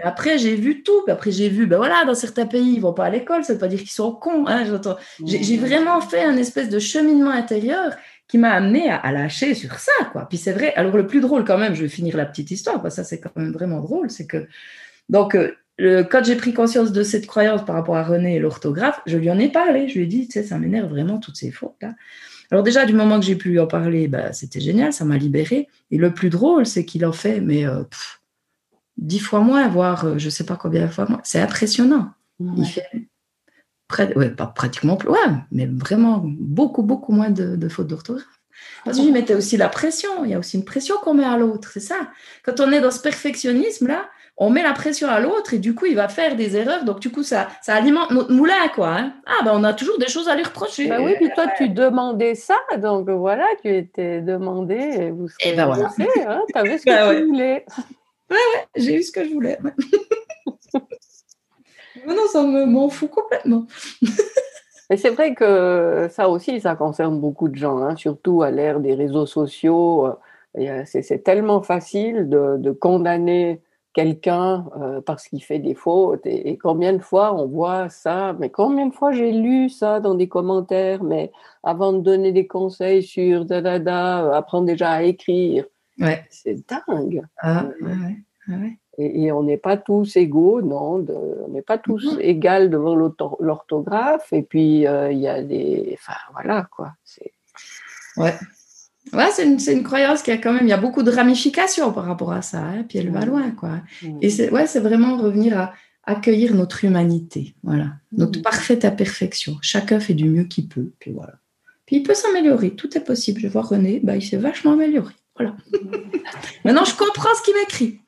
après, 0.03 0.37
j'ai 0.37 0.55
vu 0.55 0.83
tout. 0.83 1.03
après, 1.07 1.31
j'ai 1.31 1.49
vu, 1.49 1.65
ben 1.65 1.77
voilà, 1.77 2.05
dans 2.05 2.15
certains 2.15 2.45
pays, 2.45 2.73
ils 2.75 2.81
vont 2.81 2.93
pas 2.93 3.05
à 3.05 3.09
l'école, 3.09 3.43
ça 3.43 3.53
veut 3.53 3.59
pas 3.59 3.67
dire 3.67 3.79
qu'ils 3.79 3.89
sont 3.89 4.13
cons. 4.13 4.45
Hein, 4.47 4.63
j'ai 5.25 5.57
vraiment 5.57 6.01
fait 6.01 6.23
un 6.23 6.37
espèce 6.37 6.69
de 6.69 6.79
cheminement 6.79 7.31
intérieur 7.31 7.93
qui 8.27 8.37
m'a 8.37 8.51
amené 8.51 8.89
à, 8.89 9.11
lâcher 9.11 9.53
sur 9.53 9.79
ça, 9.79 9.91
quoi. 10.11 10.27
Puis 10.27 10.37
c'est 10.37 10.51
vrai. 10.51 10.73
Alors 10.75 10.95
le 10.95 11.07
plus 11.07 11.21
drôle 11.21 11.45
quand 11.45 11.57
même, 11.57 11.73
je 11.73 11.83
vais 11.83 11.89
finir 11.89 12.17
la 12.17 12.25
petite 12.25 12.51
histoire, 12.51 12.81
parce 12.81 12.95
que 12.95 13.01
ça 13.01 13.07
c'est 13.07 13.19
quand 13.19 13.35
même 13.35 13.51
vraiment 13.51 13.79
drôle, 13.79 14.09
c'est 14.09 14.27
que 14.27 14.47
donc 15.09 15.35
euh, 15.35 15.53
le, 15.77 16.03
quand 16.03 16.23
j'ai 16.25 16.35
pris 16.35 16.53
conscience 16.53 16.91
de 16.91 17.03
cette 17.03 17.27
croyance 17.27 17.63
par 17.63 17.75
rapport 17.75 17.95
à 17.95 18.03
René 18.03 18.35
et 18.35 18.39
l'orthographe, 18.39 18.99
je 19.05 19.17
lui 19.17 19.31
en 19.31 19.39
ai 19.39 19.49
parlé. 19.49 19.87
Je 19.87 19.95
lui 19.95 20.03
ai 20.03 20.07
dit, 20.07 20.27
tu 20.27 20.33
sais, 20.33 20.43
ça 20.43 20.57
m'énerve 20.57 20.89
vraiment 20.89 21.19
toutes 21.19 21.37
ces 21.37 21.51
fautes 21.51 21.77
là. 21.81 21.93
Alors 22.49 22.63
déjà 22.63 22.85
du 22.85 22.93
moment 22.93 23.19
que 23.19 23.25
j'ai 23.25 23.35
pu 23.35 23.49
lui 23.49 23.59
en 23.59 23.67
parler, 23.67 24.07
bah, 24.07 24.31
c'était 24.31 24.61
génial, 24.61 24.93
ça 24.93 25.03
m'a 25.03 25.17
libéré. 25.17 25.67
Et 25.91 25.97
le 25.97 26.13
plus 26.13 26.29
drôle, 26.29 26.65
c'est 26.65 26.85
qu'il 26.85 27.05
en 27.05 27.11
fait, 27.11 27.41
mais 27.41 27.65
euh, 27.65 27.83
dix 28.97 29.19
fois 29.19 29.39
moins, 29.39 29.67
voire 29.67 30.05
euh, 30.05 30.17
je 30.17 30.29
sais 30.29 30.45
pas 30.45 30.55
combien 30.55 30.85
de 30.85 30.91
fois 30.91 31.05
moins. 31.07 31.21
C'est 31.23 31.39
impressionnant. 31.39 32.11
Il 32.39 32.65
fait 32.65 33.07
ouais, 34.15 34.29
pas 34.29 34.47
pratiquement 34.47 34.95
plus, 34.95 35.09
ouais, 35.09 35.17
mais 35.51 35.65
vraiment 35.65 36.21
beaucoup, 36.23 36.83
beaucoup 36.83 37.11
moins 37.11 37.29
de, 37.29 37.69
fautes 37.69 37.87
d'orthographe. 37.87 38.25
Parce 38.83 38.97
que 38.97 39.05
je 39.05 39.09
mettais 39.09 39.35
aussi 39.35 39.55
la 39.57 39.69
pression. 39.69 40.25
Il 40.25 40.31
y 40.31 40.33
a 40.33 40.39
aussi 40.39 40.57
une 40.57 40.65
pression 40.65 40.95
qu'on 40.97 41.13
met 41.13 41.23
à 41.23 41.37
l'autre, 41.37 41.69
c'est 41.73 41.79
ça. 41.79 42.09
Quand 42.43 42.59
on 42.59 42.71
est 42.71 42.81
dans 42.81 42.91
ce 42.91 42.99
perfectionnisme-là, 42.99 44.09
on 44.39 44.49
met 44.49 44.61
la 44.61 44.73
pression 44.73 45.07
à 45.07 45.19
l'autre 45.19 45.55
et 45.55 45.59
du 45.59 45.73
coup, 45.73 45.85
il 45.85 45.95
va 45.95 46.07
faire 46.07 46.35
des 46.35 46.55
erreurs. 46.55 46.83
Donc, 46.83 46.99
du 46.99 47.11
coup, 47.11 47.23
ça, 47.23 47.47
ça 47.61 47.75
alimente 47.75 48.11
notre 48.11 48.31
moulin, 48.31 48.67
quoi. 48.73 48.89
Hein. 48.89 49.13
Ah, 49.25 49.43
ben, 49.43 49.51
on 49.55 49.63
a 49.63 49.73
toujours 49.73 49.97
des 49.97 50.07
choses 50.07 50.27
à 50.27 50.35
lui 50.35 50.43
reprocher. 50.43 50.87
Ben 50.87 51.03
oui, 51.03 51.15
puis 51.15 51.29
toi, 51.33 51.45
tu 51.57 51.69
demandais 51.69 52.35
ça. 52.35 52.55
Donc, 52.77 53.09
voilà, 53.09 53.45
tu 53.63 53.75
étais 53.75 54.21
demandé 54.21 54.75
et 54.75 55.11
vous 55.11 55.27
serez 55.27 55.53
et 55.53 55.55
ben 55.55 55.65
voilà. 55.65 55.89
hein, 56.27 56.41
tu 56.53 56.59
avais 56.59 56.77
ce 56.77 56.85
que 56.85 56.89
ben 56.89 57.15
tu 57.15 57.25
voulais. 57.25 57.65
Ouais, 58.29 58.35
ouais, 58.35 58.65
j'ai 58.75 58.95
eu 58.95 59.03
ce 59.03 59.11
que 59.11 59.23
je 59.23 59.33
voulais. 59.33 59.57
non, 62.05 62.27
ça 62.31 62.43
m'en 62.43 62.89
fout 62.89 63.09
complètement. 63.09 63.65
Et 64.89 64.95
c'est 64.95 65.09
vrai 65.09 65.35
que 65.35 66.07
ça 66.09 66.29
aussi, 66.29 66.61
ça 66.61 66.75
concerne 66.75 67.19
beaucoup 67.19 67.49
de 67.49 67.55
gens, 67.55 67.77
hein, 67.79 67.95
surtout 67.97 68.41
à 68.41 68.51
l'ère 68.51 68.79
des 68.79 68.93
réseaux 68.93 69.25
sociaux. 69.25 70.05
Euh, 70.57 70.83
c'est 70.85 71.23
tellement 71.23 71.61
facile 71.61 72.29
de, 72.29 72.71
condamner 72.71 73.61
quelqu'un 73.93 74.65
euh, 74.79 75.01
parce 75.01 75.27
qu'il 75.27 75.43
fait 75.43 75.59
des 75.59 75.75
fautes. 75.75 76.25
Et, 76.25 76.57
combien 76.57 76.93
de 76.93 76.99
fois 77.01 77.33
on 77.33 77.47
voit 77.47 77.89
ça? 77.89 78.33
Mais 78.39 78.49
combien 78.49 78.87
de 78.87 78.93
fois 78.93 79.11
j'ai 79.11 79.31
lu 79.31 79.69
ça 79.69 79.99
dans 79.99 80.15
des 80.15 80.29
commentaires? 80.29 81.03
Mais 81.03 81.31
avant 81.63 81.93
de 81.93 81.99
donner 81.99 82.31
des 82.31 82.47
conseils 82.47 83.03
sur 83.03 83.45
da 83.45 83.61
da 83.61 83.79
da, 83.79 84.35
apprendre 84.35 84.67
déjà 84.67 84.91
à 84.91 85.03
écrire. 85.03 85.65
Ouais. 85.99 86.25
C'est 86.29 86.67
dingue. 86.67 87.23
Ah, 87.39 87.67
ouais, 87.81 87.93
ouais. 88.49 88.77
Et, 88.99 89.31
on 89.31 89.43
n'est 89.43 89.57
pas 89.57 89.77
tous 89.77 90.15
égaux, 90.15 90.61
non, 90.61 91.05
on 91.07 91.49
n'est 91.49 91.61
pas 91.61 91.77
tous 91.77 92.15
mm 92.15 92.21
égaux 92.21 92.67
devant 92.69 92.95
l'orthographe. 93.39 94.31
Et 94.31 94.41
puis, 94.41 94.87
euh, 94.87 95.11
il 95.11 95.19
y 95.19 95.27
a 95.27 95.43
des. 95.43 95.97
Enfin, 95.99 96.17
voilà, 96.33 96.67
quoi. 96.71 96.93
Ouais. 98.17 98.33
Ouais, 99.13 99.29
c'est 99.31 99.45
une, 99.45 99.59
une, 99.77 99.83
croyance 99.83 100.21
qui 100.21 100.31
a 100.31 100.37
quand 100.37 100.51
même, 100.51 100.65
il 100.65 100.69
y 100.69 100.73
a 100.73 100.77
beaucoup 100.77 101.03
de 101.03 101.11
ramifications 101.11 101.93
par 101.93 102.05
rapport 102.05 102.33
à 102.33 102.41
ça, 102.41 102.59
hein, 102.59 102.83
puis 102.87 102.97
elle 102.97 103.09
va 103.09 103.25
loin, 103.25 103.51
quoi. 103.51 103.79
Et 104.21 104.29
c'est 104.29 104.51
ouais, 104.51 104.65
vraiment 104.65 105.17
revenir 105.17 105.57
à 105.57 105.73
accueillir 106.03 106.55
notre 106.55 106.83
humanité, 106.83 107.55
voilà, 107.63 107.91
notre 108.11 108.41
parfaite 108.41 108.85
imperfection. 108.85 109.57
Chacun 109.61 109.99
fait 109.99 110.13
du 110.13 110.29
mieux 110.29 110.43
qu'il 110.43 110.67
peut, 110.67 110.91
puis 110.99 111.11
voilà. 111.11 111.33
Puis 111.85 111.97
il 111.97 112.03
peut 112.03 112.13
s'améliorer, 112.13 112.71
tout 112.71 112.97
est 112.97 113.03
possible. 113.03 113.39
Je 113.39 113.47
vois 113.47 113.61
René, 113.61 114.01
bah, 114.03 114.17
il 114.17 114.21
s'est 114.21 114.37
vachement 114.37 114.73
amélioré, 114.73 115.13
voilà. 115.37 115.55
Maintenant, 116.65 116.85
je 116.85 116.95
comprends 116.95 117.33
ce 117.35 117.43
qu'il 117.43 117.55
m'écrit. 117.55 117.99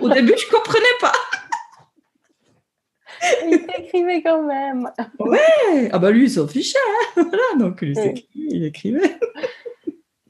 Au 0.00 0.08
début, 0.08 0.34
je 0.36 0.50
comprenais 0.50 0.84
pas. 1.00 1.12
Il 3.46 3.66
t'écrivait 3.66 4.22
quand 4.22 4.42
même. 4.42 4.90
Ouais. 5.18 5.90
Ah 5.92 5.98
bah 5.98 6.10
lui, 6.10 6.24
il 6.24 6.30
s'en 6.30 6.48
fichait. 6.48 6.78
Hein. 7.16 7.24
Voilà, 7.28 7.58
donc 7.58 7.80
lui, 7.82 7.94
il 8.34 8.64
écrivait. 8.64 9.18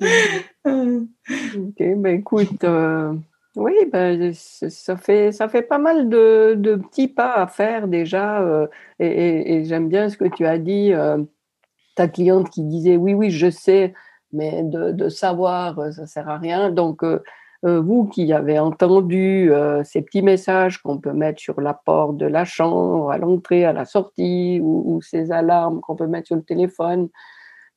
ok, 0.65 1.79
ben 1.79 2.07
écoute, 2.07 2.65
euh, 2.65 3.13
oui, 3.57 3.75
ben, 3.93 4.33
ça, 4.33 4.97
fait, 4.97 5.33
ça 5.33 5.49
fait 5.49 5.63
pas 5.63 5.79
mal 5.79 6.09
de, 6.09 6.55
de 6.57 6.77
petits 6.77 7.09
pas 7.09 7.35
à 7.35 7.47
faire 7.47 7.87
déjà. 7.87 8.41
Euh, 8.41 8.67
et, 8.99 9.55
et, 9.55 9.65
j'aime 9.65 9.89
bien 9.89 10.09
ce 10.09 10.17
que 10.17 10.25
tu 10.25 10.47
as 10.47 10.59
dit, 10.59 10.93
euh, 10.93 11.19
ta 11.97 12.09
cliente 12.09 12.51
qui 12.51 12.63
disait 12.65 12.97
oui, 12.97 13.15
oui, 13.15 13.31
je 13.31 13.51
sais, 13.51 13.95
mais 14.33 14.63
de, 14.63 15.09
savoir, 15.09 15.93
ça 15.93 16.07
sert 16.07 16.29
à 16.29 16.39
rien. 16.39 16.71
Donc, 16.71 17.03
euh, 17.03 17.81
vous 17.81 18.07
qui 18.07 18.33
avez 18.33 18.59
entendu 18.59 19.53
euh, 19.53 19.85
ces 19.85 20.01
petits 20.01 20.23
messages 20.23 20.79
qu'on 20.79 20.99
peut 20.99 21.13
mettre 21.13 21.41
sur 21.41 21.61
la 21.61 21.75
porte 21.75 22.17
de 22.17 22.27
la 22.27 22.45
chambre, 22.47 23.11
à 23.11 23.19
l'entrée, 23.19 23.67
à 23.67 23.73
la 23.73 23.85
sortie, 23.85 24.61
ou, 24.63 25.01
ces 25.03 25.31
alarmes 25.31 25.81
qu'on 25.81 25.97
peut 25.97 26.07
mettre 26.07 26.29
sur 26.29 26.37
le 26.37 26.43
téléphone, 26.43 27.09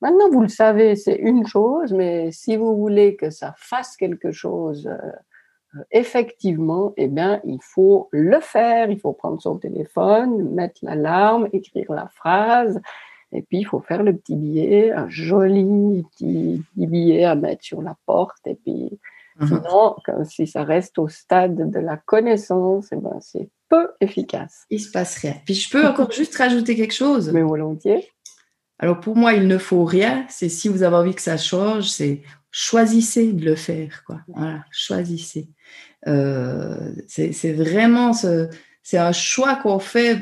maintenant 0.01 0.29
vous 0.31 0.41
le 0.41 0.47
savez, 0.47 0.95
c'est 0.95 1.15
une 1.15 1.45
chose, 1.45 1.91
mais 1.93 2.31
si 2.31 2.55
vous 2.55 2.77
voulez 2.77 3.17
que 3.17 3.29
ça 3.29 3.53
fasse 3.57 3.97
quelque 3.97 4.31
chose 4.31 4.87
euh, 4.87 5.81
effectivement, 5.91 6.93
eh 6.97 7.07
bien, 7.07 7.41
il 7.43 7.59
faut 7.61 8.07
le 8.11 8.39
faire, 8.39 8.89
il 8.89 8.99
faut 8.99 9.13
prendre 9.13 9.41
son 9.41 9.57
téléphone, 9.57 10.49
mettre 10.53 10.79
l'alarme, 10.83 11.49
écrire 11.51 11.91
la 11.91 12.07
phrase, 12.07 12.79
et 13.33 13.41
puis 13.41 13.59
il 13.59 13.63
faut 13.65 13.81
faire 13.81 14.03
le 14.03 14.15
petit 14.15 14.35
billet, 14.35 14.91
un 14.91 15.09
joli 15.09 16.03
petit 16.17 16.63
billet 16.75 17.23
à 17.25 17.35
mettre 17.35 17.63
sur 17.63 17.81
la 17.81 17.95
porte, 18.05 18.45
et 18.45 18.55
puis 18.55 18.99
Mhm. 19.39 19.47
Sinon, 19.47 19.95
si 20.25 20.47
ça 20.47 20.63
reste 20.63 20.99
au 20.99 21.07
stade 21.07 21.71
de 21.71 21.79
la 21.79 21.97
connaissance, 21.97 22.87
eh 22.91 22.97
ben, 22.97 23.17
c'est 23.19 23.49
peu 23.69 23.89
efficace. 23.99 24.65
Il 24.69 24.79
se 24.79 24.91
passe 24.91 25.17
rien. 25.17 25.35
Puis 25.45 25.55
je 25.55 25.69
peux 25.69 25.85
encore 25.85 26.11
juste 26.11 26.35
rajouter 26.35 26.75
quelque 26.75 26.93
chose. 26.93 27.31
Mais 27.31 27.41
volontiers. 27.41 28.09
Alors 28.79 28.99
pour 28.99 29.15
moi, 29.15 29.33
il 29.33 29.47
ne 29.47 29.57
faut 29.57 29.85
rien. 29.85 30.25
C'est 30.29 30.49
si 30.49 30.67
vous 30.67 30.83
avez 30.83 30.95
envie 30.95 31.15
que 31.15 31.21
ça 31.21 31.37
change, 31.37 31.89
c'est 31.89 32.21
choisissez 32.51 33.33
de 33.33 33.43
le 33.45 33.55
faire. 33.55 34.03
Quoi. 34.05 34.19
Voilà, 34.27 34.65
choisissez. 34.71 35.47
Euh, 36.07 36.91
c'est 37.07 37.53
vraiment 37.53 38.13
ce, 38.13 38.49
c'est 38.83 38.97
un 38.97 39.13
choix 39.13 39.55
qu'on 39.55 39.79
fait 39.79 40.21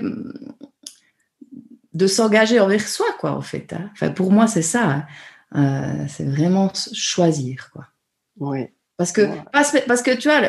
de 1.94 2.08
s'engager 2.08 2.60
envers 2.60 2.88
soi, 2.88 3.08
quoi, 3.20 3.32
en 3.32 3.42
fait. 3.42 3.74
Hein. 3.74 3.90
Enfin, 3.94 4.10
pour 4.10 4.32
moi, 4.32 4.48
c'est 4.48 4.62
ça. 4.62 4.84
Hein. 4.84 5.06
Euh, 5.56 6.06
c'est 6.08 6.26
vraiment 6.26 6.72
choisir, 6.94 7.70
quoi. 7.74 7.88
Oui. 8.40 8.68
Parce 8.98 9.12
que, 9.12 9.28
parce, 9.52 10.02
que 10.02 10.16
tu 10.16 10.30
vois, 10.30 10.42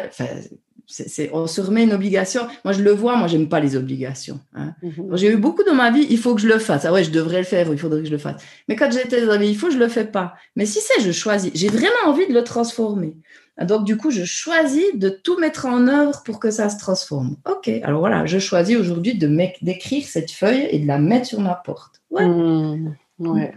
on 1.33 1.47
se 1.47 1.61
remet 1.61 1.85
une 1.85 1.93
obligation. 1.93 2.47
Moi, 2.65 2.73
je 2.73 2.83
le 2.83 2.93
vois, 2.93 3.17
moi, 3.17 3.27
j'aime 3.27 3.49
pas 3.49 3.61
les 3.61 3.77
obligations. 3.77 4.41
Hein. 4.55 4.75
Mhm. 4.83 5.17
J'ai 5.17 5.33
eu 5.33 5.37
beaucoup 5.37 5.65
dans 5.65 5.75
ma 5.75 5.91
vie, 5.91 6.07
il 6.11 6.19
faut 6.19 6.35
que 6.35 6.41
je 6.41 6.49
le 6.49 6.59
fasse. 6.59 6.85
Ah 6.85 6.93
ouais, 6.93 7.03
je 7.03 7.11
devrais 7.11 7.39
le 7.39 7.45
faire, 7.45 7.67
il 7.73 7.79
faudrait 7.79 8.01
que 8.01 8.07
je 8.07 8.13
le 8.13 8.19
fasse. 8.19 8.43
Mais 8.69 8.77
quand 8.77 8.91
j'étais 8.93 9.25
dans 9.25 9.33
la 9.33 9.39
vie, 9.39 9.49
il 9.49 9.57
faut 9.57 9.71
je 9.71 9.79
le 9.79 9.89
fais 9.89 10.05
pas. 10.05 10.35
Mais 10.55 10.67
si 10.67 10.81
c'est, 10.81 11.01
je 11.01 11.13
choisis. 11.13 11.51
J'ai 11.55 11.69
vraiment 11.69 12.07
envie 12.07 12.29
de 12.29 12.35
le 12.35 12.45
transformer. 12.45 13.17
Donc, 13.61 13.85
du 13.85 13.97
coup, 13.97 14.11
je 14.11 14.25
choisis 14.25 14.95
de 14.95 15.09
tout 15.11 15.39
mettre 15.39 15.67
en 15.67 15.87
œuvre 15.87 16.23
pour 16.25 16.41
que 16.41 16.51
ça 16.51 16.71
se 16.71 16.79
transforme. 16.79 17.37
OK. 17.49 17.69
Alors 17.83 18.01
voilà, 18.01 18.25
je 18.27 18.39
choisis 18.39 18.77
aujourd'hui 18.77 19.15
de 19.15 19.29
d'écrire 19.63 20.05
cette 20.07 20.31
feuille 20.31 20.67
et 20.71 20.79
de 20.79 20.87
la 20.87 20.99
mettre 20.99 21.27
sur 21.27 21.41
ma 21.41 21.55
porte. 21.55 22.01
Ouais. 22.11 22.27
Mmh. 22.27 22.97
ouais 23.19 23.55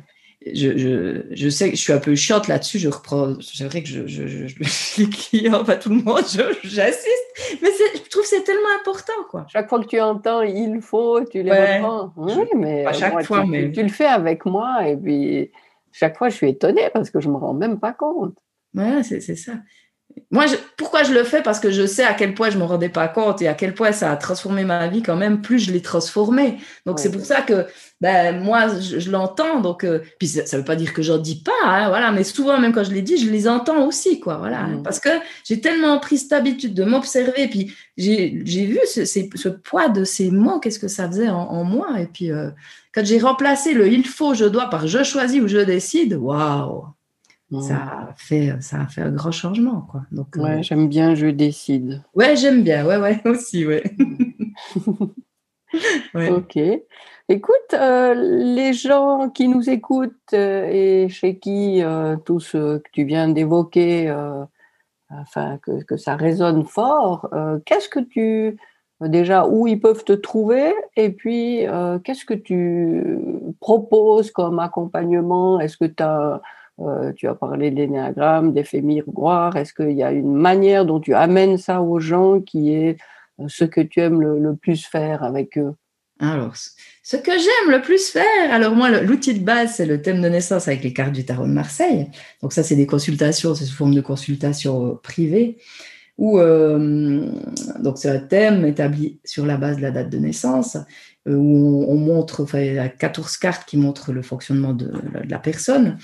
je, 0.54 0.78
je, 0.78 1.22
je, 1.32 1.50
sais 1.50 1.72
que 1.72 1.76
je 1.76 1.82
suis 1.82 1.94
un 1.94 2.00
peu 2.00 2.16
chiante 2.16 2.48
là-dessus. 2.48 2.78
Je 2.78 2.90
reprends, 2.90 3.34
c'est 3.42 3.66
vrai 3.66 3.82
que 3.82 3.90
je, 3.90 4.06
je, 4.06 4.28
je, 4.28 4.56
les 5.02 5.10
clients, 5.10 5.64
pas 5.64 5.76
tout 5.76 5.90
le 5.90 6.04
monde, 6.04 6.24
j'insiste. 6.64 7.62
Mais 7.62 7.70
je 7.96 8.10
trouve 8.10 8.24
que 8.24 8.28
c'est 8.28 8.44
tellement 8.44 8.70
important, 8.80 9.14
quoi. 9.30 9.46
Chaque 9.52 9.70
fois 9.70 9.80
que 9.80 9.88
tu 9.88 10.00
entends, 10.00 10.42
il 10.42 10.82
faut, 10.82 11.24
tu 11.26 11.42
les 11.42 11.52
reprends. 11.52 12.14
Oui, 12.18 12.48
mais 12.56 12.84
pas 12.84 12.94
chaque 12.94 13.24
fois, 13.24 13.42
tu, 13.42 13.50
mais 13.50 13.72
tu 13.72 13.82
le 13.82 13.90
fais 13.90 14.06
avec 14.06 14.46
moi 14.46 14.88
et 14.88 14.96
puis 14.96 15.52
chaque 15.92 16.18
fois, 16.18 16.30
je 16.30 16.36
suis 16.36 16.50
étonnée 16.50 16.90
parce 16.94 17.10
que 17.10 17.20
je 17.20 17.30
me 17.30 17.38
rends 17.38 17.54
même 17.54 17.80
pas 17.80 17.94
compte. 17.94 18.36
Ouais, 18.76 19.04
c'est 19.04 19.22
ça. 19.22 19.54
Moi, 20.32 20.46
pourquoi 20.78 21.04
je 21.04 21.14
le 21.14 21.24
fais? 21.24 21.42
Parce 21.42 21.60
que 21.60 21.72
je 21.72 21.86
sais 21.86 22.04
à 22.04 22.14
quel 22.14 22.34
point 22.34 22.50
je 22.50 22.56
ne 22.58 22.62
me 22.62 22.68
rendais 22.68 22.90
pas 22.90 23.08
compte 23.08 23.42
et 23.42 23.48
à 23.48 23.54
quel 23.54 23.74
point 23.74 23.92
ça 23.92 24.12
a 24.12 24.18
transformé 24.18 24.64
ma 24.64 24.88
vie 24.88 25.02
quand 25.02 25.16
même, 25.16 25.42
plus 25.42 25.60
je 25.60 25.72
l'ai 25.72 25.82
transformé. 25.82 26.58
Donc, 26.86 27.00
c'est 27.00 27.12
pour 27.12 27.26
ça 27.26 27.42
que 27.42 27.66
ben, 28.02 28.42
moi, 28.42 28.68
je, 28.80 29.10
l'entends. 29.10 29.62
Donc, 29.62 29.84
euh, 29.84 30.00
puis 30.20 30.28
ça 30.28 30.42
ne 30.42 30.62
veut 30.62 30.66
pas 30.66 30.76
dire 30.76 30.94
que 30.94 31.02
j'en 31.02 31.18
dis 31.18 31.42
pas, 31.42 31.52
hein, 31.64 31.90
voilà, 31.90 32.12
mais 32.12 32.24
souvent, 32.24 32.60
même 32.60 32.74
quand 32.74 32.84
je 32.84 32.92
les 32.92 33.02
dis, 33.02 33.18
je 33.18 33.30
les 33.30 33.48
entends 33.48 33.86
aussi, 33.86 34.20
quoi. 34.20 34.38
Voilà, 34.38 34.64
mmh. 34.64 34.84
Parce 34.84 35.00
que 35.00 35.10
j'ai 35.44 35.62
tellement 35.62 36.00
pris 36.00 36.18
cette 36.18 36.34
habitude 36.34 36.74
de 36.74 36.84
m'observer, 36.84 37.48
puis 37.48 37.74
j'ai 37.98 38.30
vu 38.46 38.80
ce, 38.94 39.06
ce, 39.06 39.50
poids 39.50 39.90
de 39.90 40.04
ces 40.04 40.32
mots, 40.32 40.60
qu'est-ce 40.60 40.80
que 40.80 40.88
ça 40.88 41.08
faisait 41.08 41.30
en, 41.30 41.64
moi. 41.64 42.00
Et 42.00 42.08
puis, 42.08 42.32
euh, 42.32 42.50
quand 42.94 43.06
j'ai 43.06 43.20
remplacé 43.20 43.74
le 43.74 43.88
il 43.88 44.06
faut, 44.06 44.34
je 44.34 44.46
dois 44.46 44.70
par 44.70 44.88
je 44.88 45.04
choisis 45.04 45.42
ou 45.42 45.48
je 45.48 45.60
décide, 45.60 46.14
waouh! 46.14 46.86
Ça 47.52 47.76
a 47.76 48.14
fait 48.18 48.56
ça 48.62 48.82
a 48.82 48.88
fait 48.88 49.02
un 49.02 49.12
grand 49.12 49.32
changement 49.32 49.82
quoi. 49.82 50.02
Donc 50.12 50.36
ouais, 50.36 50.60
euh, 50.60 50.62
j'aime 50.64 50.90
bien 50.90 51.16
je 51.16 51.28
décide. 51.28 52.02
Ouais 52.14 52.36
j'aime 52.36 52.64
bien. 52.64 52.86
Ouais 52.86 52.98
ouais 52.98 53.22
aussi 53.26 53.66
ouais, 53.66 53.84
ouais. 56.16 56.30
ok. 56.30 56.58
Écoute 57.30 57.74
euh, 57.74 58.14
les 58.16 58.74
gens 58.74 59.30
qui 59.30 59.48
nous 59.48 59.70
écoutent 59.70 60.34
euh, 60.34 60.68
et 60.72 61.10
chez 61.10 61.38
qui 61.38 61.84
tout 62.26 62.40
ce 62.40 62.78
que 62.80 62.90
tu 62.92 63.04
viens 63.04 63.30
d'évoquer 63.30 64.14
enfin 65.10 65.60
que, 65.60 65.84
que, 65.84 65.98
ça 65.98 66.16
résonne 66.16 66.66
fort 66.66 67.30
qu'est-ce 67.66 67.90
que 67.90 68.00
tu 68.00 68.58
déjà 69.02 69.46
où 69.46 69.68
ils 69.68 69.80
peuvent 69.80 70.04
te 70.04 70.14
trouver? 70.14 70.74
Et 70.96 71.12
puis 71.12 71.66
qu'est-ce 72.04 72.26
que 72.26 72.34
tu 72.34 73.20
proposes 73.60 74.32
comme 74.32 74.58
accompagnement? 74.58 75.60
Est-ce 75.60 75.78
que 75.78 75.86
tu 75.86 76.02
as 76.02 76.42
tu 77.16 77.28
as 77.28 77.36
parlé 77.36 77.72
de 77.72 77.78
l'énéagramme, 77.78 78.54
d'effet 78.54 78.82
miroir. 78.82 79.56
Est-ce 79.56 79.74
qu'il 79.74 79.92
y 79.92 80.04
a 80.04 80.12
une 80.12 80.34
manière 80.34 80.86
dont 80.86 81.00
tu 81.00 81.14
amènes 81.14 81.58
ça 81.58 81.82
aux 81.82 82.00
gens 82.00 82.42
qui 82.42 82.74
est 82.74 82.98
ce 83.48 83.66
que 83.66 83.82
tu 83.82 84.00
aimes 84.02 84.22
le 84.22 84.56
plus 84.56 84.86
faire 84.86 85.24
avec 85.24 85.58
eux? 85.58 85.76
Alors, 86.20 86.54
ce 87.04 87.18
que 87.18 87.32
j'aime 87.32 87.72
le 87.72 87.82
plus 87.82 88.10
faire, 88.10 88.24
alors 88.52 88.74
moi, 88.74 88.90
l'outil 89.02 89.34
de 89.34 89.44
base, 89.44 89.76
c'est 89.76 89.86
le 89.86 90.02
thème 90.02 90.22
de 90.22 90.30
naissance 90.30 90.68
avec 90.68 90.84
les 90.84 90.94
cartes 90.94 91.12
du 91.12 91.26
tarot 91.26 91.46
de 91.46 91.52
Marseille. 91.52 92.08
Donc 92.42 92.54
ça, 92.54 92.64
c'est 92.64 92.78
des 92.78 92.88
consultations, 92.88 93.54
c'est 93.54 93.66
sous 93.66 93.76
forme 93.76 93.94
de 93.94 94.02
consultations 94.02 94.88
euh, 94.88 94.94
privées, 94.96 95.58
où 96.18 96.40
euh, 96.40 97.30
donc 97.80 97.98
c'est 97.98 98.10
un 98.10 98.20
thème 98.20 98.66
établi 98.66 99.20
sur 99.26 99.46
la 99.46 99.58
base 99.58 99.76
de 99.76 99.82
la 99.82 99.92
date 99.92 100.10
de 100.10 100.18
naissance, 100.18 100.78
euh, 100.78 100.80
où 101.28 101.86
on, 101.88 101.96
montre, 101.96 102.44
enfin, 102.44 102.60
il 102.60 102.76
y 102.76 102.80
a 102.80 102.88
14 102.88 103.38
cartes 103.38 103.68
qui 103.68 103.78
montrent 103.78 104.12
le 104.12 104.22
fonctionnement 104.22 104.74
de, 104.74 104.92
la 105.28 105.40
personne. 105.40 105.98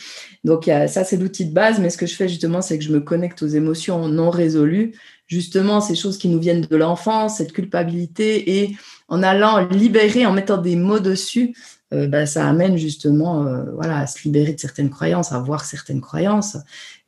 Donc 0.44 0.66
ça, 0.66 1.04
c'est 1.04 1.18
l'outil 1.18 1.46
de 1.46 1.54
base, 1.54 1.80
mais 1.80 1.90
ce 1.90 1.98
que 1.98 2.08
je 2.08 2.16
fais 2.16 2.28
justement, 2.28 2.62
c'est 2.62 2.80
que 2.80 2.84
je 2.84 2.92
me 2.92 3.02
connecte 3.02 3.44
aux 3.44 3.48
émotions 3.48 4.08
non 4.08 4.32
résolues, 4.32 4.94
justement 5.28 5.80
ces 5.80 5.96
choses 5.96 6.18
qui 6.18 6.28
nous 6.28 6.40
viennent 6.40 6.62
de 6.62 6.76
l'enfance, 6.76 7.38
cette 7.38 7.54
culpabilité 7.54 8.62
et 8.62 8.76
en 9.08 9.22
allant 9.22 9.68
libérer, 9.70 10.26
en 10.26 10.34
mettant 10.34 10.58
des 10.58 10.76
mots 10.76 11.00
dessus, 11.00 11.54
euh, 11.94 12.08
bah, 12.08 12.26
ça 12.26 12.48
amène 12.48 12.78
justement 12.78 13.46
euh, 13.46 13.64
voilà, 13.74 14.00
à 14.00 14.08
se 14.08 14.24
libérer 14.24 14.54
de 14.54 14.60
certaines 14.60 14.90
croyances, 14.90 15.32
à 15.32 15.40
voir 15.40 15.66
certaines 15.66 16.00
croyances. 16.02 16.58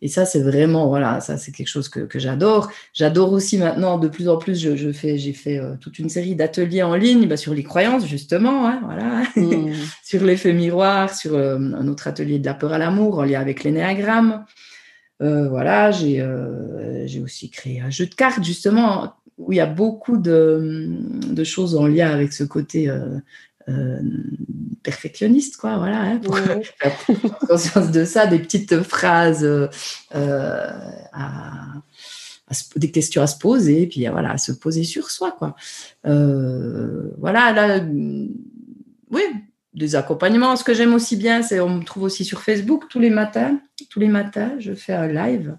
Et 0.01 0.09
ça, 0.09 0.25
c'est 0.25 0.41
vraiment, 0.41 0.88
voilà, 0.88 1.21
ça, 1.21 1.38
c'est 1.38 1.51
quelque 1.53 1.69
chose 1.69 1.88
que, 1.88 2.01
que 2.01 2.19
j'adore. 2.19 2.69
J'adore 2.93 3.31
aussi 3.31 3.57
maintenant, 3.57 3.97
de 3.97 4.09
plus 4.09 4.27
en 4.27 4.38
plus, 4.38 4.59
je, 4.59 4.75
je 4.75 4.91
fais, 4.91 5.17
j'ai 5.17 5.31
fait 5.31 5.57
euh, 5.57 5.75
toute 5.79 5.99
une 5.99 6.09
série 6.09 6.36
d'ateliers 6.36 6.84
en 6.84 6.95
ligne 6.95 7.27
bah, 7.27 7.38
sur 7.38 7.53
les 7.53 7.63
croyances, 7.63 8.05
justement, 8.05 8.67
hein, 8.67 8.81
voilà, 8.84 9.23
mmh. 9.38 9.73
sur 10.03 10.23
l'effet 10.23 10.51
miroir, 10.51 11.15
sur 11.15 11.38
un 11.38 11.88
autre 11.88 12.07
atelier 12.07 12.39
de 12.39 12.45
la 12.45 12.53
peur 12.53 12.73
à 12.73 12.77
l'amour 12.77 13.19
en 13.19 13.23
lien 13.23 13.39
avec 13.39 13.63
l'énéagramme. 13.63 14.45
voilà, 15.19 15.91
j'ai, 15.91 16.25
j'ai 17.05 17.21
aussi 17.21 17.49
créé 17.49 17.79
un 17.79 17.89
jeu 17.89 18.05
de 18.05 18.13
cartes, 18.13 18.43
justement, 18.43 19.13
où 19.38 19.51
il 19.51 19.57
y 19.57 19.61
a 19.61 19.65
beaucoup 19.65 20.17
de, 20.17 21.43
choses 21.43 21.75
en 21.75 21.88
lien 21.88 22.09
avec 22.09 22.34
ce 22.34 22.43
côté 22.43 22.89
euh, 22.89 23.17
euh, 23.70 23.99
perfectionniste, 24.84 25.57
quoi, 25.57 25.78
voilà, 25.78 26.01
hein, 26.01 26.18
pour 26.18 26.38
avoir 26.38 26.57
conscience 27.47 27.91
de 27.91 28.05
ça, 28.05 28.28
des 28.28 28.39
petites 28.39 28.82
phrases, 28.84 29.43
euh, 29.45 29.68
des 32.76 32.91
questions 32.91 33.22
à 33.22 33.28
se 33.28 33.38
poser, 33.38 33.84
et 33.84 33.88
puis 33.88 34.05
voilà, 34.07 34.32
à 34.32 34.38
se 34.38 34.51
poser 34.51 34.84
sur 34.84 35.09
soi, 35.09 35.32
quoi. 35.32 35.55
voilà, 36.03 37.53
là, 37.53 37.80
oui, 39.11 39.22
des 39.74 39.95
accompagnements. 39.95 40.55
Ce 40.55 40.64
que 40.64 40.74
j'aime 40.74 40.93
aussi 40.93 41.16
bien, 41.16 41.41
c'est 41.41 41.59
on 41.59 41.70
me 41.70 41.84
trouve 41.84 42.03
aussi 42.03 42.26
sur 42.26 42.41
Facebook 42.41 42.86
tous 42.89 42.99
les 42.99 43.09
matins. 43.09 43.59
Tous 43.89 43.99
les 43.99 44.07
matins, 44.07 44.53
je 44.59 44.74
fais 44.74 44.93
un 44.93 45.07
live 45.07 45.57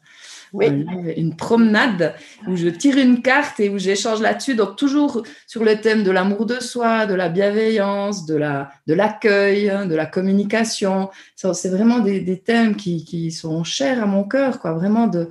oui. 0.55 0.87
une 1.17 1.35
promenade 1.35 2.15
où 2.47 2.57
je 2.57 2.69
tire 2.69 2.97
une 2.97 3.23
carte 3.23 3.59
et 3.59 3.69
où 3.69 3.79
j'échange 3.79 4.21
là-dessus. 4.21 4.55
Donc 4.55 4.77
toujours 4.77 5.25
sur 5.47 5.65
le 5.65 5.81
thème 5.81 6.05
de 6.05 6.11
l'amour 6.13 6.47
de 6.47 6.61
soi, 6.61 7.07
de 7.07 7.15
la 7.15 7.29
bienveillance, 7.29 8.25
de 8.25 8.37
la 8.37 8.71
de 8.87 8.95
l'accueil, 8.95 9.69
hein, 9.69 9.87
de 9.87 9.97
la 9.97 10.07
communication. 10.07 11.11
C'est 11.35 11.69
vraiment 11.69 11.99
des, 11.99 12.39
thèmes 12.39 12.77
qui, 12.77 13.33
sont 13.33 13.65
chers 13.65 14.03
à 14.03 14.07
mon 14.07 14.23
cœur, 14.25 14.61
quoi. 14.61 14.73
Vraiment 14.73 15.09
de 15.09 15.29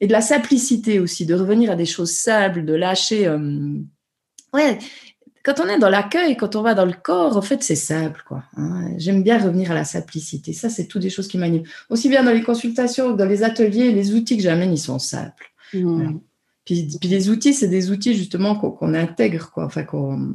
et 0.00 0.06
de 0.06 0.12
la 0.12 0.20
simplicité 0.20 1.00
aussi, 1.00 1.26
de 1.26 1.34
revenir 1.34 1.70
à 1.70 1.74
des 1.74 1.86
choses 1.86 2.12
simples, 2.12 2.64
de 2.64 2.74
lâcher. 2.74 3.26
Euh, 3.26 3.78
ouais, 4.52 4.78
quand 5.48 5.64
on 5.64 5.68
est 5.68 5.78
dans 5.78 5.88
l'accueil, 5.88 6.36
quand 6.36 6.56
on 6.56 6.62
va 6.62 6.74
dans 6.74 6.84
le 6.84 6.92
corps, 6.92 7.38
en 7.38 7.42
fait, 7.42 7.62
c'est 7.62 7.74
simple, 7.74 8.22
quoi. 8.28 8.42
Hein. 8.58 8.90
J'aime 8.98 9.22
bien 9.22 9.38
revenir 9.38 9.70
à 9.70 9.74
la 9.74 9.84
simplicité. 9.84 10.52
Ça, 10.52 10.68
c'est 10.68 10.86
toutes 10.86 11.00
des 11.00 11.08
choses 11.08 11.26
qui 11.26 11.38
m'animent. 11.38 11.64
Aussi 11.88 12.10
bien 12.10 12.22
dans 12.22 12.32
les 12.32 12.42
consultations 12.42 13.12
que 13.12 13.18
dans 13.18 13.24
les 13.24 13.42
ateliers, 13.42 13.92
les 13.92 14.14
outils 14.14 14.36
que 14.36 14.42
j'amène, 14.42 14.72
ils 14.72 14.78
sont 14.78 14.98
simples. 14.98 15.50
Mmh. 15.72 16.18
Puis, 16.66 16.98
les 17.02 17.30
outils, 17.30 17.54
c'est 17.54 17.68
des 17.68 17.90
outils 17.90 18.14
justement 18.14 18.56
qu'on 18.56 18.92
intègre, 18.92 19.50
quoi. 19.50 19.64
Enfin, 19.64 19.84
qu'on 19.84 20.34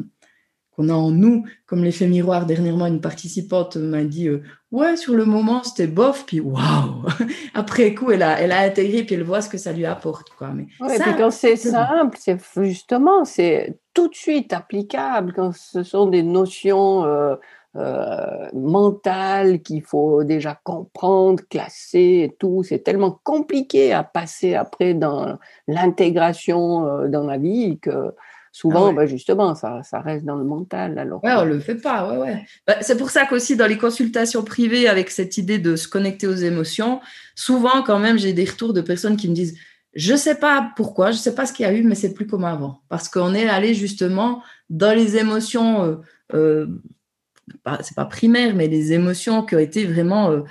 qu'on 0.75 0.89
a 0.89 0.93
en 0.93 1.11
nous, 1.11 1.45
comme 1.65 1.83
l'effet 1.83 2.07
miroir. 2.07 2.45
Dernièrement, 2.45 2.87
une 2.87 3.01
participante 3.01 3.77
m'a 3.77 4.03
dit 4.03 4.27
euh, 4.27 4.41
Ouais, 4.71 4.95
sur 4.97 5.13
le 5.13 5.25
moment, 5.25 5.63
c'était 5.63 5.87
bof, 5.87 6.25
puis 6.25 6.39
waouh 6.39 7.05
Après 7.53 7.93
coup, 7.93 8.11
elle 8.11 8.23
a, 8.23 8.39
elle 8.39 8.51
a 8.51 8.61
intégré, 8.61 9.03
puis 9.03 9.15
elle 9.15 9.23
voit 9.23 9.41
ce 9.41 9.49
que 9.49 9.57
ça 9.57 9.71
lui 9.71 9.85
apporte. 9.85 10.29
Quoi. 10.37 10.49
Mais 10.49 10.67
ouais, 10.79 10.99
puis 10.99 11.11
quand 11.17 11.31
c'est 11.31 11.55
simple, 11.55 12.17
c'est 12.19 12.39
justement, 12.57 13.23
c'est 13.25 13.77
tout 13.93 14.07
de 14.07 14.15
suite 14.15 14.53
applicable, 14.53 15.33
quand 15.33 15.53
ce 15.55 15.83
sont 15.83 16.07
des 16.07 16.23
notions. 16.23 17.05
Euh, 17.05 17.35
euh, 17.75 18.49
mentales 18.53 19.63
qu'il 19.63 19.81
faut 19.81 20.23
déjà 20.23 20.59
comprendre, 20.63 21.41
classer 21.49 22.29
et 22.29 22.35
tout. 22.37 22.61
C'est 22.61 22.83
tellement 22.83 23.19
compliqué 23.23 23.91
à 23.91 24.03
passer 24.03 24.53
après 24.53 24.93
dans 24.93 25.39
l'intégration 25.67 27.07
dans 27.07 27.25
la 27.25 27.39
vie 27.39 27.79
que 27.79 28.13
Souvent, 28.55 28.89
ah 28.89 28.93
bah, 28.93 29.05
justement, 29.07 29.55
ça, 29.55 29.81
ça, 29.81 29.99
reste 29.99 30.25
dans 30.25 30.35
le 30.35 30.43
mental. 30.43 30.99
Alors 30.99 31.23
ouais, 31.23 31.33
on 31.35 31.43
le 31.43 31.59
fait 31.59 31.73
pas. 31.73 32.07
Ouais, 32.11 32.17
ouais. 32.19 32.45
Bah, 32.67 32.75
c'est 32.81 32.95
pour 32.95 33.09
ça 33.09 33.25
qu'aussi 33.25 33.55
dans 33.55 33.65
les 33.65 33.79
consultations 33.79 34.43
privées, 34.43 34.87
avec 34.87 35.09
cette 35.09 35.39
idée 35.39 35.57
de 35.57 35.75
se 35.75 35.87
connecter 35.87 36.27
aux 36.27 36.35
émotions, 36.35 37.01
souvent 37.33 37.81
quand 37.81 37.97
même, 37.97 38.19
j'ai 38.19 38.31
des 38.31 38.45
retours 38.45 38.73
de 38.73 38.81
personnes 38.81 39.17
qui 39.17 39.27
me 39.27 39.33
disent 39.33 39.57
je 39.95 40.15
sais 40.15 40.35
pas 40.35 40.71
pourquoi, 40.75 41.11
je 41.11 41.17
sais 41.17 41.33
pas 41.33 41.47
ce 41.47 41.53
qu'il 41.53 41.65
y 41.65 41.69
a 41.69 41.73
eu, 41.73 41.81
mais 41.81 41.95
c'est 41.95 42.13
plus 42.13 42.27
comme 42.27 42.45
avant. 42.45 42.81
Parce 42.89 43.09
qu'on 43.09 43.33
est 43.33 43.47
allé 43.47 43.73
justement 43.73 44.43
dans 44.69 44.95
les 44.95 45.17
émotions, 45.17 45.83
euh, 45.83 45.95
euh, 46.35 46.67
c'est 47.81 47.95
pas 47.95 48.05
primaire, 48.05 48.55
mais 48.55 48.67
les 48.67 48.93
émotions 48.93 49.43
qui 49.43 49.55
ont 49.55 49.59
été 49.59 49.85
vraiment 49.85 50.29
euh, 50.29 50.41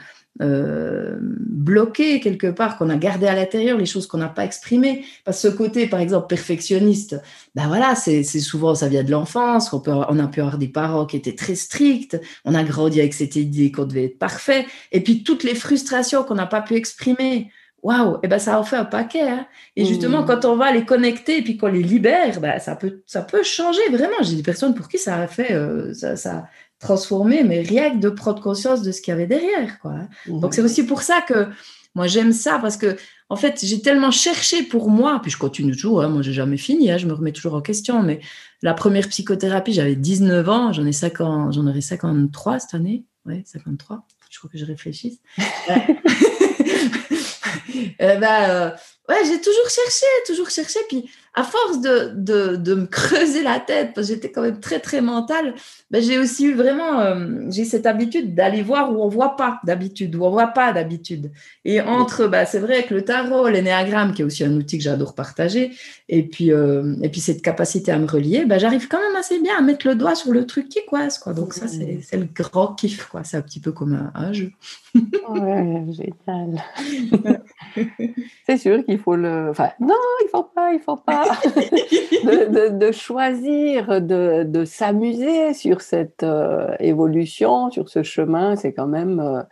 euh, 0.41 1.18
bloqué 1.20 2.18
quelque 2.20 2.47
part, 2.47 2.78
qu'on 2.78 2.89
a 2.89 2.97
gardé 2.97 3.26
à 3.26 3.35
l'intérieur, 3.35 3.76
les 3.76 3.87
choses 3.87 4.07
qu'on 4.07 4.18
n'a 4.18 4.28
pas 4.28 4.45
exprimées. 4.45 5.05
Parce 5.24 5.43
que 5.43 5.51
ce 5.51 5.55
côté, 5.55 5.87
par 5.87 6.01
exemple, 6.01 6.26
perfectionniste, 6.26 7.20
ben 7.55 7.68
voilà, 7.68 7.95
c'est 7.95 8.22
souvent, 8.22 8.74
ça 8.74 8.89
vient 8.89 9.05
de 9.05 9.11
l'enfance, 9.11 9.72
on, 9.72 9.80
peut, 9.80 9.93
on 9.93 10.18
a 10.18 10.26
pu 10.26 10.41
avoir 10.41 10.59
des 10.59 10.68
parents 10.68 11.07
qui 11.07 11.16
étaient 11.16 11.35
très 11.35 11.55
stricts, 11.55 12.18
on 12.45 12.55
a 12.55 12.64
grandi 12.64 13.01
avec 13.01 13.14
cette 13.14 13.37
idée 13.37 13.70
qu'on 13.70 13.85
devait 13.85 14.07
être 14.07 14.18
parfait, 14.18 14.66
et 14.91 15.03
puis 15.03 15.22
toutes 15.22 15.45
les 15.45 15.55
frustrations 15.55 16.24
qu'on 16.24 16.35
n'a 16.35 16.47
pas 16.47 16.62
pu 16.62 16.74
exprimer. 16.74 17.51
Waouh, 17.83 18.14
et 18.14 18.18
eh 18.22 18.28
ben 18.28 18.39
ça 18.39 18.61
en 18.61 18.62
fait 18.62 18.76
un 18.76 18.85
paquet. 18.85 19.28
Hein. 19.28 19.45
Et 19.74 19.85
justement, 19.85 20.22
mmh. 20.22 20.26
quand 20.26 20.45
on 20.45 20.55
va 20.55 20.70
les 20.70 20.85
connecter 20.85 21.39
et 21.39 21.43
puis 21.43 21.57
qu'on 21.57 21.66
les 21.66 21.83
libère, 21.83 22.41
ben 22.41 22.61
ça 22.61 22.76
peut, 22.76 23.03
ça 23.07 23.22
peut 23.22 23.43
changer 23.43 23.83
vraiment. 23.91 24.22
J'ai 24.22 24.37
des 24.37 24.43
personnes 24.45 24.74
pour 24.74 24.87
qui 24.89 24.99
ça 24.99 25.16
a 25.16 25.26
fait, 25.26 25.53
euh, 25.53 25.93
ça, 25.93 26.14
ça, 26.14 26.45
transformer, 26.83 27.45
mais 27.45 27.61
rien 27.61 27.93
que 27.93 27.99
de 27.99 28.11
prendre 28.11 28.43
conscience 28.43 28.83
de 28.83 28.93
ce 28.93 29.01
qu'il 29.01 29.12
y 29.12 29.14
avait 29.14 29.26
derrière. 29.26 29.78
Quoi. 29.80 29.95
Mhm. 30.26 30.41
Donc 30.41 30.53
c'est 30.53 30.61
aussi 30.61 30.85
pour 30.85 31.03
ça 31.03 31.22
que 31.22 31.47
moi 31.95 32.07
j'aime 32.07 32.33
ça, 32.33 32.59
parce 32.59 32.76
que 32.76 32.97
en 33.30 33.37
fait 33.37 33.61
j'ai 33.62 33.80
tellement 33.80 34.11
cherché 34.11 34.64
pour 34.64 34.91
moi, 34.91 35.20
puis 35.22 35.30
je 35.30 35.39
continue 35.39 35.72
toujours, 35.72 36.03
hein, 36.03 36.09
moi 36.09 36.22
j'ai 36.22 36.33
jamais 36.33 36.59
fini, 36.59 36.91
hein, 36.91 36.99
je 36.99 37.07
me 37.07 37.14
remets 37.14 37.33
toujours 37.33 37.55
en 37.55 37.62
question, 37.62 38.03
mais 38.03 38.20
la 38.61 38.74
première 38.74 39.09
psychothérapie, 39.09 39.72
j'avais 39.72 39.97
19 39.97 40.49
ans, 40.49 40.72
j'en 40.72 40.85
ai 40.85 40.93
50, 40.93 41.55
j'en 41.55 41.66
aurai 41.66 41.80
53 41.80 42.59
cette 42.59 42.74
année, 42.74 43.05
ouais, 43.26 43.43
53, 43.47 44.05
je 44.28 44.39
crois 44.39 44.51
que 44.51 44.59
je 44.59 44.64
réfléchisse. 44.64 45.20
euh, 48.00 48.16
bah, 48.16 48.50
euh, 48.50 48.70
ouais, 49.08 49.24
j'ai 49.26 49.40
toujours 49.40 49.68
cherché, 49.68 50.06
toujours 50.26 50.50
cherché, 50.50 50.78
puis 50.88 51.10
à 51.34 51.44
force 51.44 51.80
de, 51.80 52.12
de, 52.14 52.56
de, 52.56 52.74
me 52.74 52.86
creuser 52.86 53.42
la 53.42 53.58
tête, 53.58 53.92
parce 53.94 54.08
que 54.08 54.14
j'étais 54.14 54.30
quand 54.30 54.42
même 54.42 54.60
très, 54.60 54.80
très 54.80 55.00
mentale, 55.00 55.54
ben 55.90 56.02
j'ai 56.02 56.18
aussi 56.18 56.44
eu 56.44 56.54
vraiment, 56.54 57.00
euh, 57.00 57.46
j'ai 57.48 57.64
cette 57.64 57.86
habitude 57.86 58.34
d'aller 58.34 58.62
voir 58.62 58.92
où 58.92 59.02
on 59.02 59.08
voit 59.08 59.34
pas 59.36 59.58
d'habitude, 59.64 60.14
où 60.14 60.24
on 60.24 60.30
voit 60.30 60.48
pas 60.48 60.74
d'habitude. 60.74 61.32
Et 61.64 61.80
entre, 61.80 62.26
ben, 62.26 62.44
c'est 62.44 62.58
vrai 62.58 62.84
que 62.84 62.92
le 62.92 63.02
tarot, 63.02 63.48
l'énéagramme, 63.48 64.12
qui 64.12 64.20
est 64.20 64.24
aussi 64.26 64.44
un 64.44 64.52
outil 64.52 64.76
que 64.76 64.84
j'adore 64.84 65.14
partager, 65.14 65.70
et 66.10 66.22
puis, 66.22 66.52
euh, 66.52 66.96
et 67.02 67.08
puis 67.08 67.20
cette 67.20 67.40
capacité 67.40 67.92
à 67.92 67.98
me 67.98 68.06
relier, 68.06 68.44
ben, 68.44 68.58
j'arrive 68.58 68.88
quand 68.88 69.00
même 69.00 69.16
assez 69.16 69.40
bien 69.40 69.56
à 69.56 69.62
mettre 69.62 69.88
le 69.88 69.94
doigt 69.94 70.14
sur 70.14 70.32
le 70.32 70.44
truc 70.44 70.68
qui 70.68 70.84
coince, 70.86 71.18
quoi. 71.18 71.32
Donc 71.32 71.54
ça, 71.54 71.66
c'est, 71.66 72.00
c'est 72.02 72.18
le 72.18 72.26
grand 72.26 72.74
kiff, 72.74 73.06
quoi. 73.06 73.24
C'est 73.24 73.38
un 73.38 73.42
petit 73.42 73.60
peu 73.60 73.72
comme 73.72 74.10
un, 74.14 74.32
jeu. 74.34 74.52
ouais, 74.94 75.84
génial. 75.92 76.62
c'est 78.46 78.56
sûr 78.56 78.84
qu'il 78.84 78.98
faut 78.98 79.16
le, 79.16 79.50
enfin, 79.50 79.70
non, 79.80 79.94
il 80.24 80.28
faut 80.30 80.44
pas, 80.44 80.72
il 80.72 80.80
faut 80.80 80.96
pas. 80.96 81.24
de, 82.70 82.92
choisir 82.92 84.00
de, 84.00 84.64
s'amuser 84.64 85.54
sur 85.54 85.80
cette 85.80 86.22
euh, 86.22 86.74
évolution, 86.80 87.70
sur 87.70 87.88
ce 87.88 88.02
chemin, 88.02 88.56
c'est 88.56 88.72
quand 88.72 88.86
même 88.86 89.20
euh, 89.20 89.42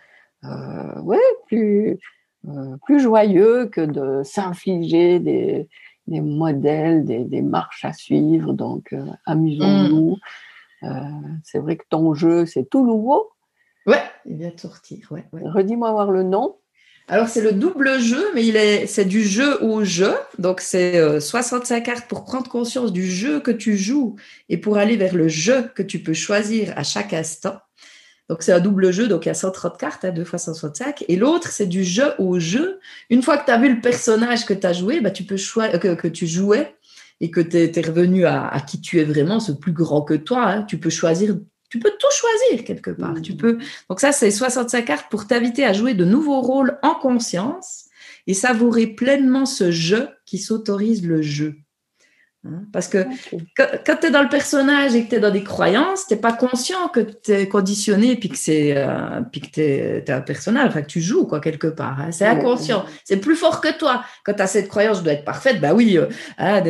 euh, 0.45 1.01
ouais, 1.03 1.19
plus, 1.47 1.99
plus 2.85 3.01
joyeux 3.01 3.67
que 3.67 3.81
de 3.81 4.23
s'infliger 4.23 5.19
des, 5.21 5.69
modèles, 6.09 7.05
des, 7.05 7.43
marches 7.43 7.85
à 7.85 7.93
suivre. 7.93 8.53
Donc, 8.53 8.95
amusons-nous. 9.27 10.17
Mm. 10.83 11.41
c'est 11.45 11.59
vrai 11.59 11.77
que 11.77 11.85
ton 11.89 12.15
jeu, 12.15 12.47
c'est 12.47 12.69
tout 12.69 12.85
nouveau. 12.85 13.31
Ouais, 13.87 14.03
il 14.25 14.37
vient 14.37 14.51
de 14.51 14.61
sortir. 14.61 15.07
Ouais, 15.11 15.25
Redis-moi 15.33 15.91
voir 15.91 16.11
le 16.11 16.23
nom. 16.23 16.57
Alors, 17.13 17.29
c'est 17.29 17.41
le 17.41 17.51
double 17.51 17.99
jeu, 17.99 18.25
mais 18.37 18.47
il 18.47 18.55
est, 18.55 18.87
c'est 18.87 19.05
du 19.05 19.25
jeu 19.25 19.61
au 19.65 19.83
jeu. 19.83 20.15
Donc, 20.39 20.61
c'est 20.61 21.21
65 21.21 21.77
euh, 21.77 21.81
cartes 21.85 22.09
pour 22.09 22.25
prendre 22.25 22.49
conscience 22.49 22.93
du 22.93 23.05
jeu 23.05 23.41
que 23.41 23.51
tu 23.51 23.77
joues 23.77 24.15
et 24.49 24.59
pour 24.59 24.79
aller 24.79 24.97
vers 24.97 25.17
le 25.17 25.27
jeu 25.27 25.73
que 25.75 25.83
tu 25.83 25.99
peux 25.99 26.15
choisir 26.15 26.73
à 26.77 26.85
chaque 26.85 27.13
instant. 27.13 27.59
Donc 28.29 28.45
c'est 28.45 28.53
un 28.53 28.61
double 28.61 28.93
jeu, 28.93 29.09
donc 29.09 29.27
il 29.27 29.29
y 29.29 29.33
a 29.33 29.35
130 29.35 29.77
cartes, 29.77 30.05
hein, 30.05 30.13
2 30.13 30.23
fois 30.23 30.39
165. 30.39 31.05
Et 31.09 31.17
l'autre, 31.17 31.49
c'est 31.49 31.67
du 31.67 31.83
jeu 31.83 32.13
au 32.19 32.39
jeu. 32.39 32.79
Une 33.11 33.25
fois 33.25 33.37
que 33.37 33.45
tu 33.45 33.51
as 33.51 33.59
vu 33.59 33.75
le 33.75 33.81
personnage 33.81 34.47
que 34.47 34.55
tu 34.55 34.65
as 34.69 34.73
joué, 34.73 35.01
bah, 35.01 35.11
tu 35.11 35.25
peux 35.25 35.37
choisir, 35.37 35.81
que, 35.81 36.07
tu 36.07 36.29
jouais 36.29 36.77
et 37.21 37.33
que 37.33 37.41
tu 37.41 37.57
es, 37.57 37.81
revenu 37.85 38.27
à, 38.27 38.63
qui 38.65 38.81
tu 38.81 39.01
es 39.01 39.05
vraiment, 39.05 39.41
ce 39.41 39.51
plus 39.51 39.73
grand 39.73 40.03
que 40.03 40.15
toi, 40.15 40.47
hein, 40.47 40.63
tu 40.63 40.79
peux 40.79 40.91
choisir 40.91 41.35
tu 41.71 41.79
peux 41.79 41.93
tout 41.99 42.09
choisir 42.13 42.65
quelque 42.65 42.91
part. 42.91 43.23
Tu 43.23 43.35
peux. 43.35 43.59
Donc 43.89 44.01
ça, 44.01 44.13
c'est 44.13 44.31
65 44.31 44.85
cartes 44.85 45.11
pour 45.11 45.27
t'inviter 45.27 45.65
à 45.65 45.73
jouer 45.73 45.95
de 45.95 46.05
nouveaux 46.05 46.41
rôles 46.41 46.79
en 46.83 46.95
conscience 46.95 47.87
et 48.27 48.35
savourer 48.35 48.89
pleinement 48.89 49.47
ce 49.47 49.71
jeu 49.71 50.09
qui 50.27 50.39
s'autorise 50.39 51.07
le 51.07 51.23
jeu. 51.23 51.55
Hein, 52.43 52.63
parce 52.73 52.89
que 52.89 53.05
quand, 53.55 53.97
tu 54.01 54.07
es 54.07 54.11
dans 54.11 54.23
le 54.23 54.31
personnage 54.31 54.95
et 54.95 55.05
que 55.05 55.11
tu 55.11 55.17
es 55.17 55.21
dans 55.21 55.31
des 55.31 55.45
croyances, 55.45 56.07
tu 56.07 56.15
n'es 56.15 56.21
pas 56.21 56.33
conscient 56.33 56.89
que 56.89 57.01
tu 57.01 57.33
es 57.33 57.47
conditionné 57.47 58.17
puis 58.17 58.31
que 58.31 58.39
c'est 58.39 58.79
euh, 58.79 59.21
puis 59.31 59.43
que 59.43 59.49
tu 59.51 59.61
es, 59.61 60.11
un 60.11 60.23
personnage, 60.23 60.69
enfin 60.69 60.81
que 60.81 60.87
tu 60.87 61.03
joues 61.03 61.27
quoi 61.27 61.41
quelque 61.41 61.67
part. 61.67 62.01
Hein. 62.01 62.13
c'est 62.13 62.25
inconscient. 62.25 62.87
C'est 63.05 63.19
plus 63.19 63.37
fort 63.37 63.61
que 63.61 63.77
toi. 63.77 64.05
Quand 64.25 64.33
tu 64.33 64.41
as 64.41 64.47
cette 64.47 64.69
croyance, 64.69 64.99
je 64.99 65.03
dois 65.03 65.13
être 65.13 65.27
parfaite, 65.27 65.61
bah 65.61 65.75
oui, 65.75 65.99
euh, 65.99 66.07
hein, 66.39 66.63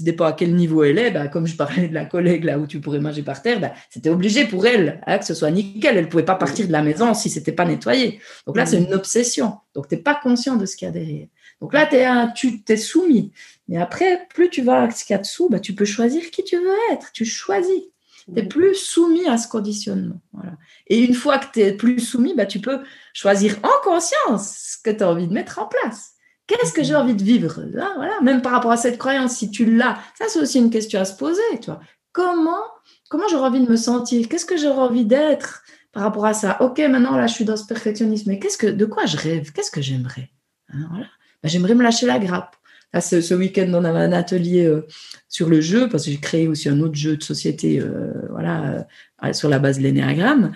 dépend 0.00 0.26
à 0.26 0.34
quel 0.34 0.54
niveau 0.54 0.84
elle 0.84 0.98
est, 0.98 1.10
bah, 1.10 1.28
comme 1.28 1.46
je 1.46 1.56
parlais 1.56 1.88
de 1.88 1.94
la 1.94 2.04
collègue 2.04 2.44
là 2.44 2.58
où 2.58 2.66
tu 2.66 2.82
pourrais 2.82 3.00
manger 3.00 3.22
par 3.22 3.40
terre, 3.40 3.60
bah, 3.60 3.72
c'était 3.88 4.10
obligé 4.10 4.44
pour 4.44 4.66
elle 4.66 5.00
hein, 5.06 5.16
que 5.16 5.24
ce 5.24 5.32
soit 5.32 5.50
nickel. 5.50 5.96
Elle 5.96 6.10
pouvait 6.10 6.24
pas 6.24 6.34
partir 6.34 6.66
de 6.66 6.72
la 6.72 6.82
maison 6.82 7.14
si 7.14 7.30
c'était 7.30 7.52
pas 7.52 7.64
nettoyé. 7.64 8.20
Donc 8.46 8.58
là, 8.58 8.66
c'est 8.66 8.76
une 8.76 8.92
obsession. 8.92 9.54
Donc 9.74 9.88
tu 9.88 9.94
n'es 9.94 10.02
pas 10.02 10.20
conscient 10.22 10.56
de 10.56 10.66
ce 10.66 10.76
qu'il 10.76 10.84
y 10.84 10.88
a 10.90 10.92
derrière. 10.92 11.28
Donc 11.60 11.72
là, 11.72 11.88
es 11.94 12.04
un, 12.04 12.28
tu 12.28 12.62
t'es 12.62 12.76
soumis. 12.76 13.32
Mais 13.68 13.78
après, 13.78 14.26
plus 14.34 14.50
tu 14.50 14.62
vas 14.62 14.82
à 14.82 14.90
ce 14.90 15.04
qu'il 15.04 15.14
y 15.14 15.18
a 15.18 15.22
dessous, 15.22 15.48
bah, 15.48 15.60
tu 15.60 15.74
peux 15.74 15.84
choisir 15.84 16.30
qui 16.30 16.44
tu 16.44 16.56
veux 16.56 16.76
être. 16.92 17.12
Tu 17.12 17.24
choisis. 17.24 17.82
Tu 18.24 18.32
n'es 18.32 18.42
plus 18.42 18.74
soumis 18.74 19.26
à 19.26 19.36
ce 19.36 19.48
conditionnement. 19.48 20.20
Et 20.86 21.02
une 21.02 21.14
fois 21.14 21.38
que 21.38 21.46
tu 21.52 21.60
es 21.60 21.72
plus 21.72 22.00
soumis, 22.00 22.34
bah, 22.34 22.46
tu 22.46 22.60
peux 22.60 22.80
choisir 23.12 23.58
en 23.62 23.82
conscience 23.82 24.76
ce 24.76 24.82
que 24.82 24.96
tu 24.96 25.02
as 25.02 25.10
envie 25.10 25.28
de 25.28 25.32
mettre 25.32 25.58
en 25.58 25.66
place. 25.66 26.12
Qu'est-ce 26.46 26.72
que 26.74 26.82
j'ai 26.82 26.94
envie 26.94 27.14
de 27.14 27.22
vivre 27.22 27.64
voilà? 27.72 28.20
Même 28.22 28.42
par 28.42 28.52
rapport 28.52 28.70
à 28.70 28.76
cette 28.76 28.98
croyance, 28.98 29.36
si 29.36 29.50
tu 29.50 29.64
l'as, 29.64 29.98
ça 30.18 30.26
c'est 30.28 30.38
aussi 30.38 30.58
une 30.58 30.70
question 30.70 31.00
à 31.00 31.06
se 31.06 31.16
poser. 31.16 31.40
Toi. 31.62 31.80
Comment, 32.12 32.62
comment 33.08 33.28
j'aurais 33.28 33.48
envie 33.48 33.64
de 33.64 33.70
me 33.70 33.76
sentir? 33.76 34.28
Qu'est-ce 34.28 34.44
que 34.44 34.58
j'aurais 34.58 34.82
envie 34.82 35.06
d'être 35.06 35.62
par 35.92 36.02
rapport 36.02 36.26
à 36.26 36.34
ça? 36.34 36.58
Ok, 36.60 36.80
maintenant 36.80 37.16
là 37.16 37.26
je 37.26 37.32
suis 37.32 37.46
dans 37.46 37.56
ce 37.56 37.66
perfectionnisme, 37.66 38.30
mais 38.30 38.38
qu'est-ce 38.38 38.58
que, 38.58 38.66
de 38.66 38.84
quoi 38.84 39.06
je 39.06 39.16
rêve? 39.16 39.52
Qu'est-ce 39.52 39.70
que 39.70 39.80
j'aimerais? 39.80 40.30
Hein, 40.68 40.86
voilà. 40.90 41.06
Bah, 41.42 41.48
j'aimerais 41.48 41.74
me 41.74 41.82
lâcher 41.82 42.04
la 42.04 42.18
grappe. 42.18 42.56
Là, 42.94 43.00
ce, 43.00 43.34
week-end, 43.34 43.68
on 43.74 43.82
avait 43.82 43.98
un 43.98 44.12
atelier 44.12 44.66
euh, 44.66 44.86
sur 45.28 45.48
le 45.48 45.60
jeu, 45.60 45.88
parce 45.88 46.04
que 46.04 46.12
j'ai 46.12 46.18
créé 46.18 46.46
aussi 46.46 46.68
un 46.68 46.78
autre 46.78 46.94
jeu 46.94 47.16
de 47.16 47.24
société 47.24 47.80
euh, 47.80 48.12
voilà, 48.30 48.86
euh, 49.24 49.32
sur 49.32 49.48
la 49.48 49.58
base 49.58 49.78
de 49.78 49.82
l'énéagramme. 49.82 50.52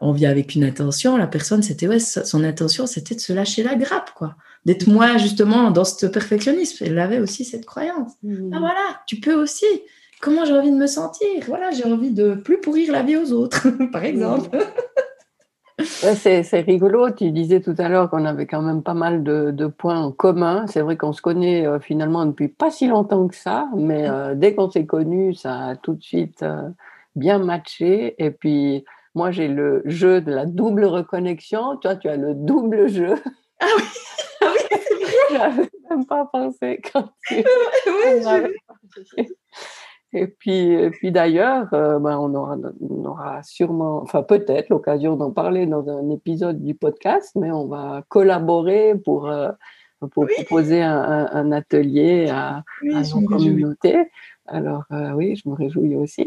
On 0.00 0.12
vient 0.12 0.30
avec 0.30 0.54
une 0.54 0.62
intention. 0.62 1.16
La 1.16 1.26
personne, 1.26 1.64
c'était 1.64 1.88
ouais, 1.88 1.98
son 1.98 2.44
intention, 2.44 2.86
c'était 2.86 3.16
de 3.16 3.20
se 3.20 3.32
lâcher 3.32 3.64
la 3.64 3.74
grappe, 3.74 4.12
quoi. 4.14 4.36
D'être 4.64 4.86
moi, 4.86 5.16
justement, 5.16 5.72
dans 5.72 5.84
ce 5.84 6.06
perfectionnisme. 6.06 6.84
Elle 6.86 6.98
avait 7.00 7.18
aussi 7.18 7.44
cette 7.44 7.66
croyance. 7.66 8.12
Mmh. 8.22 8.52
Ah, 8.54 8.60
voilà, 8.60 9.02
tu 9.08 9.16
peux 9.16 9.34
aussi. 9.34 9.66
Comment 10.20 10.44
j'ai 10.44 10.52
envie 10.52 10.70
de 10.70 10.76
me 10.76 10.86
sentir? 10.86 11.26
Voilà, 11.48 11.72
j'ai 11.72 11.84
envie 11.84 12.12
de 12.12 12.34
plus 12.34 12.60
pourrir 12.60 12.92
la 12.92 13.02
vie 13.02 13.16
aux 13.16 13.32
autres, 13.32 13.68
par 13.92 14.04
exemple. 14.04 14.56
C'est 15.84 16.60
rigolo. 16.60 17.10
Tu 17.10 17.30
disais 17.30 17.60
tout 17.60 17.74
à 17.78 17.88
l'heure 17.88 18.10
qu'on 18.10 18.24
avait 18.24 18.46
quand 18.46 18.62
même 18.62 18.82
pas 18.82 18.94
mal 18.94 19.22
de, 19.22 19.66
points 19.66 20.00
en 20.00 20.12
commun. 20.12 20.66
C'est 20.66 20.80
vrai 20.80 20.96
qu'on 20.96 21.12
se 21.12 21.22
connaît 21.22 21.66
euh, 21.66 21.80
finalement 21.80 22.26
depuis 22.26 22.48
pas 22.48 22.70
si 22.70 22.86
longtemps 22.86 23.28
que 23.28 23.36
ça, 23.36 23.68
mais 23.76 24.08
euh, 24.08 24.34
dès 24.34 24.54
qu'on 24.54 24.70
s'est 24.70 24.86
connus, 24.86 25.34
ça 25.34 25.68
a 25.68 25.76
tout 25.76 25.94
de 25.94 26.02
suite 26.02 26.42
euh, 26.42 26.68
bien 27.16 27.38
matché. 27.38 28.14
Et 28.22 28.30
puis, 28.30 28.84
moi, 29.14 29.30
j'ai 29.30 29.48
le 29.48 29.82
jeu 29.84 30.20
de 30.20 30.32
la 30.32 30.46
double 30.46 30.84
reconnexion. 30.84 31.76
Toi, 31.76 31.96
tu 31.96 32.08
as 32.08 32.16
le 32.16 32.34
double 32.34 32.88
jeu. 32.88 33.14
Ah 33.60 33.66
oui, 33.76 33.84
ah 34.42 34.52
oui 34.54 34.78
J'avais 35.32 35.70
même 35.90 36.06
pas 36.06 36.24
pensé 36.26 36.80
quand 36.92 37.08
tu. 37.26 37.36
oui, 39.16 39.28
et 40.12 40.26
puis, 40.26 40.90
puis 40.90 41.12
d'ailleurs, 41.12 41.72
euh, 41.72 42.00
ben 42.00 42.18
on, 42.18 42.34
aura, 42.34 42.56
on, 42.80 43.04
aura, 43.04 43.42
sûrement, 43.44 44.02
enfin 44.02 44.22
peut-être 44.24 44.68
l'occasion 44.68 45.16
d'en 45.16 45.30
parler 45.30 45.66
dans 45.66 45.88
un 45.88 46.10
épisode 46.10 46.64
du 46.64 46.74
podcast, 46.74 47.30
mais 47.36 47.52
on 47.52 47.68
va 47.68 48.02
collaborer 48.08 48.96
pour, 49.04 49.28
euh, 49.28 49.50
pour 50.12 50.26
proposer 50.26 50.82
un, 50.82 51.28
un, 51.32 51.52
atelier 51.52 52.28
à, 52.28 52.64
à 52.92 53.02
nos 53.02 53.24
communautés. 53.24 54.10
Alors 54.46 54.82
euh, 54.90 55.12
oui, 55.12 55.36
je 55.36 55.48
me 55.48 55.54
réjouis 55.54 55.94
aussi. 55.94 56.26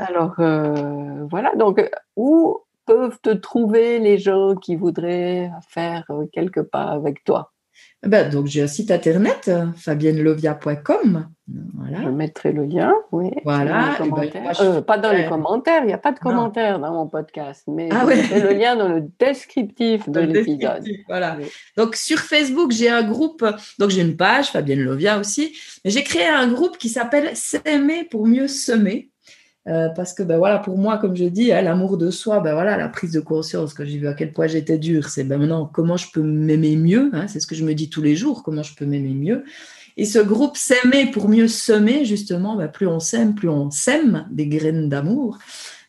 Alors 0.00 0.34
voilà, 1.28 1.54
donc 1.56 1.90
où 2.14 2.58
peuvent 2.86 3.18
te 3.20 3.30
trouver 3.30 3.98
les 3.98 4.18
gens 4.18 4.54
qui 4.54 4.76
voudraient 4.76 5.50
faire 5.68 6.08
quelques 6.32 6.62
pas 6.62 6.84
avec 6.84 7.24
toi? 7.24 7.52
Ben, 8.06 8.30
donc, 8.30 8.46
j'ai 8.46 8.62
un 8.62 8.68
site 8.68 8.90
internet, 8.90 9.50
fabiennelovia.com. 9.76 11.28
Voilà. 11.74 12.02
Je 12.02 12.08
mettrai 12.10 12.52
le 12.52 12.64
lien, 12.64 12.92
oui. 13.10 13.30
Voilà. 13.44 13.96
Ben, 14.00 14.30
euh, 14.60 14.82
pas 14.82 14.98
dans 14.98 15.12
les 15.12 15.26
commentaires, 15.26 15.82
il 15.82 15.86
n'y 15.86 15.92
a 15.92 15.98
pas 15.98 16.12
de 16.12 16.18
commentaires 16.18 16.78
dans 16.78 16.92
mon 16.92 17.08
podcast, 17.08 17.64
mais 17.66 17.88
ah, 17.90 18.04
le 18.04 18.52
lien 18.52 18.76
dans 18.76 18.88
le 18.88 19.08
descriptif 19.18 20.08
de 20.08 20.20
l'épisode. 20.20 20.84
Voilà. 21.08 21.38
Donc, 21.76 21.96
sur 21.96 22.18
Facebook, 22.18 22.70
j'ai 22.72 22.90
un 22.90 23.02
groupe, 23.02 23.44
donc 23.78 23.90
j'ai 23.90 24.02
une 24.02 24.16
page, 24.16 24.50
Fabienne 24.50 24.80
Lovia 24.80 25.18
aussi, 25.18 25.56
mais 25.84 25.90
j'ai 25.90 26.04
créé 26.04 26.26
un 26.26 26.48
groupe 26.48 26.76
qui 26.76 26.90
s'appelle 26.90 27.30
S'aimer 27.34 28.04
pour 28.04 28.26
mieux 28.26 28.48
semer. 28.48 29.10
Euh, 29.66 29.88
parce 29.90 30.14
que 30.14 30.22
ben 30.22 30.38
voilà, 30.38 30.58
pour 30.58 30.78
moi, 30.78 30.98
comme 30.98 31.16
je 31.16 31.24
dis, 31.24 31.52
hein, 31.52 31.60
l'amour 31.60 31.98
de 31.98 32.10
soi, 32.10 32.40
ben 32.40 32.54
voilà, 32.54 32.76
la 32.76 32.88
prise 32.88 33.12
de 33.12 33.20
conscience, 33.20 33.74
que 33.74 33.84
j'ai 33.84 33.98
vu 33.98 34.08
à 34.08 34.14
quel 34.14 34.32
point 34.32 34.46
j'étais 34.46 34.78
dure, 34.78 35.10
c'est 35.10 35.24
ben 35.24 35.38
maintenant 35.38 35.66
comment 35.66 35.96
je 35.96 36.06
peux 36.10 36.22
m'aimer 36.22 36.76
mieux, 36.76 37.10
hein, 37.12 37.26
c'est 37.28 37.40
ce 37.40 37.46
que 37.46 37.54
je 37.54 37.64
me 37.64 37.74
dis 37.74 37.90
tous 37.90 38.00
les 38.00 38.16
jours, 38.16 38.42
comment 38.42 38.62
je 38.62 38.74
peux 38.74 38.86
m'aimer 38.86 39.14
mieux. 39.14 39.44
Et 39.98 40.04
ce 40.04 40.20
groupe 40.20 40.56
s'aimer 40.56 41.10
pour 41.10 41.28
mieux 41.28 41.48
semer, 41.48 42.04
justement, 42.04 42.56
ben 42.56 42.68
plus 42.68 42.86
on 42.86 43.00
s'aime, 43.00 43.34
plus 43.34 43.48
on 43.48 43.70
sème 43.70 44.26
des 44.30 44.46
graines 44.46 44.88
d'amour. 44.88 45.38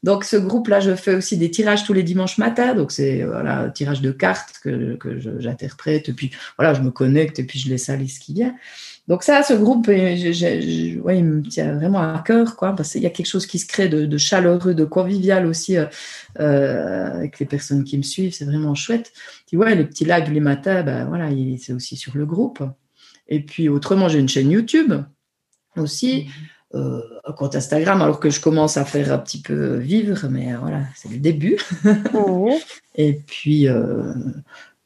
Donc 0.01 0.24
ce 0.24 0.38
groupe-là, 0.38 0.80
je 0.80 0.95
fais 0.95 1.13
aussi 1.13 1.38
des 1.38 1.51
tirages 1.51 1.84
tous 1.84 1.93
les 1.93 2.03
dimanches 2.03 2.38
matins. 2.38 2.74
Donc 2.74 2.91
c'est 2.91 3.24
voilà, 3.24 3.59
un 3.59 3.70
tirage 3.70 4.01
de 4.01 4.11
cartes 4.11 4.59
que, 4.63 4.95
que 4.95 5.20
j'interprète. 5.39 6.13
Puis 6.15 6.32
voilà, 6.57 6.74
je 6.74 6.82
me 6.82 6.89
connecte 6.89 7.39
et 7.39 7.43
puis 7.43 7.59
je 7.59 7.70
laisse 7.70 7.89
aller 7.89 8.07
ce 8.07 8.20
qui 8.20 8.34
vient. 8.34 8.55
Donc 9.10 9.24
ça, 9.24 9.41
ce 9.41 9.53
groupe, 9.55 9.88
ouais, 9.88 10.20
il 10.20 11.26
me 11.26 11.41
tient 11.41 11.74
vraiment 11.74 11.99
à 11.99 12.20
cœur, 12.24 12.55
quoi, 12.55 12.76
parce 12.76 12.91
qu'il 12.91 13.01
y 13.01 13.07
a 13.07 13.10
quelque 13.10 13.26
chose 13.26 13.47
qui 13.47 13.57
se 13.57 13.66
crée 13.66 13.89
de, 13.89 14.18
chaleureux, 14.20 14.76
de 14.76 14.86
convivial 14.86 15.47
aussi 15.47 15.78
euh, 15.78 15.88
euh, 16.39 17.12
avec 17.16 17.39
les 17.39 17.47
personnes 17.47 17.84
qui 17.84 17.97
me 17.97 18.03
suivent. 18.03 18.34
C'est 18.36 18.45
vraiment 18.45 18.76
chouette. 18.76 19.12
Puis 19.47 19.57
ouais, 19.57 19.74
les 19.74 19.84
petits 19.84 20.05
lags 20.05 20.32
les 20.32 20.39
matins, 20.39 20.84
ben 20.84 21.05
voilà, 21.05 21.30
c'est 21.57 21.74
aussi 21.74 21.97
sur 21.97 22.16
le 22.16 22.28
groupe. 22.28 22.62
Et 23.28 23.39
puis 23.39 23.68
autrement, 23.68 24.10
j'ai 24.10 24.20
une 24.20 24.30
chaîne 24.30 24.51
YouTube 24.51 24.93
aussi. 25.76 26.26
Mmh. 26.26 26.78
Euh, 26.78 27.01
un 27.26 27.34
compte 27.34 27.55
Instagram, 27.55 28.03
alors 28.03 28.20
que 28.20 28.30
je 28.30 28.39
commence 28.39 28.78
à 28.78 28.86
faire 28.86 29.12
un 29.12 29.18
petit 29.18 29.41
peu 29.41 29.78
vivre, 29.78 30.28
mais 30.30 30.53
voilà, 30.53 30.82
c'est 30.95 31.10
le 31.10 31.18
début. 31.18 31.57
Mmh. 31.84 32.51
et 32.95 33.14
puis, 33.14 33.66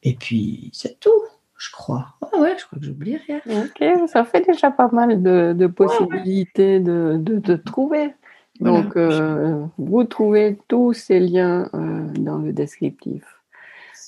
et 0.02 0.14
puis 0.14 0.70
c'est 0.72 0.98
tout 0.98 1.10
je 1.56 1.70
crois. 1.70 2.14
Ah 2.20 2.38
ouais, 2.38 2.56
je 2.58 2.66
crois 2.66 2.78
que 2.78 2.84
j'oublie 2.84 3.16
rien. 3.16 3.40
Ok, 3.46 4.08
ça 4.08 4.24
fait 4.24 4.46
déjà 4.46 4.70
pas 4.70 4.88
mal 4.88 5.22
de, 5.22 5.66
possibilités 5.66 6.80
De, 6.80 7.16
de, 7.18 7.56
trouver. 7.56 8.14
Donc, 8.60 8.96
euh, 8.96 9.64
vous 9.78 10.04
trouvez 10.04 10.58
tous 10.68 10.92
ces 10.92 11.20
liens 11.20 11.68
euh, 11.74 12.06
dans 12.18 12.38
le 12.38 12.52
descriptif. 12.52 13.24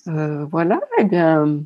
Euh, 0.09 0.45
voilà, 0.45 0.81
eh 0.99 1.05
bien, 1.05 1.61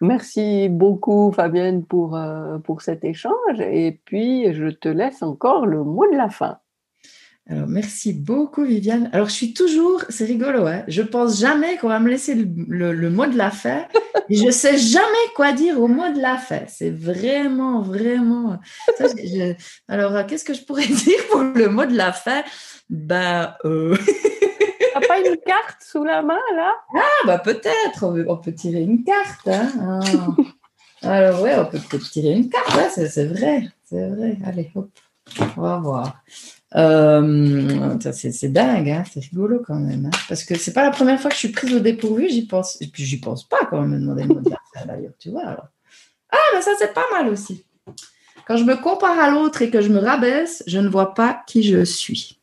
merci 0.00 0.68
beaucoup 0.70 1.30
Fabienne 1.32 1.84
pour, 1.84 2.18
pour 2.64 2.82
cet 2.82 3.04
échange. 3.04 3.60
Et 3.60 4.00
puis, 4.04 4.52
je 4.54 4.68
te 4.68 4.88
laisse 4.88 5.22
encore 5.22 5.66
le 5.66 5.84
mot 5.84 6.10
de 6.10 6.16
la 6.16 6.30
fin. 6.30 6.58
Alors, 7.48 7.68
merci 7.68 8.12
beaucoup, 8.12 8.64
Viviane. 8.64 9.08
Alors, 9.12 9.28
je 9.28 9.34
suis 9.34 9.54
toujours, 9.54 10.02
c'est 10.08 10.24
rigolo, 10.24 10.66
hein 10.66 10.82
je 10.88 11.02
pense 11.02 11.38
jamais 11.38 11.76
qu'on 11.76 11.88
va 11.88 12.00
me 12.00 12.08
laisser 12.08 12.34
le, 12.34 13.10
mot 13.10 13.26
de 13.26 13.36
la 13.36 13.52
fin. 13.52 13.86
et 14.28 14.36
je 14.36 14.50
sais 14.50 14.76
jamais 14.76 15.06
quoi 15.36 15.52
dire 15.52 15.80
au 15.80 15.86
mot 15.86 16.12
de 16.12 16.20
la 16.20 16.38
fin. 16.38 16.62
C'est 16.66 16.90
vraiment, 16.90 17.82
vraiment. 17.82 18.58
alors, 19.88 20.26
qu'est-ce 20.26 20.44
que 20.44 20.54
je 20.54 20.62
pourrais 20.62 20.86
dire 20.88 21.20
pour 21.30 21.42
le 21.42 21.68
mot 21.68 21.86
de 21.86 21.96
la 21.96 22.12
fin? 22.12 22.42
Ben, 22.90 23.54
euh... 23.64 23.96
T'as 24.94 25.06
pas 25.06 25.18
une 25.18 25.36
carte 25.36 25.82
sous 25.82 26.02
la 26.02 26.22
main, 26.22 26.40
là? 26.56 26.72
Ah, 26.96 27.26
bah 27.26 27.38
peut-être. 27.38 28.02
On, 28.02 28.36
peut 28.38 28.54
tirer 28.54 28.80
une 28.80 29.04
carte. 29.04 29.46
Hein 29.46 29.68
ah. 29.80 30.00
Alors, 31.02 31.42
ouais, 31.42 31.54
on 31.58 31.66
peut 31.66 31.78
peut-être 31.78 32.10
tirer 32.10 32.32
une 32.32 32.48
carte. 32.48 32.74
Ouais, 32.74 32.88
c'est 32.88 33.26
vrai. 33.26 33.68
C'est 33.84 34.08
vrai. 34.08 34.36
Allez, 34.44 34.70
hop. 34.74 34.88
On 35.56 35.60
va 35.60 35.76
voir. 35.76 36.24
Euh, 36.74 37.96
c'est 38.12 38.52
dingue, 38.52 38.90
hein, 38.90 39.04
c'est 39.10 39.20
rigolo 39.20 39.62
quand 39.64 39.78
même. 39.78 40.06
Hein, 40.06 40.18
parce 40.28 40.44
que 40.44 40.58
c'est 40.58 40.72
pas 40.72 40.82
la 40.82 40.90
première 40.90 41.20
fois 41.20 41.30
que 41.30 41.36
je 41.36 41.40
suis 41.40 41.52
prise 41.52 41.74
au 41.74 41.80
dépourvu, 41.80 42.28
j'y 42.28 42.46
pense. 42.46 42.80
Et 42.82 42.88
puis 42.88 43.04
j'y 43.04 43.20
pense 43.20 43.48
pas 43.48 43.64
quand 43.70 43.78
on 43.78 43.86
me 43.86 43.98
demander 43.98 44.24
le 44.24 44.34
mot 44.34 44.40
de 44.40 44.50
la 44.50 44.84
d'ailleurs, 44.84 45.12
tu 45.18 45.30
vois. 45.30 45.70
Ah, 46.30 46.38
mais 46.54 46.62
ça 46.62 46.72
c'est 46.78 46.92
pas 46.92 47.06
mal 47.12 47.28
aussi. 47.28 47.64
Quand 48.46 48.56
je 48.56 48.64
me 48.64 48.76
compare 48.76 49.18
à 49.18 49.30
l'autre 49.30 49.62
et 49.62 49.70
que 49.70 49.80
je 49.80 49.88
me 49.88 49.98
rabaisse, 49.98 50.62
je 50.66 50.78
ne 50.78 50.88
vois 50.88 51.14
pas 51.14 51.42
qui 51.46 51.62
je 51.62 51.84
suis. 51.84 52.38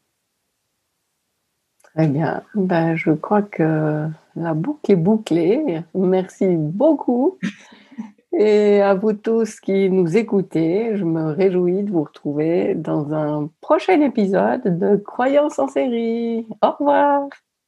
Très 1.93 2.07
bien. 2.07 2.43
Ben, 2.55 2.95
je 2.95 3.11
crois 3.11 3.41
que 3.41 4.07
la 4.35 4.53
boucle 4.53 4.91
est 4.91 4.95
bouclée. 4.95 5.81
Merci 5.93 6.47
beaucoup. 6.47 7.37
Et 8.35 8.81
à 8.81 8.95
vous 8.95 9.13
tous 9.13 9.59
qui 9.59 9.91
nous 9.91 10.17
écoutez, 10.17 10.97
je 10.97 11.03
me 11.03 11.31
réjouis 11.31 11.83
de 11.83 11.91
vous 11.91 12.03
retrouver 12.03 12.73
dans 12.73 13.13
un 13.13 13.51
prochain 13.61 14.01
épisode 14.01 14.79
de 14.79 14.95
Croyance 14.95 15.59
en 15.59 15.67
série. 15.67 16.47
Au 16.63 16.71
revoir. 16.71 17.27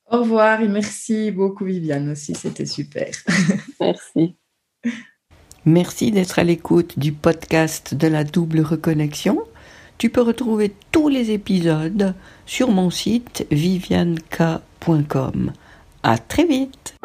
Au 0.10 0.20
revoir 0.20 0.62
et 0.62 0.68
merci 0.68 1.32
beaucoup 1.32 1.66
Viviane 1.66 2.10
aussi, 2.10 2.36
c'était 2.36 2.66
super. 2.66 3.08
merci. 3.80 4.36
Merci 5.66 6.12
d'être 6.12 6.40
à 6.40 6.44
l'écoute 6.44 7.00
du 7.00 7.12
podcast 7.12 7.96
de 7.96 8.08
la 8.08 8.24
double 8.24 8.62
reconnexion. 8.62 9.42
Tu 9.98 10.10
peux 10.10 10.22
retrouver 10.22 10.74
tous 10.92 11.10
les 11.10 11.32
épisodes 11.32 12.14
sur 12.46 12.70
mon 12.70 12.90
site 12.90 13.48
vivianka.com. 13.50 15.54
À 16.04 16.18
très 16.18 16.46
vite. 16.46 16.96